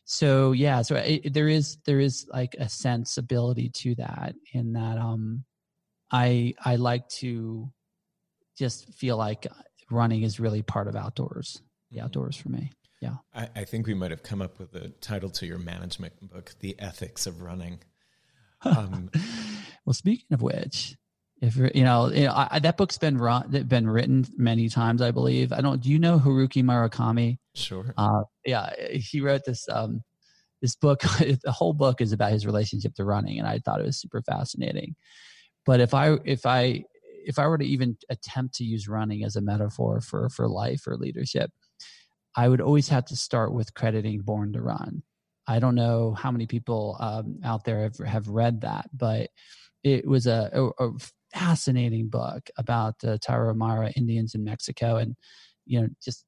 So 0.05 0.51
yeah 0.51 0.81
so 0.81 0.95
it, 0.95 1.33
there 1.33 1.47
is 1.47 1.77
there 1.85 1.99
is 1.99 2.25
like 2.31 2.55
a 2.59 2.69
sensibility 2.69 3.69
to 3.69 3.95
that 3.95 4.35
in 4.53 4.73
that 4.73 4.97
um 4.97 5.45
i 6.11 6.53
i 6.65 6.75
like 6.75 7.07
to 7.07 7.71
just 8.57 8.93
feel 8.93 9.15
like 9.15 9.47
running 9.89 10.23
is 10.23 10.39
really 10.39 10.61
part 10.61 10.87
of 10.87 10.95
outdoors 10.97 11.61
the 11.91 11.97
mm-hmm. 11.97 12.05
outdoors 12.05 12.35
for 12.35 12.49
me. 12.49 12.71
Yeah. 13.01 13.15
I, 13.33 13.49
I 13.55 13.63
think 13.63 13.87
we 13.87 13.93
might 13.93 14.11
have 14.11 14.23
come 14.23 14.41
up 14.41 14.59
with 14.59 14.75
a 14.75 14.89
title 14.89 15.29
to 15.31 15.45
your 15.45 15.57
management 15.57 16.13
book 16.21 16.53
the 16.59 16.75
ethics 16.79 17.27
of 17.27 17.41
running. 17.41 17.79
Um, 18.63 19.09
well, 19.85 19.93
speaking 19.93 20.33
of 20.33 20.41
which, 20.41 20.95
if 21.41 21.55
you 21.55 21.83
know, 21.83 22.11
you 22.11 22.25
know 22.25 22.33
I, 22.51 22.59
that 22.59 22.77
book's 22.77 22.97
been 22.97 23.17
run, 23.17 23.65
been 23.67 23.89
written 23.89 24.25
many 24.37 24.69
times, 24.69 25.01
I 25.01 25.11
believe. 25.11 25.51
I 25.51 25.61
don't. 25.61 25.81
Do 25.81 25.89
you 25.89 25.97
know 25.97 26.19
Haruki 26.19 26.63
Murakami? 26.63 27.37
Sure. 27.55 27.93
Uh, 27.97 28.23
yeah, 28.45 28.69
he 28.91 29.21
wrote 29.21 29.41
this 29.45 29.67
um, 29.69 30.03
this 30.61 30.75
book. 30.75 31.01
the 31.19 31.51
whole 31.51 31.73
book 31.73 31.99
is 31.99 32.11
about 32.11 32.31
his 32.31 32.45
relationship 32.45 32.93
to 32.95 33.05
running, 33.05 33.39
and 33.39 33.47
I 33.47 33.59
thought 33.59 33.79
it 33.79 33.85
was 33.85 33.99
super 33.99 34.21
fascinating. 34.21 34.95
But 35.65 35.79
if 35.79 35.93
I 35.93 36.17
if 36.25 36.45
I 36.45 36.83
if 37.25 37.39
I 37.39 37.47
were 37.47 37.57
to 37.57 37.65
even 37.65 37.97
attempt 38.09 38.55
to 38.55 38.63
use 38.63 38.87
running 38.87 39.23
as 39.23 39.35
a 39.35 39.41
metaphor 39.41 39.99
for 39.99 40.29
for 40.29 40.47
life 40.47 40.85
or 40.85 40.95
leadership, 40.95 41.49
I 42.35 42.49
would 42.49 42.61
always 42.61 42.89
have 42.89 43.05
to 43.05 43.15
start 43.15 43.51
with 43.51 43.73
crediting 43.73 44.21
Born 44.21 44.53
to 44.53 44.61
Run 44.61 45.01
I 45.47 45.59
don't 45.59 45.75
know 45.75 46.13
how 46.13 46.31
many 46.31 46.45
people 46.45 46.97
um, 46.99 47.39
out 47.43 47.65
there 47.65 47.81
have, 47.83 47.97
have 47.97 48.27
read 48.27 48.61
that, 48.61 48.89
but 48.93 49.29
it 49.83 50.07
was 50.07 50.27
a, 50.27 50.49
a, 50.53 50.87
a 50.87 50.91
fascinating 51.33 52.09
book 52.09 52.49
about 52.57 52.99
the 52.99 53.19
Tarahumara 53.19 53.93
Indians 53.95 54.35
in 54.35 54.43
Mexico 54.43 54.97
and, 54.97 55.15
you 55.65 55.81
know, 55.81 55.87
just 56.03 56.25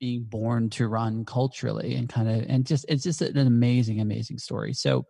being 0.00 0.24
born 0.24 0.70
to 0.70 0.86
run 0.86 1.24
culturally 1.24 1.94
and 1.94 2.08
kind 2.08 2.28
of, 2.28 2.46
and 2.48 2.66
just, 2.66 2.84
it's 2.88 3.02
just 3.02 3.20
an 3.20 3.38
amazing, 3.38 4.00
amazing 4.00 4.38
story. 4.38 4.72
So 4.72 5.06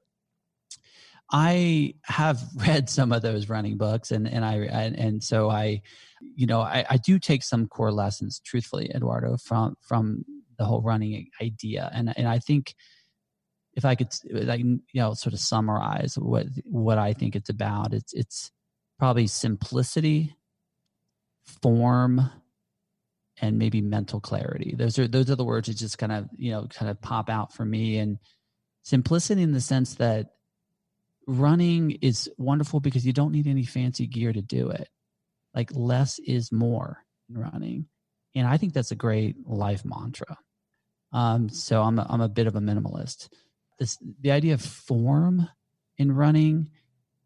I 1.30 1.94
have 2.04 2.42
read 2.56 2.88
some 2.88 3.12
of 3.12 3.22
those 3.22 3.48
running 3.48 3.76
books 3.76 4.10
and, 4.10 4.26
and 4.26 4.44
I, 4.44 4.54
and, 4.54 4.98
and 4.98 5.22
so 5.22 5.50
I, 5.50 5.82
you 6.34 6.46
know, 6.46 6.60
I, 6.60 6.84
I 6.88 6.96
do 6.96 7.18
take 7.18 7.42
some 7.42 7.66
core 7.66 7.92
lessons 7.92 8.40
truthfully, 8.44 8.90
Eduardo, 8.94 9.36
from, 9.36 9.76
from 9.80 10.24
the 10.58 10.64
whole 10.64 10.80
running 10.80 11.28
idea. 11.42 11.90
And, 11.92 12.12
and 12.16 12.26
I 12.26 12.38
think, 12.38 12.74
if 13.78 13.84
I 13.84 13.94
could, 13.94 14.08
like, 14.28 14.58
you 14.58 14.80
know, 14.92 15.14
sort 15.14 15.34
of 15.34 15.38
summarize 15.38 16.18
what 16.18 16.46
what 16.64 16.98
I 16.98 17.12
think 17.12 17.36
it's 17.36 17.48
about, 17.48 17.94
it's 17.94 18.12
it's 18.12 18.50
probably 18.98 19.28
simplicity, 19.28 20.34
form, 21.62 22.28
and 23.40 23.56
maybe 23.56 23.80
mental 23.80 24.20
clarity. 24.20 24.74
Those 24.76 24.98
are 24.98 25.06
those 25.06 25.30
are 25.30 25.36
the 25.36 25.44
words 25.44 25.68
that 25.68 25.76
just 25.76 25.96
kind 25.96 26.10
of 26.10 26.28
you 26.36 26.50
know 26.50 26.66
kind 26.66 26.90
of 26.90 27.00
pop 27.00 27.30
out 27.30 27.52
for 27.52 27.64
me. 27.64 27.98
And 27.98 28.18
simplicity 28.82 29.42
in 29.42 29.52
the 29.52 29.60
sense 29.60 29.94
that 29.94 30.30
running 31.28 31.92
is 32.02 32.28
wonderful 32.36 32.80
because 32.80 33.06
you 33.06 33.12
don't 33.12 33.30
need 33.30 33.46
any 33.46 33.64
fancy 33.64 34.08
gear 34.08 34.32
to 34.32 34.42
do 34.42 34.70
it. 34.70 34.88
Like 35.54 35.70
less 35.72 36.18
is 36.18 36.50
more 36.50 36.98
in 37.30 37.38
running, 37.38 37.86
and 38.34 38.44
I 38.44 38.56
think 38.56 38.72
that's 38.72 38.90
a 38.90 38.96
great 38.96 39.36
life 39.46 39.84
mantra. 39.84 40.36
Um, 41.12 41.48
so 41.48 41.80
I'm 41.80 42.00
a, 42.00 42.06
I'm 42.10 42.20
a 42.20 42.28
bit 42.28 42.48
of 42.48 42.56
a 42.56 42.60
minimalist 42.60 43.28
this 43.78 43.98
the 44.20 44.30
idea 44.30 44.54
of 44.54 44.62
form 44.62 45.48
in 45.96 46.12
running 46.12 46.70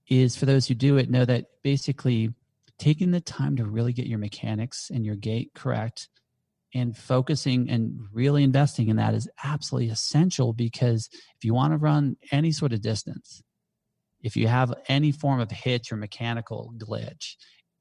is 0.09 0.37
for 0.37 0.47
those 0.47 0.67
who 0.67 0.75
do 0.75 0.97
it 0.97 1.11
know 1.11 1.25
that 1.25 1.47
basically 1.63 2.35
taking 2.79 3.11
the 3.11 3.21
time 3.21 3.57
to 3.57 3.65
really 3.65 3.93
get 3.93 4.07
your 4.07 4.19
mechanics 4.19 4.91
and 4.93 5.05
your 5.05 5.15
gait 5.15 5.51
correct 5.55 6.09
and 6.75 6.97
focusing 6.97 7.69
and 7.69 8.01
really 8.13 8.43
investing 8.43 8.89
in 8.89 8.97
that 8.97 9.15
is 9.15 9.29
absolutely 9.45 9.91
essential 9.91 10.53
because 10.53 11.09
if 11.13 11.45
you 11.45 11.55
want 11.55 11.73
to 11.73 11.77
run 11.77 12.17
any 12.31 12.51
sort 12.51 12.73
of 12.73 12.81
distance 12.81 13.43
if 14.23 14.37
you 14.37 14.49
have 14.49 14.73
any 14.89 15.13
form 15.13 15.41
of 15.41 15.51
hitch 15.51 15.93
or 15.93 15.97
mechanical 15.97 16.73
glitch 16.79 17.35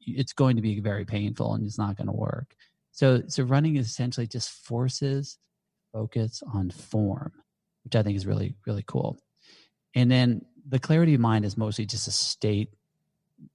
it's 0.05 0.34
going 0.34 0.55
to 0.55 0.61
be 0.61 0.80
very 0.80 1.05
painful 1.05 1.53
and 1.53 1.65
it's 1.65 1.78
not 1.78 1.95
going 1.95 2.07
to 2.07 2.13
work. 2.13 2.55
So 2.91 3.24
so 3.28 3.43
running 3.43 3.78
essentially 3.78 4.28
just 4.28 4.49
forces 4.49 5.38
focus 5.93 6.41
on 6.53 6.69
form 6.69 7.32
which 7.84 7.96
I 7.96 8.04
think 8.04 8.16
is 8.16 8.26
really, 8.26 8.56
really 8.66 8.84
cool. 8.86 9.20
And 9.96 10.10
then 10.10 10.46
the 10.68 10.80
clarity 10.80 11.14
of 11.16 11.22
mind 11.22 11.46
is 11.46 11.58
mostly 11.58 11.86
just 11.86 12.08
a 12.08 12.12
state 12.12 12.74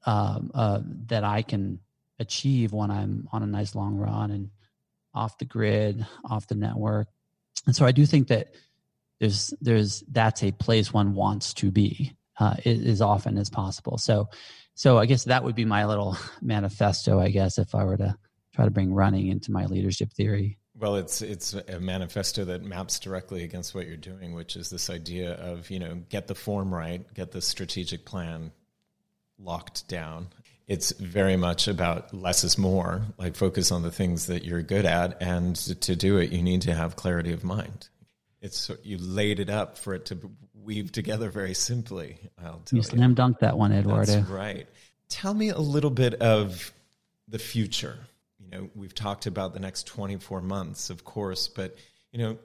um, 0.05 0.51
uh, 0.55 0.81
that 1.07 1.25
I 1.25 1.43
can 1.43 1.81
achieve 2.19 2.73
when 2.73 2.91
I'm 2.91 3.29
on 3.33 3.43
a 3.43 3.47
nice 3.47 3.75
long 3.75 3.97
run 3.97 4.31
and 4.31 4.51
off 5.15 5.39
the 5.39 5.45
grid, 5.45 6.07
off 6.25 6.47
the 6.47 6.55
network. 6.55 7.09
And 7.67 7.75
so 7.75 7.87
I 7.87 7.93
do 7.93 8.07
think 8.07 8.29
that 8.29 8.49
there's 9.19 9.55
there's 9.61 10.03
that's 10.11 10.43
a 10.43 10.53
place 10.53 10.93
one 10.93 11.15
wants 11.15 11.55
to 11.55 11.71
be 11.71 12.13
uh, 12.39 12.57
as 12.65 13.01
often 13.01 13.39
as 13.39 13.49
possible. 13.49 13.99
So 13.99 14.29
so 14.75 14.99
I 14.99 15.07
guess 15.07 15.25
that 15.25 15.43
would 15.43 15.55
be 15.55 15.65
my 15.65 15.87
little 15.87 16.19
manifesto. 16.43 17.19
I 17.19 17.31
guess 17.31 17.59
if 17.59 17.75
I 17.75 17.85
were 17.85 17.97
to 17.97 18.17
try 18.55 18.65
to 18.65 18.71
bring 18.71 18.93
running 18.93 19.29
into 19.29 19.53
my 19.53 19.67
leadership 19.67 20.13
theory. 20.13 20.59
Well, 20.79 20.97
it's 20.97 21.23
it's 21.23 21.55
a 21.55 21.81
manifesto 21.81 22.45
that 22.47 22.63
maps 22.63 22.99
directly 22.99 23.45
against 23.45 23.75
what 23.75 23.87
you're 23.87 23.97
doing, 23.97 24.35
which 24.35 24.57
is 24.57 24.69
this 24.69 24.91
idea 24.91 25.33
of 25.35 25.71
you 25.71 25.79
know 25.79 25.95
get 26.11 26.27
the 26.27 26.35
form 26.35 26.75
right, 26.75 27.03
get 27.15 27.33
the 27.33 27.41
strategic 27.41 28.05
plan 28.05 28.53
locked 29.39 29.89
down. 29.89 30.29
It's 30.67 30.91
very 30.93 31.37
much 31.37 31.69
about 31.69 32.13
less 32.13 32.43
is 32.45 32.59
more, 32.59 33.03
like 33.19 33.37
focus 33.37 33.71
on 33.71 33.83
the 33.83 33.91
things 33.91 34.27
that 34.27 34.45
you're 34.45 34.63
good 34.63 34.85
at, 34.85 35.23
and 35.23 35.57
to 35.57 35.97
do 35.97 36.19
it, 36.19 36.31
you 36.31 36.43
need 36.43 36.63
to 36.63 36.75
have 36.75 36.97
clarity 36.97 37.33
of 37.33 37.45
mind. 37.45 37.89
It's 38.43 38.71
you 38.83 38.99
laid 38.99 39.41
it 39.41 39.49
up 39.49 39.79
for 39.79 39.95
it 39.95 40.07
to 40.07 40.19
weave 40.55 40.93
together 40.93 41.31
very 41.31 41.55
simply. 41.55 42.19
I'll 42.39 42.61
tell 42.65 42.77
you 42.77 42.83
slam 42.83 43.15
dunked 43.15 43.39
that 43.39 43.57
one, 43.57 43.73
Eduardo. 43.73 44.13
That's 44.13 44.29
right. 44.29 44.67
Tell 45.09 45.33
me 45.33 45.49
a 45.49 45.59
little 45.59 45.91
bit 45.91 46.15
of 46.15 46.73
the 47.29 47.39
future 47.39 47.99
know, 48.57 48.71
we've 48.75 48.95
talked 48.95 49.27
about 49.27 49.55
the 49.55 49.61
next 49.61 49.87
24 49.87 50.41
months, 50.41 50.91
of 50.91 51.05
course, 51.05 51.49
but 51.49 51.77
you 52.13 52.19
know, 52.19 52.39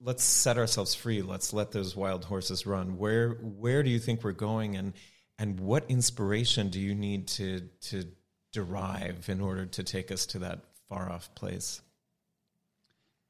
let's 0.00 0.24
set 0.24 0.58
ourselves 0.58 0.94
free. 0.94 1.22
Let's 1.22 1.52
let 1.52 1.72
those 1.72 1.96
wild 1.96 2.24
horses 2.24 2.66
run. 2.66 2.98
Where 2.98 3.30
where 3.30 3.82
do 3.82 3.90
you 3.90 3.98
think 3.98 4.24
we're 4.24 4.32
going, 4.32 4.76
and 4.76 4.92
and 5.38 5.60
what 5.60 5.84
inspiration 5.88 6.68
do 6.68 6.80
you 6.80 6.94
need 6.94 7.28
to 7.28 7.62
to 7.82 8.04
derive 8.52 9.28
in 9.28 9.40
order 9.40 9.66
to 9.66 9.82
take 9.82 10.10
us 10.10 10.26
to 10.26 10.40
that 10.40 10.60
far 10.88 11.10
off 11.10 11.34
place? 11.34 11.80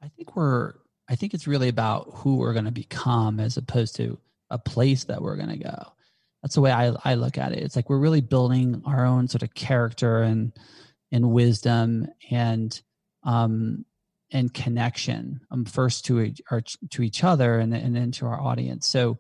I 0.03 0.09
think 0.09 0.37
we're. 0.37 0.75
I 1.11 1.17
think 1.17 1.33
it's 1.33 1.47
really 1.47 1.69
about 1.69 2.11
who 2.17 2.37
we're 2.37 2.53
going 2.53 2.67
to 2.67 2.71
become 2.71 3.41
as 3.41 3.57
opposed 3.57 3.97
to 3.97 4.19
a 4.51 4.59
place 4.59 5.05
that 5.05 5.23
we're 5.23 5.37
going 5.37 5.49
to 5.49 5.57
go. 5.57 5.93
That's 6.43 6.55
the 6.55 6.61
way 6.61 6.71
I, 6.71 6.93
I 7.03 7.15
look 7.15 7.39
at 7.39 7.53
it. 7.53 7.63
It's 7.63 7.77
like 7.77 7.89
we're 7.89 7.99
really 7.99 8.21
building 8.21 8.83
our 8.85 9.07
own 9.07 9.27
sort 9.27 9.43
of 9.43 9.55
character 9.55 10.21
and 10.23 10.53
and 11.13 11.31
wisdom 11.31 12.07
and 12.31 12.81
um, 13.25 13.85
and 14.31 14.53
connection 14.53 15.41
um, 15.51 15.65
first 15.65 16.05
to 16.07 16.21
each, 16.21 16.43
our, 16.51 16.63
to 16.91 17.03
each 17.03 17.25
other 17.25 17.59
and, 17.59 17.75
and 17.75 17.97
then 17.97 18.13
to 18.13 18.27
our 18.27 18.41
audience. 18.41 18.87
So 18.87 19.19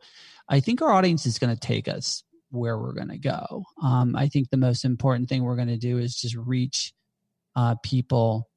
I 0.48 0.60
think 0.60 0.82
our 0.82 0.92
audience 0.92 1.24
is 1.26 1.38
going 1.38 1.54
to 1.54 1.60
take 1.60 1.88
us 1.88 2.22
where 2.50 2.78
we're 2.78 2.92
going 2.92 3.08
to 3.08 3.18
go. 3.18 3.64
Um, 3.82 4.16
I 4.16 4.28
think 4.28 4.50
the 4.50 4.56
most 4.56 4.84
important 4.84 5.28
thing 5.28 5.42
we're 5.42 5.56
going 5.56 5.68
to 5.68 5.78
do 5.78 5.98
is 5.98 6.14
just 6.16 6.36
reach 6.36 6.92
uh, 7.56 7.76
people 7.82 8.48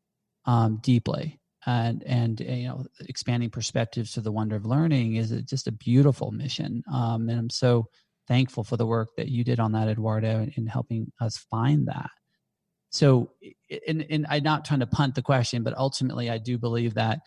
um, 0.46 0.80
deeply 0.82 1.40
and 1.66 2.04
and 2.04 2.40
you 2.40 2.68
know 2.68 2.86
expanding 3.08 3.50
perspectives 3.50 4.14
to 4.14 4.22
the 4.22 4.32
wonder 4.32 4.56
of 4.56 4.66
learning 4.66 5.16
is 5.16 5.30
just 5.44 5.68
a 5.68 5.72
beautiful 5.72 6.32
mission. 6.32 6.84
Um, 6.92 7.30
and 7.30 7.38
I'm 7.38 7.50
so 7.50 7.88
thankful 8.28 8.64
for 8.64 8.78
the 8.78 8.86
work 8.86 9.10
that 9.18 9.28
you 9.30 9.44
did 9.44 9.60
on 9.60 9.74
that, 9.74 9.88
Eduardo, 9.88 10.42
in, 10.42 10.54
in 10.58 10.68
helping 10.68 11.12
us 11.20 11.38
find 11.38 11.88
that 11.88 12.10
so 12.92 13.32
and, 13.88 14.06
and 14.10 14.26
i'm 14.30 14.44
not 14.44 14.64
trying 14.64 14.80
to 14.80 14.88
punt 14.88 15.16
the 15.16 15.22
question 15.22 15.64
but 15.64 15.78
ultimately 15.78 16.30
i 16.30 16.38
do 16.38 16.58
believe 16.58 16.94
that 16.94 17.20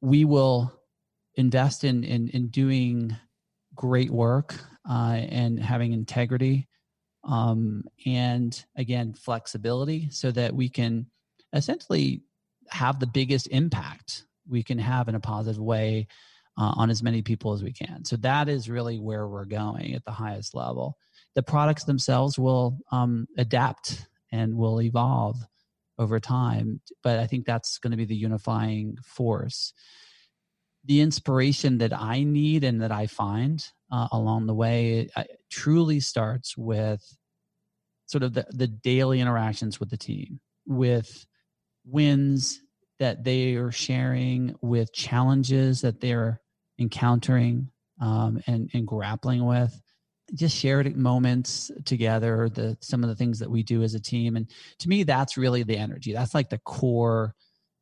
we 0.00 0.24
will 0.24 0.72
invest 1.34 1.84
in 1.84 2.02
in, 2.04 2.28
in 2.30 2.48
doing 2.48 3.14
great 3.74 4.10
work 4.10 4.54
uh, 4.88 5.20
and 5.28 5.60
having 5.60 5.92
integrity 5.92 6.66
um, 7.24 7.84
and 8.06 8.64
again 8.76 9.12
flexibility 9.12 10.08
so 10.10 10.30
that 10.30 10.54
we 10.54 10.68
can 10.68 11.06
essentially 11.52 12.22
have 12.70 12.98
the 12.98 13.06
biggest 13.06 13.48
impact 13.48 14.24
we 14.48 14.62
can 14.62 14.78
have 14.78 15.08
in 15.08 15.14
a 15.14 15.20
positive 15.20 15.62
way 15.62 16.06
uh, 16.58 16.72
on 16.76 16.90
as 16.90 17.02
many 17.02 17.22
people 17.22 17.52
as 17.52 17.62
we 17.62 17.72
can. 17.72 18.04
So 18.04 18.16
that 18.16 18.48
is 18.48 18.68
really 18.68 18.98
where 18.98 19.28
we're 19.28 19.44
going 19.44 19.94
at 19.94 20.04
the 20.04 20.10
highest 20.10 20.54
level. 20.54 20.96
The 21.34 21.42
products 21.42 21.84
themselves 21.84 22.38
will 22.38 22.78
um, 22.90 23.28
adapt 23.36 24.07
and 24.32 24.56
will 24.56 24.80
evolve 24.80 25.36
over 25.98 26.20
time. 26.20 26.80
But 27.02 27.18
I 27.18 27.26
think 27.26 27.44
that's 27.44 27.78
going 27.78 27.90
to 27.90 27.96
be 27.96 28.04
the 28.04 28.14
unifying 28.16 28.96
force. 29.04 29.72
The 30.84 31.00
inspiration 31.00 31.78
that 31.78 31.92
I 31.92 32.22
need 32.22 32.64
and 32.64 32.82
that 32.82 32.92
I 32.92 33.06
find 33.06 33.66
uh, 33.90 34.08
along 34.12 34.46
the 34.46 34.54
way 34.54 35.08
truly 35.50 36.00
starts 36.00 36.56
with 36.56 37.04
sort 38.06 38.22
of 38.22 38.32
the, 38.32 38.46
the 38.50 38.68
daily 38.68 39.20
interactions 39.20 39.78
with 39.80 39.90
the 39.90 39.96
team, 39.96 40.40
with 40.66 41.26
wins 41.84 42.60
that 42.98 43.24
they 43.24 43.54
are 43.54 43.70
sharing, 43.70 44.54
with 44.60 44.92
challenges 44.92 45.82
that 45.82 46.00
they're 46.00 46.40
encountering 46.78 47.70
um, 48.00 48.40
and, 48.46 48.70
and 48.72 48.86
grappling 48.86 49.44
with 49.44 49.80
just 50.34 50.56
shared 50.56 50.96
moments 50.96 51.70
together 51.84 52.48
the 52.48 52.76
some 52.80 53.02
of 53.02 53.08
the 53.08 53.16
things 53.16 53.38
that 53.38 53.50
we 53.50 53.62
do 53.62 53.82
as 53.82 53.94
a 53.94 54.00
team 54.00 54.36
and 54.36 54.50
to 54.78 54.88
me 54.88 55.02
that's 55.02 55.36
really 55.36 55.62
the 55.62 55.76
energy 55.76 56.12
that's 56.12 56.34
like 56.34 56.50
the 56.50 56.58
core 56.58 57.34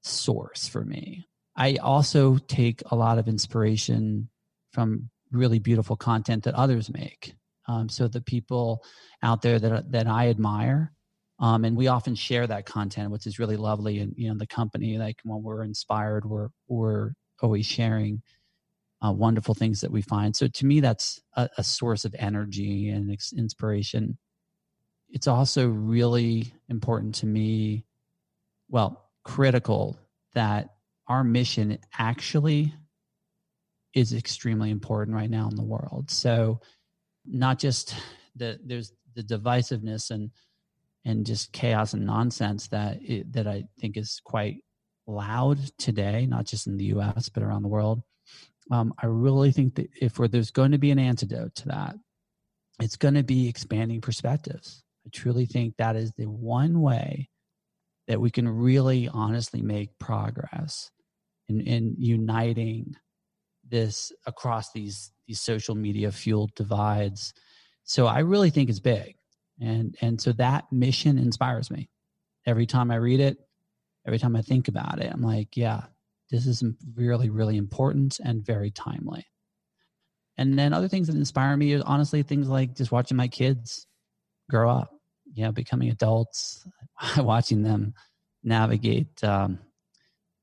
source 0.02 0.68
for 0.68 0.84
me 0.84 1.26
i 1.56 1.74
also 1.76 2.38
take 2.46 2.82
a 2.90 2.96
lot 2.96 3.18
of 3.18 3.28
inspiration 3.28 4.28
from 4.72 5.10
really 5.32 5.58
beautiful 5.58 5.96
content 5.96 6.44
that 6.44 6.54
others 6.54 6.92
make 6.92 7.34
um, 7.68 7.88
so 7.88 8.08
the 8.08 8.20
people 8.20 8.84
out 9.22 9.42
there 9.42 9.58
that 9.58 9.90
that 9.92 10.06
I 10.06 10.28
admire. 10.28 10.92
Um, 11.38 11.66
and 11.66 11.76
we 11.76 11.88
often 11.88 12.14
share 12.14 12.46
that 12.46 12.64
content, 12.64 13.10
which 13.10 13.26
is 13.26 13.38
really 13.38 13.56
lovely. 13.56 13.98
And 13.98 14.14
you 14.16 14.28
know, 14.28 14.38
the 14.38 14.46
company, 14.46 14.98
like 14.98 15.18
when 15.24 15.42
we're 15.42 15.64
inspired, 15.64 16.24
we're 16.24 16.48
we're 16.68 17.12
always 17.42 17.66
sharing 17.66 18.22
uh, 19.06 19.12
wonderful 19.12 19.54
things 19.54 19.80
that 19.80 19.90
we 19.90 20.02
find. 20.02 20.34
So 20.34 20.46
to 20.46 20.66
me, 20.66 20.80
that's 20.80 21.20
a, 21.34 21.48
a 21.58 21.64
source 21.64 22.04
of 22.04 22.14
energy 22.18 22.88
and 22.88 23.12
ex- 23.12 23.32
inspiration. 23.32 24.18
It's 25.08 25.26
also 25.26 25.68
really 25.68 26.52
important 26.68 27.16
to 27.16 27.26
me, 27.26 27.84
well, 28.68 29.10
critical 29.22 29.98
that 30.34 30.74
our 31.08 31.22
mission 31.22 31.78
actually 31.98 32.74
is 33.94 34.12
extremely 34.12 34.70
important 34.70 35.16
right 35.16 35.30
now 35.30 35.48
in 35.48 35.56
the 35.56 35.62
world. 35.62 36.10
So 36.10 36.60
not 37.24 37.58
just 37.58 37.94
the 38.34 38.58
there's 38.64 38.92
the 39.14 39.22
divisiveness 39.22 40.10
and 40.10 40.30
and 41.04 41.24
just 41.24 41.52
chaos 41.52 41.94
and 41.94 42.04
nonsense 42.04 42.68
that 42.68 42.98
it, 43.00 43.32
that 43.32 43.46
I 43.46 43.64
think 43.80 43.96
is 43.96 44.20
quite 44.24 44.64
loud 45.06 45.58
today, 45.78 46.26
not 46.26 46.46
just 46.46 46.66
in 46.66 46.76
the 46.76 46.86
U.S. 46.86 47.28
but 47.28 47.42
around 47.42 47.62
the 47.62 47.68
world. 47.68 48.02
Um, 48.70 48.94
I 49.00 49.06
really 49.06 49.52
think 49.52 49.76
that 49.76 49.88
if 50.00 50.14
there's 50.14 50.50
going 50.50 50.72
to 50.72 50.78
be 50.78 50.90
an 50.90 50.98
antidote 50.98 51.54
to 51.56 51.68
that, 51.68 51.94
it's 52.80 52.96
going 52.96 53.14
to 53.14 53.22
be 53.22 53.48
expanding 53.48 54.00
perspectives. 54.00 54.82
I 55.06 55.10
truly 55.12 55.46
think 55.46 55.76
that 55.76 55.96
is 55.96 56.12
the 56.12 56.26
one 56.26 56.80
way 56.80 57.28
that 58.08 58.20
we 58.20 58.30
can 58.30 58.48
really 58.48 59.08
honestly 59.08 59.62
make 59.62 59.98
progress 59.98 60.90
in, 61.48 61.60
in 61.60 61.94
uniting 61.98 62.94
this 63.68 64.12
across 64.26 64.72
these 64.72 65.10
these 65.26 65.40
social 65.40 65.74
media 65.74 66.12
fueled 66.12 66.54
divides. 66.54 67.34
So 67.84 68.06
I 68.06 68.20
really 68.20 68.50
think 68.50 68.70
it's 68.70 68.80
big. 68.80 69.16
And 69.60 69.96
and 70.00 70.20
so 70.20 70.32
that 70.32 70.70
mission 70.70 71.18
inspires 71.18 71.70
me. 71.70 71.88
Every 72.46 72.66
time 72.66 72.90
I 72.90 72.96
read 72.96 73.20
it, 73.20 73.38
every 74.06 74.18
time 74.18 74.36
I 74.36 74.42
think 74.42 74.68
about 74.68 75.00
it, 75.00 75.10
I'm 75.12 75.22
like, 75.22 75.56
yeah, 75.56 75.84
this 76.30 76.46
is 76.46 76.62
really, 76.94 77.30
really 77.30 77.56
important 77.56 78.18
and 78.22 78.44
very 78.44 78.70
timely. 78.70 79.26
And 80.38 80.58
then 80.58 80.72
other 80.72 80.88
things 80.88 81.06
that 81.06 81.16
inspire 81.16 81.56
me 81.56 81.72
is 81.72 81.82
honestly 81.82 82.22
things 82.22 82.48
like 82.48 82.74
just 82.74 82.92
watching 82.92 83.16
my 83.16 83.28
kids 83.28 83.86
grow 84.50 84.70
up, 84.70 84.90
you 85.32 85.44
know, 85.44 85.52
becoming 85.52 85.88
adults, 85.90 86.66
watching 87.16 87.62
them 87.62 87.94
navigate 88.42 89.22
um, 89.24 89.58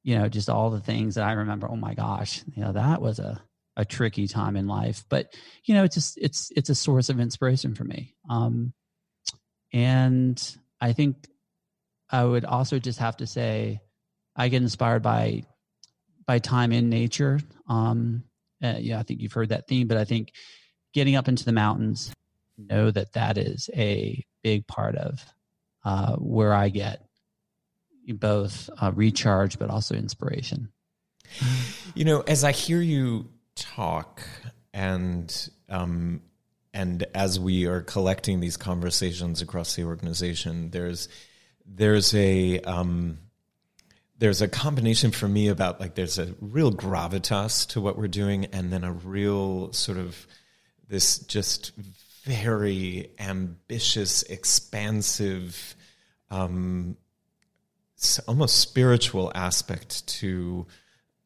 you 0.04 0.18
know, 0.20 0.28
just 0.28 0.50
all 0.50 0.70
the 0.70 0.82
things 0.82 1.16
that 1.16 1.26
I 1.26 1.32
remember. 1.34 1.70
Oh 1.70 1.78
my 1.78 1.94
gosh, 1.94 2.44
you 2.54 2.62
know, 2.62 2.74
that 2.74 3.02
was 3.02 3.20
a 3.20 3.42
a 3.76 3.86
tricky 3.86 4.28
time 4.28 4.56
in 4.56 4.68
life. 4.68 5.04
But 5.10 5.34
you 5.64 5.74
know, 5.74 5.84
it's 5.84 5.96
just 5.96 6.18
it's 6.22 6.52
it's 6.56 6.70
a 6.70 6.76
source 6.76 7.10
of 7.10 7.20
inspiration 7.20 7.74
for 7.74 7.84
me. 7.84 8.16
Um, 8.30 8.74
and 9.72 10.58
I 10.80 10.94
think 10.94 11.28
I 12.10 12.24
would 12.24 12.46
also 12.46 12.80
just 12.80 13.00
have 13.00 13.18
to 13.18 13.28
say 13.28 13.80
I 14.36 14.50
get 14.50 14.62
inspired 14.62 15.02
by 15.02 15.44
by 16.26 16.40
time 16.40 16.72
in 16.72 16.90
nature. 16.90 17.40
Um, 17.68 18.24
uh, 18.64 18.76
yeah, 18.80 19.00
I 19.00 19.04
think 19.04 19.22
you've 19.22 19.34
heard 19.34 19.50
that 19.50 19.68
theme, 19.68 19.88
but 19.88 19.98
I 19.98 20.06
think 20.06 20.32
getting 20.94 21.16
up 21.16 21.28
into 21.28 21.46
the 21.46 21.52
mountains, 21.52 22.14
know 22.58 22.92
that 22.92 23.14
that 23.14 23.38
is 23.38 23.70
a 23.76 24.24
big 24.44 24.68
part 24.68 24.96
of 24.96 25.26
uh, 25.84 26.16
where 26.16 26.54
I 26.54 26.70
get 26.70 27.06
both 28.08 28.70
uh, 28.82 28.92
recharge 28.94 29.58
but 29.58 29.70
also 29.70 29.96
inspiration. 29.96 30.70
You 31.96 32.06
know, 32.06 32.22
as 32.22 32.44
I 32.44 32.52
hear 32.52 32.82
you 32.82 33.30
talk 33.56 34.22
and 34.74 35.50
um, 35.70 36.22
and 36.74 37.06
as 37.14 37.40
we 37.40 37.66
are 37.66 37.82
collecting 37.82 38.40
these 38.40 38.58
conversations 38.58 39.42
across 39.42 39.76
the 39.76 39.84
organization, 39.84 40.70
there's 40.72 41.08
there's 41.66 42.14
a 42.14 42.60
um, 42.62 43.20
there's 44.18 44.42
a 44.42 44.48
combination 44.48 45.12
for 45.12 45.28
me 45.28 45.48
about 45.48 45.80
like 45.80 45.96
there's 45.96 46.20
a 46.20 46.34
real 46.40 46.72
gravitas 46.72 47.68
to 47.70 47.82
what 47.82 47.98
we're 47.98 48.08
doing, 48.08 48.46
and 48.46 48.72
then 48.72 48.84
a 48.84 48.92
real 48.92 49.74
sort 49.74 49.98
of 49.98 50.28
this 50.88 51.20
just 51.20 51.72
very 52.24 53.12
ambitious, 53.20 54.24
expansive 54.24 55.76
um, 56.30 56.98
almost 58.28 58.60
spiritual 58.60 59.32
aspect 59.36 60.06
to 60.08 60.66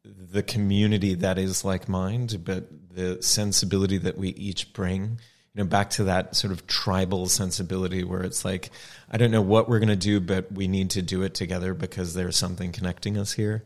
the 0.04 0.42
community 0.42 1.14
that 1.14 1.38
is 1.38 1.62
LikeMind, 1.62 2.44
but 2.44 2.68
the 2.94 3.22
sensibility 3.22 3.98
that 3.98 4.16
we 4.16 4.28
each 4.30 4.72
bring. 4.72 5.20
You 5.58 5.64
know, 5.64 5.70
back 5.70 5.90
to 5.90 6.04
that 6.04 6.36
sort 6.36 6.52
of 6.52 6.68
tribal 6.68 7.26
sensibility 7.26 8.04
where 8.04 8.22
it's 8.22 8.44
like, 8.44 8.70
I 9.10 9.16
don't 9.16 9.32
know 9.32 9.42
what 9.42 9.68
we're 9.68 9.80
going 9.80 9.88
to 9.88 9.96
do, 9.96 10.20
but 10.20 10.52
we 10.52 10.68
need 10.68 10.90
to 10.90 11.02
do 11.02 11.22
it 11.22 11.34
together 11.34 11.74
because 11.74 12.14
there's 12.14 12.36
something 12.36 12.70
connecting 12.70 13.18
us 13.18 13.32
here. 13.32 13.64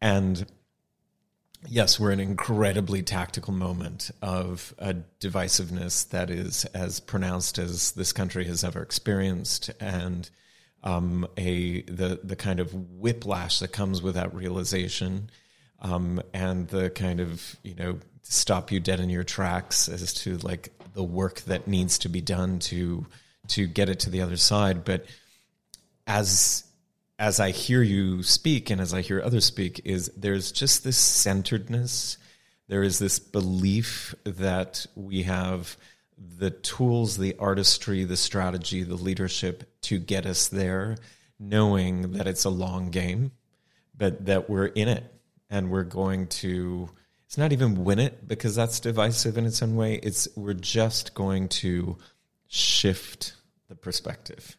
And 0.00 0.46
yes, 1.68 1.98
we're 1.98 2.12
in 2.12 2.20
an 2.20 2.28
incredibly 2.28 3.02
tactical 3.02 3.52
moment 3.52 4.12
of 4.22 4.74
a 4.78 4.94
divisiveness 5.18 6.08
that 6.10 6.30
is 6.30 6.66
as 6.66 7.00
pronounced 7.00 7.58
as 7.58 7.90
this 7.90 8.12
country 8.12 8.44
has 8.44 8.62
ever 8.62 8.80
experienced. 8.80 9.72
And 9.80 10.30
um, 10.84 11.26
a 11.36 11.82
the 11.82 12.20
the 12.22 12.36
kind 12.36 12.60
of 12.60 12.72
whiplash 12.72 13.58
that 13.58 13.72
comes 13.72 14.02
with 14.02 14.14
that 14.14 14.32
realization, 14.32 15.30
um, 15.80 16.22
and 16.32 16.68
the 16.68 16.90
kind 16.90 17.18
of 17.18 17.56
you 17.64 17.74
know 17.74 17.98
stop 18.22 18.70
you 18.70 18.80
dead 18.80 19.00
in 19.00 19.10
your 19.10 19.24
tracks 19.24 19.88
as 19.88 20.12
to 20.12 20.36
like 20.38 20.70
the 20.94 21.04
work 21.04 21.42
that 21.42 21.68
needs 21.68 21.98
to 21.98 22.08
be 22.08 22.20
done 22.20 22.58
to 22.60 23.06
to 23.48 23.66
get 23.66 23.88
it 23.88 24.00
to 24.00 24.10
the 24.10 24.22
other 24.22 24.36
side. 24.36 24.84
But 24.84 25.04
as 26.06 26.64
as 27.18 27.38
I 27.38 27.50
hear 27.50 27.82
you 27.82 28.22
speak 28.22 28.70
and 28.70 28.80
as 28.80 28.92
I 28.92 29.00
hear 29.00 29.22
others 29.22 29.44
speak, 29.44 29.80
is 29.84 30.10
there's 30.16 30.50
just 30.50 30.82
this 30.82 30.98
centeredness. 30.98 32.18
There 32.68 32.82
is 32.82 32.98
this 32.98 33.18
belief 33.18 34.14
that 34.24 34.86
we 34.94 35.24
have 35.24 35.76
the 36.16 36.50
tools, 36.50 37.16
the 37.16 37.36
artistry, 37.38 38.04
the 38.04 38.16
strategy, 38.16 38.82
the 38.82 38.96
leadership 38.96 39.64
to 39.82 39.98
get 39.98 40.26
us 40.26 40.48
there, 40.48 40.96
knowing 41.38 42.12
that 42.12 42.26
it's 42.26 42.44
a 42.44 42.50
long 42.50 42.90
game, 42.90 43.32
but 43.96 44.26
that 44.26 44.48
we're 44.48 44.66
in 44.66 44.88
it 44.88 45.04
and 45.50 45.70
we're 45.70 45.84
going 45.84 46.26
to 46.26 46.88
it's 47.34 47.38
not 47.40 47.52
even 47.52 47.82
win 47.82 47.98
it 47.98 48.28
because 48.28 48.54
that's 48.54 48.78
divisive 48.78 49.36
in 49.36 49.44
its 49.44 49.60
own 49.60 49.74
way. 49.74 49.96
It's 49.96 50.28
we're 50.36 50.54
just 50.54 51.14
going 51.14 51.48
to 51.48 51.98
shift 52.46 53.34
the 53.68 53.74
perspective 53.74 54.56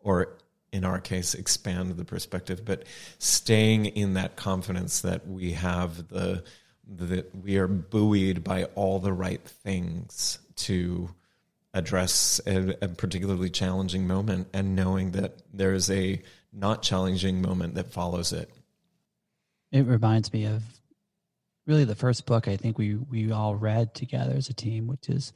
or 0.00 0.36
in 0.72 0.84
our 0.84 0.98
case 0.98 1.34
expand 1.34 1.96
the 1.96 2.04
perspective 2.04 2.64
but 2.64 2.82
staying 3.20 3.86
in 3.86 4.14
that 4.14 4.34
confidence 4.34 5.02
that 5.02 5.28
we 5.28 5.52
have 5.52 6.08
the 6.08 6.42
that 6.88 7.32
we 7.36 7.56
are 7.56 7.68
buoyed 7.68 8.42
by 8.42 8.64
all 8.74 8.98
the 8.98 9.12
right 9.12 9.44
things 9.44 10.40
to 10.56 11.10
address 11.72 12.40
a, 12.48 12.74
a, 12.82 12.88
particularly 12.88 13.48
challenging 13.48 14.08
moment 14.08 14.48
and 14.52 14.74
knowing 14.74 15.12
that 15.12 15.36
there 15.54 15.72
is 15.72 15.88
a 15.88 16.20
not 16.52 16.82
challenging 16.82 17.40
moment 17.40 17.76
that 17.76 17.92
follows 17.92 18.32
it. 18.32 18.50
It 19.70 19.86
reminds 19.86 20.32
me 20.32 20.46
of 20.46 20.77
really 21.68 21.84
the 21.84 21.94
first 21.94 22.26
book 22.26 22.48
I 22.48 22.56
think 22.56 22.78
we 22.78 22.96
we 22.96 23.30
all 23.30 23.54
read 23.54 23.94
together 23.94 24.34
as 24.34 24.48
a 24.48 24.54
team, 24.54 24.86
which 24.86 25.08
is 25.08 25.32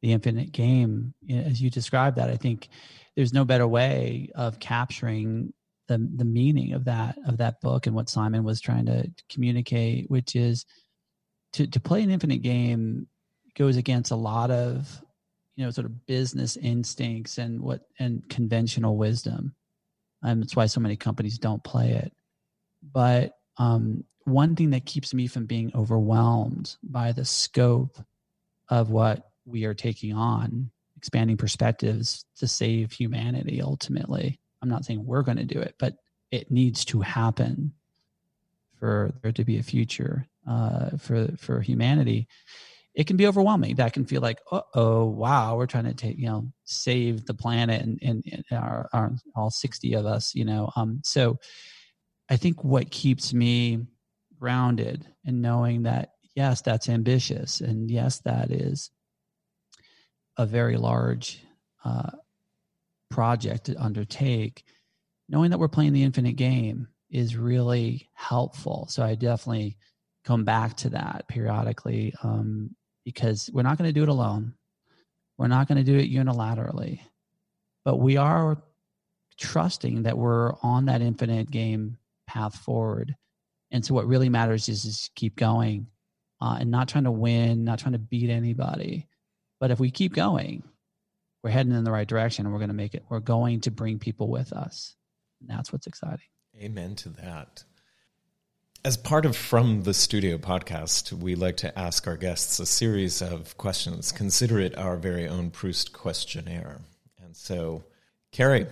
The 0.00 0.12
Infinite 0.12 0.52
Game. 0.52 1.12
As 1.28 1.60
you 1.60 1.68
described 1.68 2.16
that, 2.16 2.30
I 2.30 2.36
think 2.36 2.68
there's 3.16 3.34
no 3.34 3.44
better 3.44 3.66
way 3.66 4.30
of 4.34 4.60
capturing 4.60 5.52
the 5.88 5.98
the 5.98 6.24
meaning 6.24 6.72
of 6.72 6.84
that 6.84 7.18
of 7.26 7.38
that 7.38 7.60
book 7.60 7.86
and 7.86 7.94
what 7.94 8.08
Simon 8.08 8.44
was 8.44 8.60
trying 8.60 8.86
to 8.86 9.10
communicate, 9.28 10.08
which 10.08 10.36
is 10.36 10.64
to 11.54 11.66
to 11.66 11.80
play 11.80 12.02
an 12.02 12.10
infinite 12.10 12.42
game 12.42 13.08
goes 13.54 13.76
against 13.76 14.12
a 14.12 14.16
lot 14.16 14.50
of 14.50 15.02
you 15.56 15.64
know 15.64 15.70
sort 15.70 15.84
of 15.84 16.06
business 16.06 16.56
instincts 16.56 17.38
and 17.38 17.60
what 17.60 17.82
and 17.98 18.26
conventional 18.28 18.96
wisdom 18.96 19.54
and 20.22 20.40
that's 20.40 20.56
why 20.56 20.66
so 20.66 20.80
many 20.80 20.96
companies 20.96 21.38
don't 21.38 21.62
play 21.62 21.90
it 21.90 22.12
but 22.92 23.34
um, 23.58 24.04
one 24.24 24.56
thing 24.56 24.70
that 24.70 24.86
keeps 24.86 25.12
me 25.12 25.26
from 25.26 25.46
being 25.46 25.72
overwhelmed 25.74 26.76
by 26.82 27.12
the 27.12 27.24
scope 27.24 27.98
of 28.68 28.90
what 28.90 29.30
we 29.44 29.64
are 29.64 29.74
taking 29.74 30.14
on 30.14 30.70
expanding 30.96 31.36
perspectives 31.36 32.24
to 32.36 32.46
save 32.46 32.92
humanity 32.92 33.60
ultimately. 33.60 34.38
I'm 34.62 34.68
not 34.68 34.84
saying 34.84 35.04
we're 35.04 35.22
going 35.22 35.38
to 35.38 35.44
do 35.44 35.58
it, 35.58 35.74
but 35.76 35.96
it 36.30 36.50
needs 36.50 36.84
to 36.86 37.00
happen 37.00 37.72
for 38.78 39.12
there 39.20 39.32
to 39.32 39.44
be 39.44 39.58
a 39.58 39.64
future 39.64 40.28
uh, 40.48 40.90
for 40.98 41.28
for 41.38 41.60
humanity. 41.60 42.28
It 42.94 43.06
can 43.06 43.16
be 43.16 43.26
overwhelming. 43.26 43.76
That 43.76 43.94
can 43.94 44.04
feel 44.04 44.20
like, 44.20 44.38
oh, 44.50 45.06
wow, 45.06 45.56
we're 45.56 45.66
trying 45.66 45.84
to 45.86 45.94
take, 45.94 46.18
you 46.18 46.26
know, 46.26 46.52
save 46.64 47.24
the 47.24 47.32
planet 47.32 47.80
and, 47.80 47.98
and, 48.02 48.22
and 48.30 48.44
our, 48.52 48.86
our, 48.92 49.12
all 49.34 49.50
60 49.50 49.94
of 49.94 50.04
us, 50.04 50.34
you 50.34 50.44
know. 50.44 50.70
Um, 50.76 51.00
so 51.02 51.38
I 52.28 52.36
think 52.36 52.64
what 52.64 52.90
keeps 52.90 53.34
me 53.34 53.86
grounded 54.38 55.06
and 55.24 55.42
knowing 55.42 55.82
that, 55.82 56.12
yes, 56.34 56.62
that's 56.62 56.88
ambitious. 56.88 57.60
And 57.60 57.90
yes, 57.90 58.20
that 58.20 58.50
is 58.50 58.90
a 60.36 60.46
very 60.46 60.76
large 60.76 61.44
uh, 61.84 62.10
project 63.10 63.64
to 63.64 63.76
undertake, 63.76 64.64
knowing 65.28 65.50
that 65.50 65.58
we're 65.58 65.68
playing 65.68 65.92
the 65.92 66.02
infinite 66.02 66.36
game 66.36 66.88
is 67.10 67.36
really 67.36 68.08
helpful. 68.14 68.86
So 68.88 69.02
I 69.02 69.14
definitely 69.14 69.76
come 70.24 70.44
back 70.44 70.76
to 70.78 70.90
that 70.90 71.26
periodically 71.28 72.14
um, 72.22 72.74
because 73.04 73.50
we're 73.52 73.62
not 73.62 73.76
going 73.76 73.88
to 73.88 73.92
do 73.92 74.02
it 74.02 74.08
alone. 74.08 74.54
We're 75.36 75.48
not 75.48 75.68
going 75.68 75.78
to 75.78 75.84
do 75.84 75.98
it 75.98 76.10
unilaterally, 76.10 77.00
but 77.84 77.96
we 77.96 78.16
are 78.16 78.62
trusting 79.38 80.04
that 80.04 80.16
we're 80.16 80.52
on 80.62 80.86
that 80.86 81.02
infinite 81.02 81.50
game 81.50 81.98
path 82.32 82.56
forward. 82.56 83.14
And 83.70 83.84
so 83.84 83.94
what 83.94 84.06
really 84.06 84.28
matters 84.28 84.68
is 84.68 84.82
just 84.82 85.14
keep 85.14 85.36
going 85.36 85.86
uh, 86.40 86.58
and 86.60 86.70
not 86.70 86.88
trying 86.88 87.04
to 87.04 87.10
win, 87.10 87.64
not 87.64 87.78
trying 87.78 87.92
to 87.92 87.98
beat 87.98 88.30
anybody, 88.30 89.08
but 89.60 89.70
if 89.70 89.78
we 89.78 89.90
keep 89.90 90.14
going, 90.14 90.62
we're 91.42 91.50
heading 91.50 91.72
in 91.72 91.84
the 91.84 91.92
right 91.92 92.06
direction 92.06 92.46
and 92.46 92.52
we're 92.52 92.58
going 92.58 92.68
to 92.68 92.74
make 92.74 92.94
it. 92.94 93.04
We're 93.08 93.20
going 93.20 93.60
to 93.62 93.70
bring 93.70 93.98
people 93.98 94.28
with 94.28 94.52
us. 94.52 94.94
And 95.40 95.50
that's 95.50 95.72
what's 95.72 95.86
exciting. 95.86 96.26
Amen 96.60 96.94
to 96.96 97.08
that. 97.10 97.64
As 98.84 98.96
part 98.96 99.24
of 99.24 99.36
From 99.36 99.84
the 99.84 99.94
Studio 99.94 100.38
podcast, 100.38 101.12
we 101.12 101.34
like 101.34 101.56
to 101.58 101.78
ask 101.78 102.06
our 102.06 102.16
guests 102.16 102.58
a 102.58 102.66
series 102.66 103.22
of 103.22 103.56
questions. 103.56 104.10
Consider 104.10 104.58
it 104.58 104.76
our 104.76 104.96
very 104.96 105.28
own 105.28 105.50
Proust 105.50 105.92
questionnaire. 105.92 106.80
And 107.22 107.36
so, 107.36 107.84
Kerry, 108.32 108.66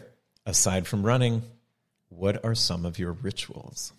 aside 0.45 0.89
from 0.89 1.07
running, 1.07 1.43
what 2.11 2.45
are 2.45 2.55
some 2.55 2.85
of 2.85 2.99
your 2.99 3.13
rituals? 3.13 3.93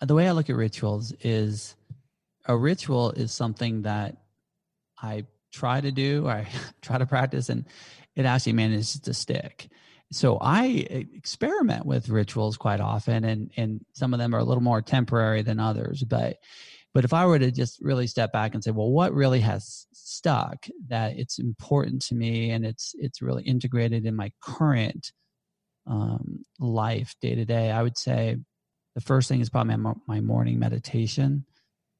The 0.00 0.14
way 0.14 0.28
I 0.28 0.32
look 0.32 0.50
at 0.50 0.56
rituals 0.56 1.12
is 1.22 1.74
a 2.46 2.56
ritual 2.56 3.12
is 3.12 3.32
something 3.32 3.82
that 3.82 4.16
I 5.00 5.24
try 5.52 5.80
to 5.80 5.90
do, 5.90 6.28
I 6.28 6.46
try 6.82 6.98
to 6.98 7.06
practice, 7.06 7.48
and 7.48 7.64
it 8.14 8.26
actually 8.26 8.52
manages 8.52 9.00
to 9.00 9.14
stick. 9.14 9.70
So 10.10 10.38
I 10.40 10.86
eh, 10.90 11.04
experiment 11.14 11.86
with 11.86 12.08
rituals 12.08 12.56
quite 12.56 12.80
often, 12.80 13.24
and 13.24 13.50
and 13.56 13.84
some 13.92 14.12
of 14.12 14.18
them 14.18 14.34
are 14.34 14.38
a 14.38 14.44
little 14.44 14.62
more 14.62 14.82
temporary 14.82 15.42
than 15.42 15.60
others. 15.60 16.02
But 16.02 16.38
but 16.94 17.04
if 17.04 17.12
I 17.12 17.26
were 17.26 17.38
to 17.38 17.50
just 17.50 17.80
really 17.80 18.06
step 18.06 18.32
back 18.32 18.54
and 18.54 18.64
say, 18.64 18.70
well, 18.70 18.90
what 18.90 19.12
really 19.12 19.40
has 19.40 19.86
stuck 19.92 20.66
that 20.88 21.16
it's 21.16 21.38
important 21.38 22.02
to 22.02 22.14
me, 22.14 22.50
and 22.50 22.64
it's 22.64 22.94
it's 22.98 23.22
really 23.22 23.44
integrated 23.44 24.06
in 24.06 24.16
my 24.16 24.32
current 24.40 25.12
um, 25.88 26.44
life 26.60 27.14
day 27.20 27.34
to 27.34 27.44
day, 27.44 27.70
I 27.70 27.82
would 27.82 27.98
say 27.98 28.36
the 28.94 29.00
first 29.00 29.28
thing 29.28 29.40
is 29.40 29.48
probably 29.50 29.76
my, 29.76 29.94
my 30.06 30.20
morning 30.20 30.58
meditation. 30.58 31.44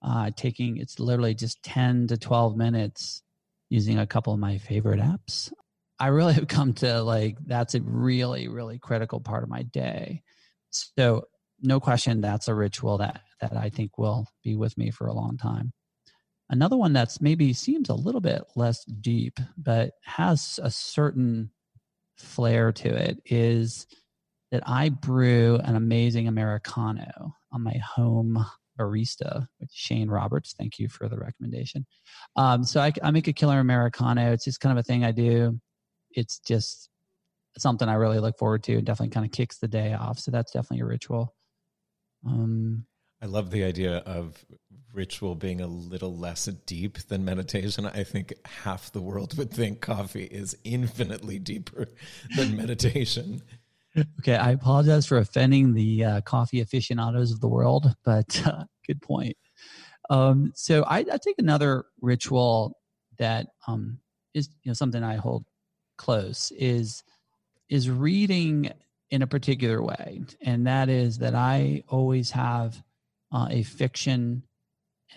Uh, 0.01 0.30
taking 0.36 0.76
it's 0.76 1.01
literally 1.01 1.34
just 1.34 1.61
10 1.64 2.09
to 2.09 2.16
12 2.16 2.57
minutes 2.57 3.22
using 3.68 3.99
a 3.99 4.07
couple 4.07 4.32
of 4.32 4.39
my 4.39 4.59
favorite 4.59 5.01
apps. 5.01 5.53
I 5.99 6.09
really 6.09 6.34
have 6.34 6.49
come 6.49 6.72
to 6.74 7.03
like 7.03 7.36
that's 7.45 7.74
a 7.74 7.80
really 7.80 8.49
really 8.49 8.78
critical 8.78 9.20
part 9.20 9.43
of 9.43 9.49
my 9.49 9.62
day. 9.62 10.22
So 10.70 11.24
no 11.61 11.80
question 11.80 12.20
that's 12.20 12.47
a 12.47 12.55
ritual 12.55 12.99
that 12.99 13.22
that 13.41 13.57
I 13.57 13.70
think 13.70 13.99
will 13.99 14.28
be 14.45 14.55
with 14.55 14.78
me 14.78 14.91
for 14.91 15.09
a 15.09 15.14
long 15.14 15.36
time. 15.36 15.72
Another 16.51 16.76
one 16.76 16.93
that's 16.93 17.20
maybe 17.20 17.53
seems 17.53 17.89
a 17.89 17.95
little 17.95 18.20
bit 18.20 18.43
less 18.55 18.84
deep 18.84 19.41
but 19.57 19.93
has 20.05 20.61
a 20.62 20.70
certain 20.70 21.51
flair 22.18 22.72
to 22.72 22.88
it 22.88 23.18
is 23.26 23.86
that 24.50 24.62
I 24.66 24.88
brew 24.88 25.56
an 25.62 25.76
amazing 25.76 26.26
americano 26.26 27.34
on 27.52 27.62
my 27.62 27.76
home 27.78 28.44
barista 28.78 29.46
with 29.60 29.70
Shane 29.72 30.08
Roberts. 30.08 30.54
Thank 30.56 30.78
you 30.78 30.88
for 30.88 31.08
the 31.08 31.18
recommendation. 31.18 31.86
Um, 32.36 32.64
so 32.64 32.80
I, 32.80 32.92
I, 33.02 33.10
make 33.10 33.28
a 33.28 33.32
killer 33.32 33.58
Americano. 33.58 34.32
It's 34.32 34.44
just 34.44 34.60
kind 34.60 34.76
of 34.76 34.80
a 34.80 34.86
thing 34.86 35.04
I 35.04 35.10
do. 35.10 35.58
It's 36.12 36.38
just 36.38 36.88
something 37.58 37.88
I 37.88 37.94
really 37.94 38.20
look 38.20 38.38
forward 38.38 38.62
to 38.64 38.76
and 38.76 38.86
definitely 38.86 39.12
kind 39.12 39.26
of 39.26 39.32
kicks 39.32 39.58
the 39.58 39.68
day 39.68 39.94
off. 39.94 40.18
So 40.18 40.30
that's 40.30 40.52
definitely 40.52 40.82
a 40.82 40.86
ritual. 40.86 41.34
Um, 42.26 42.86
I 43.20 43.26
love 43.26 43.50
the 43.50 43.64
idea 43.64 43.98
of 43.98 44.44
ritual 44.92 45.34
being 45.34 45.60
a 45.60 45.66
little 45.66 46.16
less 46.16 46.46
deep 46.46 46.98
than 46.98 47.24
meditation. 47.24 47.86
I 47.86 48.04
think 48.04 48.32
half 48.44 48.92
the 48.92 49.02
world 49.02 49.36
would 49.36 49.50
think 49.50 49.80
coffee 49.80 50.24
is 50.24 50.56
infinitely 50.64 51.38
deeper 51.38 51.88
than 52.36 52.56
meditation 52.56 53.42
okay, 54.18 54.36
I 54.36 54.52
apologize 54.52 55.06
for 55.06 55.18
offending 55.18 55.74
the 55.74 56.04
uh, 56.04 56.20
coffee 56.22 56.60
aficionados 56.60 57.32
of 57.32 57.40
the 57.40 57.48
world, 57.48 57.94
but 58.04 58.42
uh, 58.46 58.64
good 58.86 59.00
point. 59.00 59.36
Um, 60.10 60.52
so 60.54 60.84
I, 60.84 60.98
I 60.98 61.18
take 61.18 61.38
another 61.38 61.84
ritual 62.00 62.76
that 63.18 63.48
um, 63.66 63.98
is 64.34 64.48
you 64.62 64.70
know 64.70 64.74
something 64.74 65.02
I 65.02 65.16
hold 65.16 65.44
close 65.96 66.50
is 66.52 67.02
is 67.68 67.90
reading 67.90 68.72
in 69.10 69.22
a 69.22 69.26
particular 69.26 69.82
way, 69.82 70.22
and 70.42 70.66
that 70.66 70.88
is 70.88 71.18
that 71.18 71.34
I 71.34 71.82
always 71.88 72.30
have 72.30 72.82
uh, 73.32 73.48
a 73.50 73.62
fiction 73.62 74.42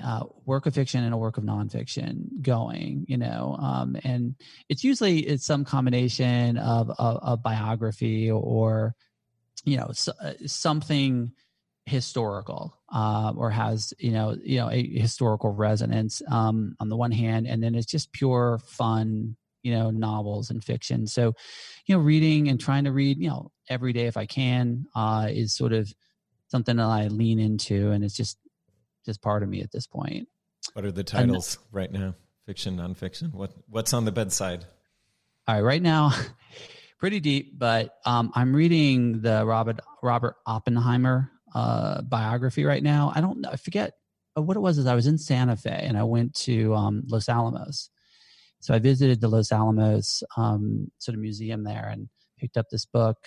uh, 0.02 0.24
work 0.46 0.66
of 0.66 0.74
fiction 0.74 1.04
and 1.04 1.14
a 1.14 1.18
work 1.18 1.38
of 1.38 1.44
nonfiction 1.44 2.42
going, 2.42 3.06
you 3.10 3.18
know, 3.18 3.58
um, 3.60 3.98
and 4.04 4.36
it's 4.70 4.84
usually 4.84 5.20
it's 5.20 5.46
some 5.46 5.66
combination 5.66 6.58
of 6.58 6.90
a 6.98 7.36
biography 7.36 8.32
or, 8.32 8.96
you 9.66 9.78
know, 9.78 9.90
so, 9.92 10.14
uh, 10.24 10.34
something 10.46 11.34
historical 11.86 12.80
uh, 12.94 13.34
or 13.36 13.50
has 13.50 13.94
you 13.98 14.12
know 14.12 14.38
you 14.44 14.58
know 14.58 14.70
a 14.70 14.88
historical 15.00 15.52
resonance 15.52 16.22
um, 16.30 16.76
on 16.80 16.90
the 16.90 16.96
one 16.98 17.12
hand, 17.12 17.48
and 17.48 17.62
then 17.62 17.76
it's 17.76 17.86
just 17.86 18.14
pure 18.14 18.60
fun, 18.66 19.36
you 19.64 19.74
know, 19.74 19.92
novels 19.92 20.50
and 20.50 20.64
fiction. 20.64 21.08
So, 21.08 21.34
you 21.86 21.96
know, 21.96 22.02
reading 22.02 22.48
and 22.50 22.60
trying 22.60 22.86
to 22.86 22.92
read, 22.92 23.18
you 23.18 23.30
know, 23.30 23.52
every 23.70 23.94
day 23.94 24.06
if 24.08 24.18
I 24.18 24.26
can 24.26 24.86
uh, 24.96 25.28
is 25.30 25.56
sort 25.56 25.74
of 25.74 25.92
something 26.52 26.76
that 26.76 26.86
I 26.86 27.08
lean 27.08 27.40
into, 27.40 27.92
and 27.92 28.04
it's 28.04 28.16
just 28.16 28.38
just 29.06 29.22
part 29.22 29.42
of 29.42 29.50
me 29.50 29.62
at 29.62 29.72
this 29.72 29.88
point. 29.88 30.28
What 30.74 30.86
are 30.86 30.92
the 30.92 31.04
titles 31.04 31.56
and, 31.56 31.66
right 31.74 31.92
now? 31.92 32.16
Fiction, 32.46 32.78
nonfiction. 32.78 33.34
What 33.34 33.54
what's 33.68 33.94
on 33.94 34.06
the 34.06 34.12
bedside? 34.12 34.66
All 35.48 35.56
right, 35.56 35.62
right 35.62 35.82
now, 35.82 36.12
pretty 37.00 37.20
deep, 37.20 37.58
but 37.58 37.96
um, 38.06 38.32
I'm 38.36 38.54
reading 38.54 39.22
the 39.22 39.46
Robert 39.46 39.80
Robert 40.04 40.36
Oppenheimer 40.46 41.32
uh, 41.56 42.02
biography 42.02 42.66
right 42.66 42.84
now. 42.84 43.12
I 43.16 43.22
don't 43.22 43.40
know. 43.40 43.50
I 43.52 43.56
forget 43.56 43.94
what 44.36 44.58
it 44.58 44.62
was. 44.62 44.78
Is 44.78 44.86
I 44.86 44.96
was 44.96 45.08
in 45.08 45.18
Santa 45.18 45.56
Fe 45.56 45.84
and 45.84 45.98
I 45.98 46.04
went 46.04 46.36
to 46.36 46.76
um, 46.76 47.04
Los 47.08 47.30
Alamos. 47.30 47.90
So 48.60 48.76
I 48.76 48.80
visited 48.80 49.22
the 49.22 49.28
Los 49.28 49.52
Alamos 49.52 50.22
um, 50.38 50.92
sort 51.00 51.16
of 51.16 51.22
museum 51.22 51.64
there 51.64 51.90
and 51.92 52.10
picked 52.38 52.58
up 52.58 52.68
this 52.70 52.86
book, 52.86 53.18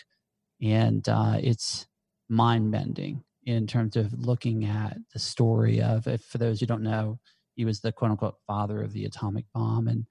and 0.62 1.09
uh, 1.09 1.39
it's 1.41 1.89
mind 2.35 2.70
bending 2.72 3.22
in 3.45 3.66
terms 3.66 3.97
of 3.97 4.12
looking 4.18 4.64
at 4.64 4.97
the 5.12 5.18
story 5.18 5.80
of, 5.80 6.05
for 6.05 6.39
those 6.39 6.61
who 6.61 6.66
don't 6.66 6.82
know, 6.82 7.18
he 7.57 7.64
was 7.64 7.80
the 7.80 7.93
quote 7.93 8.11
unquote 8.11 8.37
father 8.47 8.82
of 8.82 8.93
the 8.93 9.05
atomic 9.05 9.45
bomb. 9.55 9.87
And 9.89 10.07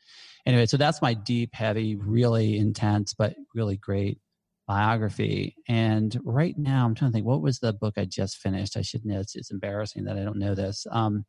anyway, 0.45 0.65
so 0.65 0.77
that's 0.77 1.01
my 1.01 1.13
deep, 1.13 1.53
heavy, 1.53 1.95
really 1.95 2.57
intense, 2.57 3.13
but 3.13 3.35
really 3.53 3.77
great 3.77 4.19
biography. 4.67 5.55
And 5.67 6.17
right 6.23 6.57
now, 6.57 6.85
I'm 6.85 6.95
trying 6.95 7.11
to 7.11 7.13
think, 7.13 7.25
what 7.25 7.41
was 7.41 7.59
the 7.59 7.73
book 7.73 7.95
I 7.97 8.05
just 8.05 8.37
finished? 8.37 8.77
I 8.77 8.81
should 8.81 9.05
know. 9.05 9.19
It's, 9.19 9.35
it's 9.35 9.51
embarrassing 9.51 10.05
that 10.05 10.17
I 10.17 10.23
don't 10.23 10.39
know 10.39 10.55
this. 10.55 10.87
Um, 10.91 11.25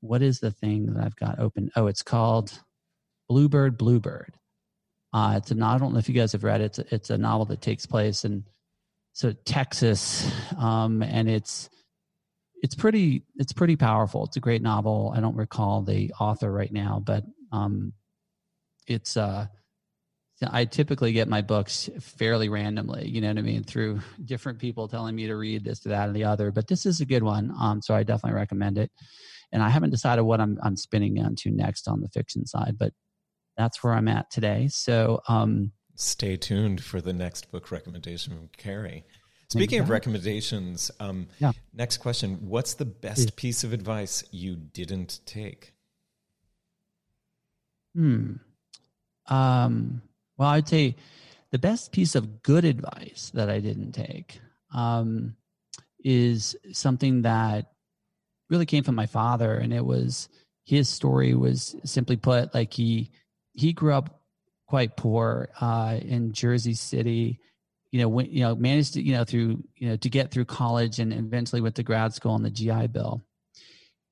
what 0.00 0.22
is 0.22 0.40
the 0.40 0.52
thing 0.52 0.86
that 0.86 1.04
I've 1.04 1.16
got 1.16 1.40
open? 1.40 1.70
Oh, 1.74 1.88
it's 1.88 2.02
called 2.02 2.60
Bluebird, 3.28 3.76
Bluebird. 3.76 4.34
Uh, 5.12 5.34
it's 5.36 5.50
a 5.50 5.54
novel. 5.54 5.74
I 5.74 5.78
don't 5.78 5.92
know 5.94 5.98
if 5.98 6.08
you 6.08 6.14
guys 6.14 6.32
have 6.32 6.44
read 6.44 6.60
it. 6.60 6.64
It's 6.64 6.78
a, 6.78 6.94
it's 6.94 7.10
a 7.10 7.18
novel 7.18 7.46
that 7.46 7.60
takes 7.60 7.86
place 7.86 8.24
in 8.24 8.44
so 9.16 9.32
Texas, 9.32 10.30
um, 10.58 11.02
and 11.02 11.26
it's 11.26 11.70
it's 12.62 12.74
pretty 12.74 13.22
it's 13.36 13.54
pretty 13.54 13.74
powerful. 13.74 14.26
It's 14.26 14.36
a 14.36 14.40
great 14.40 14.60
novel. 14.60 15.10
I 15.16 15.20
don't 15.20 15.36
recall 15.36 15.80
the 15.80 16.12
author 16.20 16.52
right 16.52 16.70
now, 16.70 17.02
but 17.02 17.24
um, 17.50 17.94
it's 18.86 19.16
uh, 19.16 19.46
I 20.46 20.66
typically 20.66 21.14
get 21.14 21.28
my 21.28 21.40
books 21.40 21.88
fairly 21.98 22.50
randomly. 22.50 23.08
You 23.08 23.22
know 23.22 23.28
what 23.28 23.38
I 23.38 23.40
mean 23.40 23.64
through 23.64 24.00
different 24.22 24.58
people 24.58 24.86
telling 24.86 25.16
me 25.16 25.28
to 25.28 25.36
read 25.36 25.64
this, 25.64 25.80
to 25.80 25.88
that, 25.88 26.08
and 26.08 26.14
the 26.14 26.24
other. 26.24 26.52
But 26.52 26.68
this 26.68 26.84
is 26.84 27.00
a 27.00 27.06
good 27.06 27.22
one, 27.22 27.54
um, 27.58 27.80
so 27.80 27.94
I 27.94 28.02
definitely 28.02 28.36
recommend 28.36 28.76
it. 28.76 28.90
And 29.50 29.62
I 29.62 29.70
haven't 29.70 29.92
decided 29.92 30.24
what 30.24 30.42
I'm 30.42 30.58
I'm 30.62 30.76
spinning 30.76 31.18
onto 31.24 31.50
next 31.50 31.88
on 31.88 32.02
the 32.02 32.10
fiction 32.10 32.44
side, 32.44 32.76
but 32.78 32.92
that's 33.56 33.82
where 33.82 33.94
I'm 33.94 34.08
at 34.08 34.30
today. 34.30 34.68
So, 34.70 35.22
um, 35.26 35.72
stay 35.96 36.36
tuned 36.36 36.82
for 36.82 37.00
the 37.00 37.12
next 37.12 37.50
book 37.50 37.70
recommendation 37.70 38.34
from 38.34 38.48
Kerry. 38.56 39.04
Speaking 39.48 39.80
of 39.80 39.90
recommendations, 39.90 40.90
um, 40.98 41.28
yeah. 41.38 41.52
next 41.72 41.98
question: 41.98 42.38
What's 42.48 42.74
the 42.74 42.84
best 42.84 43.36
piece 43.36 43.62
of 43.64 43.72
advice 43.72 44.24
you 44.32 44.56
didn't 44.56 45.20
take? 45.24 45.72
Hmm. 47.94 48.34
Um, 49.28 50.02
well, 50.36 50.48
I'd 50.48 50.68
say 50.68 50.96
the 51.52 51.58
best 51.58 51.92
piece 51.92 52.14
of 52.14 52.42
good 52.42 52.64
advice 52.64 53.30
that 53.34 53.48
I 53.48 53.60
didn't 53.60 53.92
take 53.92 54.40
um, 54.74 55.36
is 56.04 56.56
something 56.72 57.22
that 57.22 57.72
really 58.50 58.66
came 58.66 58.84
from 58.84 58.96
my 58.96 59.06
father, 59.06 59.54
and 59.54 59.72
it 59.72 59.84
was 59.84 60.28
his 60.64 60.88
story 60.88 61.34
was 61.34 61.76
simply 61.84 62.16
put 62.16 62.52
like 62.52 62.72
he 62.72 63.10
he 63.52 63.72
grew 63.72 63.92
up 63.92 64.20
quite 64.66 64.96
poor 64.96 65.48
uh, 65.60 65.98
in 66.00 66.32
Jersey 66.32 66.74
City. 66.74 67.40
You 67.92 68.00
know, 68.00 68.08
when, 68.08 68.26
you 68.26 68.40
know, 68.40 68.54
managed 68.54 68.94
to, 68.94 69.02
you 69.02 69.12
know, 69.12 69.24
through, 69.24 69.62
you 69.76 69.88
know, 69.88 69.96
to 69.96 70.10
get 70.10 70.30
through 70.30 70.46
college 70.46 70.98
and 70.98 71.12
eventually 71.12 71.60
went 71.60 71.76
to 71.76 71.82
grad 71.82 72.12
school 72.14 72.32
on 72.32 72.42
the 72.42 72.50
GI 72.50 72.88
Bill. 72.88 73.24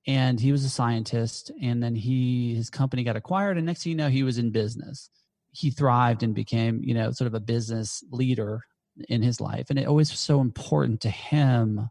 And 0.07 0.39
he 0.39 0.53
was 0.53 0.65
a 0.65 0.71
scientist. 0.71 1.51
And 1.61 1.83
then 1.83 1.95
he, 1.95 2.55
his 2.55 2.71
company 2.71 3.05
got 3.05 3.17
acquired. 3.17 3.57
And 3.57 3.67
next 3.67 3.83
thing 3.83 3.91
you 3.91 3.97
know, 3.97 4.09
he 4.09 4.23
was 4.23 4.39
in 4.39 4.51
business. 4.51 5.11
He 5.51 5.71
thrived 5.71 6.23
and 6.23 6.35
became, 6.35 6.83
you 6.83 6.95
know, 6.95 7.11
sort 7.11 7.27
of 7.27 7.35
a 7.35 7.41
business 7.41 8.03
leader 8.11 8.61
in 9.09 9.23
his 9.23 9.41
life. 9.41 9.67
And 9.71 9.79
it 9.79 9.89
always 9.89 10.11
was 10.11 10.21
so 10.21 10.41
important 10.41 11.01
to 11.03 11.11
him 11.11 11.89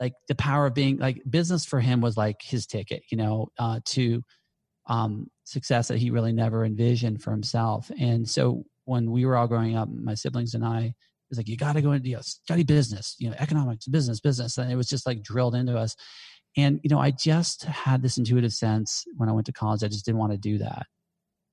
like 0.00 0.14
the 0.28 0.34
power 0.34 0.66
of 0.66 0.74
being 0.74 0.98
like 0.98 1.22
business 1.28 1.64
for 1.64 1.80
him 1.80 2.00
was 2.00 2.16
like 2.16 2.42
his 2.42 2.66
ticket 2.66 3.02
you 3.10 3.16
know 3.16 3.48
uh, 3.58 3.80
to 3.84 4.22
um, 4.88 5.28
success 5.44 5.88
that 5.88 5.98
he 5.98 6.10
really 6.10 6.32
never 6.32 6.64
envisioned 6.64 7.22
for 7.22 7.30
himself. 7.30 7.90
And 7.98 8.28
so 8.28 8.64
when 8.84 9.10
we 9.10 9.26
were 9.26 9.36
all 9.36 9.48
growing 9.48 9.76
up, 9.76 9.88
my 9.88 10.14
siblings 10.14 10.54
and 10.54 10.64
I, 10.64 10.80
it 10.80 11.30
was 11.30 11.38
like, 11.38 11.48
you 11.48 11.56
got 11.56 11.72
to 11.72 11.82
go 11.82 11.92
into 11.92 12.08
you 12.08 12.16
know, 12.16 12.22
study 12.22 12.62
business, 12.62 13.16
you 13.18 13.28
know, 13.28 13.36
economics, 13.38 13.86
business, 13.86 14.20
business. 14.20 14.58
And 14.58 14.70
it 14.70 14.76
was 14.76 14.88
just 14.88 15.06
like 15.06 15.22
drilled 15.22 15.56
into 15.56 15.76
us. 15.76 15.96
And, 16.56 16.80
you 16.82 16.90
know, 16.90 17.00
I 17.00 17.10
just 17.10 17.64
had 17.64 18.00
this 18.00 18.16
intuitive 18.16 18.52
sense 18.52 19.04
when 19.16 19.28
I 19.28 19.32
went 19.32 19.46
to 19.46 19.52
college, 19.52 19.82
I 19.82 19.88
just 19.88 20.04
didn't 20.04 20.20
want 20.20 20.32
to 20.32 20.38
do 20.38 20.58
that. 20.58 20.86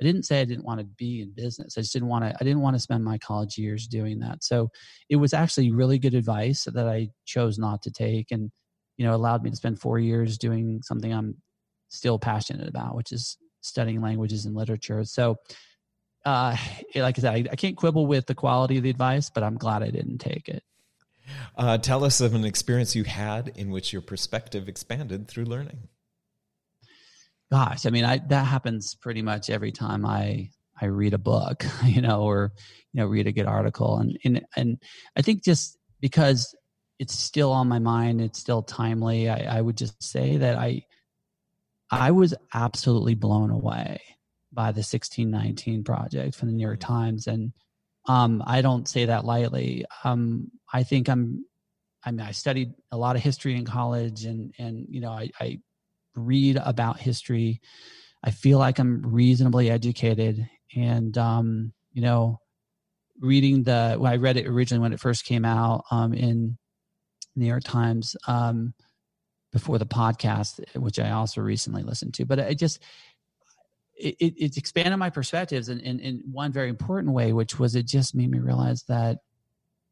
I 0.02 0.06
didn't 0.06 0.24
say 0.24 0.42
I 0.42 0.46
didn't 0.46 0.66
want 0.66 0.80
to 0.80 0.86
be 0.86 1.22
in 1.22 1.32
business. 1.36 1.78
I 1.78 1.82
just 1.82 1.94
didn't 1.94 2.08
want 2.08 2.26
to, 2.26 2.36
I 2.40 2.44
didn't 2.44 2.62
want 2.62 2.76
to 2.76 2.80
spend 2.80 3.04
my 3.04 3.18
college 3.18 3.58
years 3.58 3.88
doing 3.88 4.20
that. 4.20 4.44
So 4.44 4.70
it 5.10 5.16
was 5.16 5.34
actually 5.34 5.72
really 5.72 5.98
good 5.98 6.14
advice 6.14 6.66
that 6.66 6.88
I 6.88 7.10
chose 7.26 7.58
not 7.58 7.82
to 7.84 7.92
take 7.92 8.32
and, 8.32 8.52
you 8.98 9.06
know, 9.06 9.16
allowed 9.16 9.44
me 9.44 9.50
to 9.50 9.56
spend 9.56 9.80
four 9.80 10.00
years 10.00 10.38
doing 10.38 10.82
something 10.84 11.14
I'm 11.14 11.36
still 11.94 12.20
passionate 12.20 12.68
about, 12.68 12.96
which 12.96 13.12
is 13.12 13.38
studying 13.62 14.02
languages 14.02 14.46
and 14.46 14.56
literature. 14.56 15.04
So, 15.04 15.38
uh, 16.26 16.56
like 16.96 17.18
I 17.18 17.22
said, 17.22 17.34
I, 17.34 17.52
I, 17.52 17.56
can't 17.56 17.78
quibble 17.78 18.08
with 18.08 18.26
the 18.26 18.36
quality 18.36 18.78
of 18.78 18.84
the 18.84 18.90
advice, 18.90 19.30
but 19.30 19.44
I'm 19.44 19.58
glad 19.58 19.84
I 19.84 19.90
didn't 19.90 20.20
take 20.20 20.50
it. 20.50 20.64
Uh, 21.56 21.78
tell 21.78 22.04
us 22.04 22.20
of 22.20 22.34
an 22.34 22.44
experience 22.44 22.96
you 22.96 23.06
had 23.06 23.54
in 23.56 23.72
which 23.72 23.94
your 23.94 24.02
perspective 24.02 24.68
expanded 24.68 25.28
through 25.28 25.46
learning. 25.46 25.88
Gosh, 27.50 27.86
I 27.86 27.92
mean, 27.92 28.04
I, 28.04 28.18
that 28.30 28.46
happens 28.46 28.96
pretty 28.96 29.22
much 29.22 29.50
every 29.50 29.72
time 29.72 30.06
I 30.06 30.50
I 30.82 30.88
read 30.88 31.14
a 31.14 31.20
book, 31.20 31.64
you 31.86 32.02
know, 32.02 32.24
or 32.24 32.52
you 32.92 33.02
know, 33.02 33.08
read 33.08 33.28
a 33.28 33.32
good 33.32 33.46
article, 33.46 34.00
and 34.00 34.18
and 34.26 34.46
and 34.56 34.82
I 35.16 35.22
think 35.22 35.44
just 35.44 35.78
because 36.02 36.54
it's 37.00 37.18
still 37.18 37.52
on 37.52 37.68
my 37.70 37.80
mind, 37.80 38.22
it's 38.22 38.40
still 38.40 38.64
timely. 38.64 39.30
I, 39.30 39.58
I 39.58 39.62
would 39.62 39.78
just 39.78 40.02
say 40.04 40.38
that 40.38 40.58
I 40.58 40.84
I 41.94 42.12
was 42.12 42.34
absolutely 42.54 43.16
blown 43.16 43.50
away 43.50 44.02
by 44.52 44.72
the 44.72 44.80
1619 44.80 45.84
project 45.84 46.36
from 46.36 46.50
the 46.50 46.54
New 46.54 46.66
York 46.66 46.80
mm. 46.80 46.88
Times. 46.88 47.28
And 47.28 47.54
um, 48.08 48.44
I 48.46 48.62
don't 48.62 48.88
say 48.88 49.06
that 49.06 49.26
lightly. 49.26 49.86
Um, 50.04 50.52
I 50.72 50.84
think 50.84 51.10
I'm, 51.10 51.46
I 52.06 52.12
mean, 52.12 52.22
I 52.22 52.32
studied 52.32 52.74
a 52.92 52.98
lot 52.98 53.16
of 53.16 53.22
history 53.22 53.56
in 53.56 53.66
college 53.66 54.26
and, 54.26 54.54
and, 54.60 54.86
you 54.90 55.02
know, 55.02 55.12
I, 55.12 55.30
I 55.40 55.60
read 56.16 56.58
about 56.64 57.00
history. 57.00 57.62
I 58.24 58.32
feel 58.32 58.60
like 58.60 58.80
I'm 58.80 59.02
reasonably 59.14 59.70
educated 59.70 60.48
and, 60.76 61.18
um, 61.18 61.74
you 61.94 62.02
know, 62.02 62.40
reading 63.20 63.64
the, 63.64 63.96
well, 64.00 64.12
I 64.12 64.18
read 64.18 64.38
it 64.38 64.48
originally 64.48 64.82
when 64.82 64.94
it 64.94 65.00
first 65.00 65.24
came 65.24 65.46
out 65.46 65.86
um, 65.92 66.14
in 66.14 66.58
the 67.36 67.42
New 67.42 67.48
York 67.48 67.64
Times. 67.64 68.16
Um, 68.28 68.74
before 69.54 69.78
the 69.78 69.86
podcast, 69.86 70.60
which 70.76 71.00
I 71.00 71.12
also 71.12 71.40
recently 71.40 71.84
listened 71.84 72.16
to. 72.16 72.26
But 72.26 72.40
I 72.40 72.54
just 72.54 72.84
it, 73.96 74.16
it 74.20 74.58
expanded 74.58 74.98
my 74.98 75.12
perspectives 75.12 75.70
in, 75.70 75.80
in, 75.80 76.00
in 76.00 76.24
one 76.30 76.52
very 76.52 76.68
important 76.68 77.14
way, 77.14 77.32
which 77.32 77.60
was 77.60 77.76
it 77.76 77.86
just 77.86 78.16
made 78.16 78.30
me 78.30 78.40
realize 78.40 78.84
that 78.90 79.20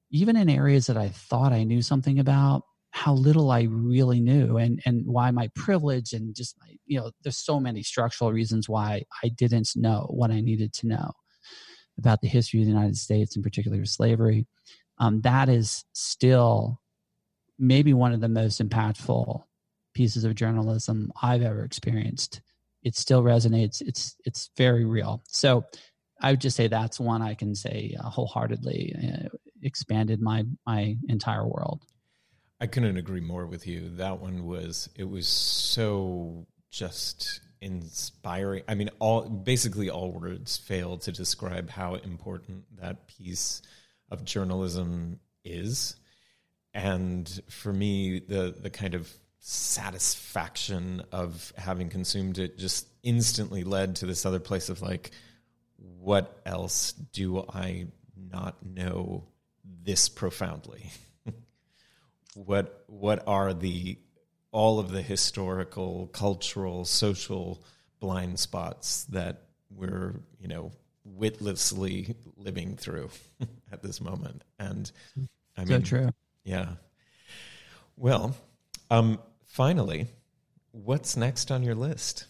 even 0.10 0.36
in 0.36 0.50
areas 0.50 0.88
that 0.88 0.98
I 0.98 1.10
thought 1.10 1.54
I 1.54 1.64
knew 1.64 1.82
something 1.82 2.20
about, 2.20 2.64
how 2.90 3.14
little 3.14 3.52
I 3.52 3.62
really 3.70 4.20
knew 4.20 4.58
and 4.58 4.82
and 4.86 5.08
why 5.08 5.32
my 5.32 5.50
privilege 5.56 6.12
and 6.12 6.36
just 6.36 6.58
my, 6.60 6.76
you 6.86 7.00
know 7.00 7.12
there's 7.24 7.38
so 7.38 7.58
many 7.58 7.84
structural 7.84 8.34
reasons 8.34 8.68
why 8.68 9.04
I 9.24 9.30
didn't 9.30 9.70
know 9.78 10.08
what 10.10 10.30
I 10.30 10.42
needed 10.42 10.74
to 10.74 10.88
know 10.88 11.12
about 11.98 12.20
the 12.20 12.28
history 12.28 12.60
of 12.60 12.66
the 12.66 12.74
United 12.74 12.98
States 12.98 13.38
in 13.38 13.44
particular 13.44 13.86
slavery 13.86 14.46
um, 14.98 15.22
that 15.22 15.48
is 15.48 15.86
still 15.94 16.82
maybe 17.58 17.94
one 17.94 18.12
of 18.12 18.20
the 18.20 18.28
most 18.28 18.62
impactful 18.62 19.44
pieces 19.94 20.24
of 20.24 20.36
journalism 20.36 21.12
I've 21.22 21.42
ever 21.42 21.64
experienced. 21.64 22.42
It 22.84 22.96
still 22.96 23.24
resonates. 23.24 23.82
It's 23.82 24.16
it's 24.26 24.50
very 24.58 24.86
real. 24.86 25.24
So 25.28 25.66
I 26.20 26.32
would 26.32 26.42
just 26.42 26.56
say 26.56 26.68
that's 26.68 27.00
one 27.00 27.22
I 27.22 27.34
can 27.34 27.56
say 27.56 27.96
uh, 28.00 28.10
wholeheartedly 28.10 28.96
uh, 28.96 29.30
expanded 29.62 30.22
my 30.22 30.44
my 30.66 30.98
entire 31.08 31.46
world. 31.46 31.84
I 32.60 32.68
couldn't 32.68 32.98
agree 32.98 33.22
more 33.22 33.48
with 33.48 33.66
you. 33.66 33.90
That 33.98 34.20
one 34.20 34.46
was 34.46 34.90
it 34.96 35.10
was 35.10 35.28
so 35.28 36.48
just 36.70 37.42
inspiring. 37.60 38.64
I 38.68 38.76
mean, 38.76 38.90
all 39.00 39.28
basically 39.28 39.90
all 39.90 40.12
words 40.12 40.58
fail 40.58 40.98
to 41.00 41.12
describe 41.12 41.70
how 41.70 41.96
important 41.96 42.66
that 42.80 43.08
piece 43.08 43.62
of 44.10 44.26
journalism 44.26 45.20
is. 45.44 45.96
And 46.74 47.42
for 47.50 47.74
me, 47.74 48.20
the 48.20 48.56
the 48.60 48.70
kind 48.70 48.96
of 48.96 49.12
satisfaction 49.44 51.02
of 51.12 51.52
having 51.58 51.90
consumed 51.90 52.38
it 52.38 52.60
just 52.60 52.88
instantly 53.02 53.64
led 53.64 53.96
to 53.98 54.06
this 54.06 54.24
other 54.24 54.40
place 54.40 54.70
of 54.70 54.84
like, 54.84 55.10
what 55.78 56.40
else 56.46 56.92
do 56.92 57.44
I 57.50 57.88
not 58.16 58.64
know 58.64 59.26
this 59.84 60.10
profoundly? 60.10 60.92
what 62.36 62.84
what 62.88 63.24
are 63.28 63.54
the 63.54 63.98
all 64.52 64.80
of 64.80 64.92
the 64.92 65.02
historical, 65.02 66.08
cultural, 66.14 66.86
social 66.86 67.64
blind 68.00 68.38
spots 68.40 69.06
that 69.06 69.46
we're, 69.72 70.14
you 70.40 70.48
know, 70.48 70.72
witlessly 71.04 72.16
living 72.38 72.76
through 72.76 73.10
at 73.72 73.82
this 73.82 74.00
moment? 74.00 74.44
And 74.60 74.92
I 75.58 75.62
mean, 75.62 75.84
so 75.84 75.98
true. 75.98 76.10
Yeah. 76.44 76.74
Well, 77.98 78.36
um, 78.92 79.20
Finally, 79.52 80.08
what's 80.72 81.18
next 81.18 81.52
on 81.52 81.62
your 81.62 81.76
list? 81.76 82.26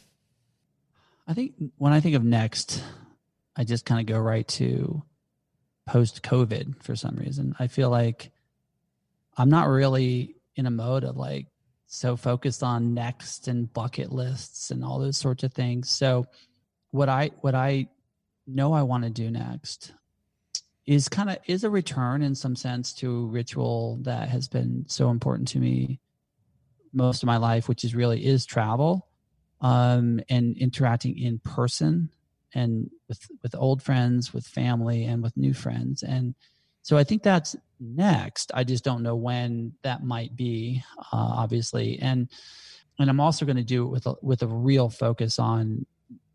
I 1.28 1.36
think 1.36 1.54
when 1.78 1.94
I 1.94 2.00
think 2.00 2.16
of 2.16 2.24
next, 2.24 2.84
I 3.56 3.64
just 3.64 3.86
kind 3.86 4.02
of 4.02 4.08
go 4.12 4.20
right 4.20 4.48
to 4.48 5.04
post 5.86 6.24
COVID 6.24 6.82
for 6.82 6.96
some 6.96 7.16
reason. 7.18 7.56
I 7.60 7.68
feel 7.68 7.92
like 7.92 8.32
I'm 9.38 9.52
not 9.52 9.68
really 9.68 10.36
in 10.56 10.66
a 10.66 10.72
mode 10.72 11.04
of 11.04 11.16
like 11.16 11.46
so 11.86 12.18
focused 12.18 12.64
on 12.64 12.96
next 12.96 13.48
and 13.48 13.72
bucket 13.72 14.12
lists 14.12 14.72
and 14.72 14.84
all 14.84 14.98
those 14.98 15.18
sorts 15.18 15.44
of 15.44 15.54
things. 15.54 15.92
So 15.92 16.26
what 16.90 17.08
I 17.08 17.30
what 17.42 17.54
I 17.54 17.88
know 18.48 18.74
I 18.74 18.82
want 18.82 19.04
to 19.04 19.12
do 19.12 19.30
next 19.30 19.94
is 20.88 21.08
kind 21.08 21.30
of 21.30 21.38
is 21.46 21.64
a 21.64 21.70
return 21.70 22.24
in 22.24 22.34
some 22.34 22.56
sense 22.56 22.94
to 22.94 23.28
ritual 23.28 24.00
that 24.02 24.30
has 24.30 24.48
been 24.48 24.86
so 24.88 25.12
important 25.12 25.48
to 25.50 25.60
me 25.60 26.00
most 26.94 27.24
of 27.24 27.28
my 27.28 27.38
life, 27.38 27.68
which 27.68 27.84
is 27.84 27.96
really 27.96 28.26
is 28.26 28.46
travel 28.46 29.08
um, 29.62 30.20
and 30.30 30.58
interacting 30.58 31.18
in 31.18 31.40
person 31.40 32.10
and 32.54 32.90
with 33.08 33.26
with 33.44 33.56
old 33.56 33.82
friends, 33.82 34.34
with 34.34 34.46
family, 34.46 35.06
and 35.06 35.24
with 35.24 35.38
new 35.38 35.54
friends. 35.54 36.04
And 36.04 36.36
so 36.82 36.98
I 36.98 37.04
think 37.04 37.24
that's 37.24 37.56
next. 37.80 38.52
I 38.54 38.64
just 38.64 38.84
don't 38.84 39.04
know 39.04 39.16
when 39.16 39.74
that 39.84 40.04
might 40.04 40.36
be, 40.36 40.84
uh, 41.00 41.04
obviously. 41.12 42.00
And 42.00 42.30
and 43.00 43.10
I'm 43.10 43.20
also 43.20 43.46
going 43.46 43.58
to 43.58 43.64
do 43.64 43.86
it 43.86 43.90
with 43.90 44.06
a, 44.06 44.16
with 44.22 44.44
a 44.44 44.48
real 44.48 44.90
focus 44.90 45.40
on 45.40 45.86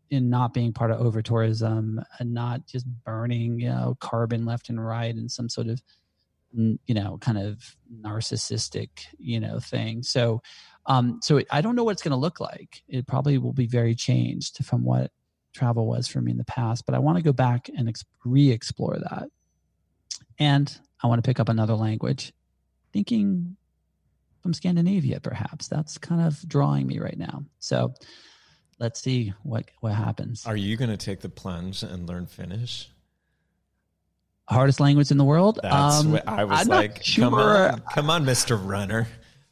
in 0.09 0.29
not 0.29 0.53
being 0.53 0.73
part 0.73 0.91
of 0.91 1.01
over 1.01 1.21
tourism 1.21 2.01
and 2.19 2.33
not 2.33 2.65
just 2.65 2.85
burning 3.03 3.59
you 3.59 3.69
know 3.69 3.97
carbon 3.99 4.45
left 4.45 4.69
and 4.69 4.83
right 4.83 5.13
and 5.13 5.29
some 5.29 5.49
sort 5.49 5.67
of 5.67 5.81
you 6.53 6.93
know 6.93 7.17
kind 7.19 7.37
of 7.37 7.75
narcissistic 8.01 8.89
you 9.19 9.39
know 9.39 9.59
thing 9.59 10.01
so 10.01 10.41
um 10.85 11.19
so 11.21 11.37
it, 11.37 11.47
i 11.51 11.61
don't 11.61 11.75
know 11.75 11.83
what 11.83 11.91
it's 11.91 12.01
going 12.01 12.11
to 12.11 12.17
look 12.17 12.39
like 12.39 12.83
it 12.87 13.05
probably 13.05 13.37
will 13.37 13.53
be 13.53 13.67
very 13.67 13.93
changed 13.93 14.63
from 14.65 14.83
what 14.83 15.11
travel 15.57 15.87
was 15.87 16.07
for 16.07 16.21
me 16.21 16.31
in 16.31 16.37
the 16.37 16.45
past, 16.45 16.85
but 16.85 16.95
I 16.95 16.99
want 16.99 17.17
to 17.17 17.23
go 17.23 17.33
back 17.33 17.69
and 17.75 17.89
ex- 17.89 18.05
re 18.23 18.51
explore 18.51 18.97
that. 18.97 19.29
And 20.39 20.79
I 21.03 21.07
want 21.07 21.23
to 21.23 21.27
pick 21.27 21.39
up 21.39 21.49
another 21.49 21.73
language, 21.73 22.31
thinking 22.93 23.57
from 24.41 24.53
Scandinavia, 24.53 25.19
perhaps. 25.19 25.67
That's 25.67 25.97
kind 25.97 26.21
of 26.21 26.47
drawing 26.47 26.85
me 26.85 26.99
right 26.99 27.17
now. 27.17 27.43
So 27.59 27.93
let's 28.79 29.01
see 29.01 29.33
what, 29.43 29.65
what 29.81 29.93
happens. 29.93 30.45
Are 30.45 30.55
you 30.55 30.77
going 30.77 30.91
to 30.91 30.97
take 30.97 31.21
the 31.21 31.29
plunge 31.29 31.81
and 31.81 32.07
learn 32.07 32.27
Finnish? 32.27 32.89
Hardest 34.49 34.79
language 34.79 35.11
in 35.11 35.17
the 35.17 35.25
world? 35.25 35.59
That's 35.61 35.99
um, 35.99 36.13
what 36.13 36.27
I 36.27 36.43
was 36.45 36.61
I'm 36.61 36.67
like, 36.67 37.03
sure. 37.03 37.25
come 37.25 37.33
on, 37.33 37.81
come 37.93 38.09
on, 38.09 38.25
Mr. 38.25 38.59
Runner. 38.61 39.07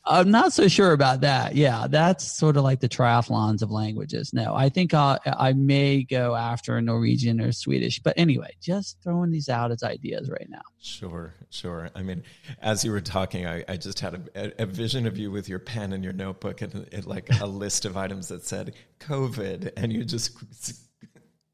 I'm 0.07 0.29
not 0.29 0.53
so 0.53 0.67
sure 0.67 0.91
about 0.91 1.21
that. 1.21 1.55
Yeah, 1.55 1.87
that's 1.89 2.23
sort 2.23 2.57
of 2.57 2.63
like 2.63 2.79
the 2.79 2.87
triathlons 2.87 3.63
of 3.63 3.71
languages. 3.71 4.33
No, 4.33 4.53
I 4.53 4.69
think 4.69 4.93
I'll, 4.93 5.19
I 5.25 5.53
may 5.53 6.03
go 6.03 6.35
after 6.35 6.79
Norwegian 6.79 7.41
or 7.41 7.51
Swedish. 7.51 7.99
But 7.99 8.13
anyway, 8.15 8.55
just 8.61 8.97
throwing 9.03 9.31
these 9.31 9.49
out 9.49 9.71
as 9.71 9.81
ideas 9.81 10.29
right 10.29 10.47
now. 10.47 10.61
Sure, 10.79 11.33
sure. 11.49 11.89
I 11.95 12.03
mean, 12.03 12.23
as 12.61 12.85
you 12.85 12.91
were 12.91 13.01
talking, 13.01 13.47
I, 13.47 13.63
I 13.67 13.77
just 13.77 13.99
had 13.99 14.29
a, 14.35 14.61
a, 14.61 14.65
vision 14.67 15.07
of 15.07 15.17
you 15.17 15.31
with 15.31 15.49
your 15.49 15.59
pen 15.59 15.91
and 15.91 16.03
your 16.03 16.13
notebook 16.13 16.61
and, 16.61 16.87
and 16.91 17.05
like 17.07 17.27
a 17.41 17.47
list 17.47 17.85
of 17.85 17.97
items 17.97 18.27
that 18.27 18.43
said 18.43 18.75
COVID, 18.99 19.71
and 19.75 19.91
you 19.91 20.05
just 20.05 20.37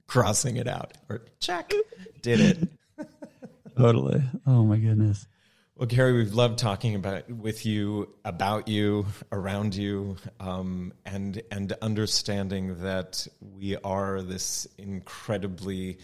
crossing 0.08 0.58
it 0.58 0.68
out 0.68 0.98
or 1.08 1.22
check, 1.40 1.74
did 2.22 2.42
it. 2.42 2.70
Totally. 3.82 4.22
Oh 4.46 4.64
my 4.64 4.78
goodness. 4.78 5.28
Well, 5.76 5.88
Kerry, 5.88 6.14
we've 6.14 6.36
loved 6.36 6.60
talking 6.60 6.94
about 6.94 7.28
with 7.32 7.66
you, 7.66 8.14
about 8.24 8.68
you, 8.68 9.08
around 9.32 9.74
you, 9.74 10.18
um, 10.40 10.94
and 11.04 11.42
and 11.50 11.74
understanding 11.82 12.84
that 12.84 13.28
we 13.40 13.78
are 13.78 14.22
this 14.22 14.68
incredibly 14.78 15.98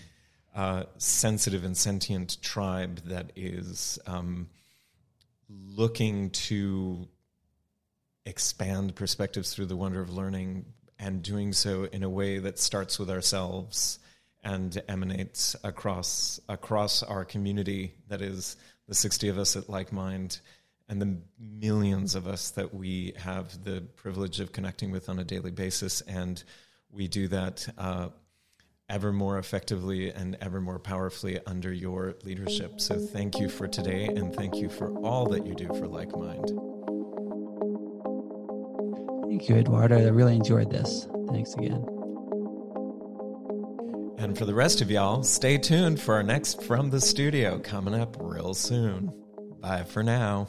uh, 0.55 0.85
sensitive 0.97 1.63
and 1.63 1.77
sentient 1.77 2.41
tribe 2.41 3.01
that 3.05 3.31
is 3.35 3.99
um, 4.07 4.49
looking 5.47 6.31
to 6.31 7.07
expand 8.25 8.95
perspectives 8.95 9.53
through 9.53 9.67
the 9.67 9.77
wonder 9.77 10.01
of 10.01 10.09
learning, 10.09 10.65
and 10.97 11.21
doing 11.21 11.53
so 11.53 11.83
in 11.83 12.01
a 12.01 12.09
way 12.09 12.39
that 12.39 12.57
starts 12.57 12.97
with 12.97 13.11
ourselves 13.11 13.99
and 14.43 14.81
emanates 14.87 15.55
across 15.63 16.39
across 16.47 17.03
our 17.03 17.25
community 17.25 17.93
that 18.07 18.21
is 18.21 18.55
the 18.87 18.95
60 18.95 19.29
of 19.29 19.37
us 19.37 19.55
at 19.55 19.65
LikeMind, 19.65 20.39
and 20.89 21.01
the 21.01 21.17
millions 21.39 22.15
of 22.15 22.27
us 22.27 22.51
that 22.51 22.73
we 22.73 23.13
have 23.17 23.63
the 23.63 23.81
privilege 23.97 24.39
of 24.39 24.51
connecting 24.51 24.91
with 24.91 25.09
on 25.09 25.19
a 25.19 25.23
daily 25.23 25.51
basis. 25.51 26.01
And 26.01 26.41
we 26.89 27.07
do 27.07 27.27
that 27.27 27.67
uh, 27.77 28.09
ever 28.89 29.11
more 29.11 29.37
effectively 29.37 30.09
and 30.11 30.37
ever 30.39 30.61
more 30.61 30.79
powerfully 30.79 31.39
under 31.45 31.73
your 31.73 32.15
leadership. 32.23 32.79
So 32.79 32.97
thank 32.97 33.39
you 33.39 33.49
for 33.49 33.67
today, 33.67 34.05
and 34.05 34.33
thank 34.33 34.55
you 34.55 34.69
for 34.69 34.97
all 34.99 35.25
that 35.27 35.45
you 35.45 35.53
do 35.53 35.67
for 35.67 35.87
LikeMind. 35.87 36.75
Thank 39.27 39.49
you, 39.49 39.55
Eduardo. 39.57 39.99
I 39.99 40.09
really 40.09 40.35
enjoyed 40.35 40.71
this. 40.71 41.07
Thanks 41.29 41.53
again. 41.55 41.96
And 44.17 44.35
for 44.35 44.45
the 44.45 44.53
rest 44.53 44.81
of 44.81 44.89
y'all, 44.89 45.21
stay 45.21 45.59
tuned 45.59 46.01
for 46.01 46.15
our 46.15 46.23
next 46.23 46.63
From 46.63 46.89
the 46.89 46.99
Studio 46.99 47.59
coming 47.59 47.93
up 47.93 48.17
real 48.19 48.55
soon. 48.55 49.13
Bye 49.61 49.83
for 49.83 50.01
now. 50.01 50.47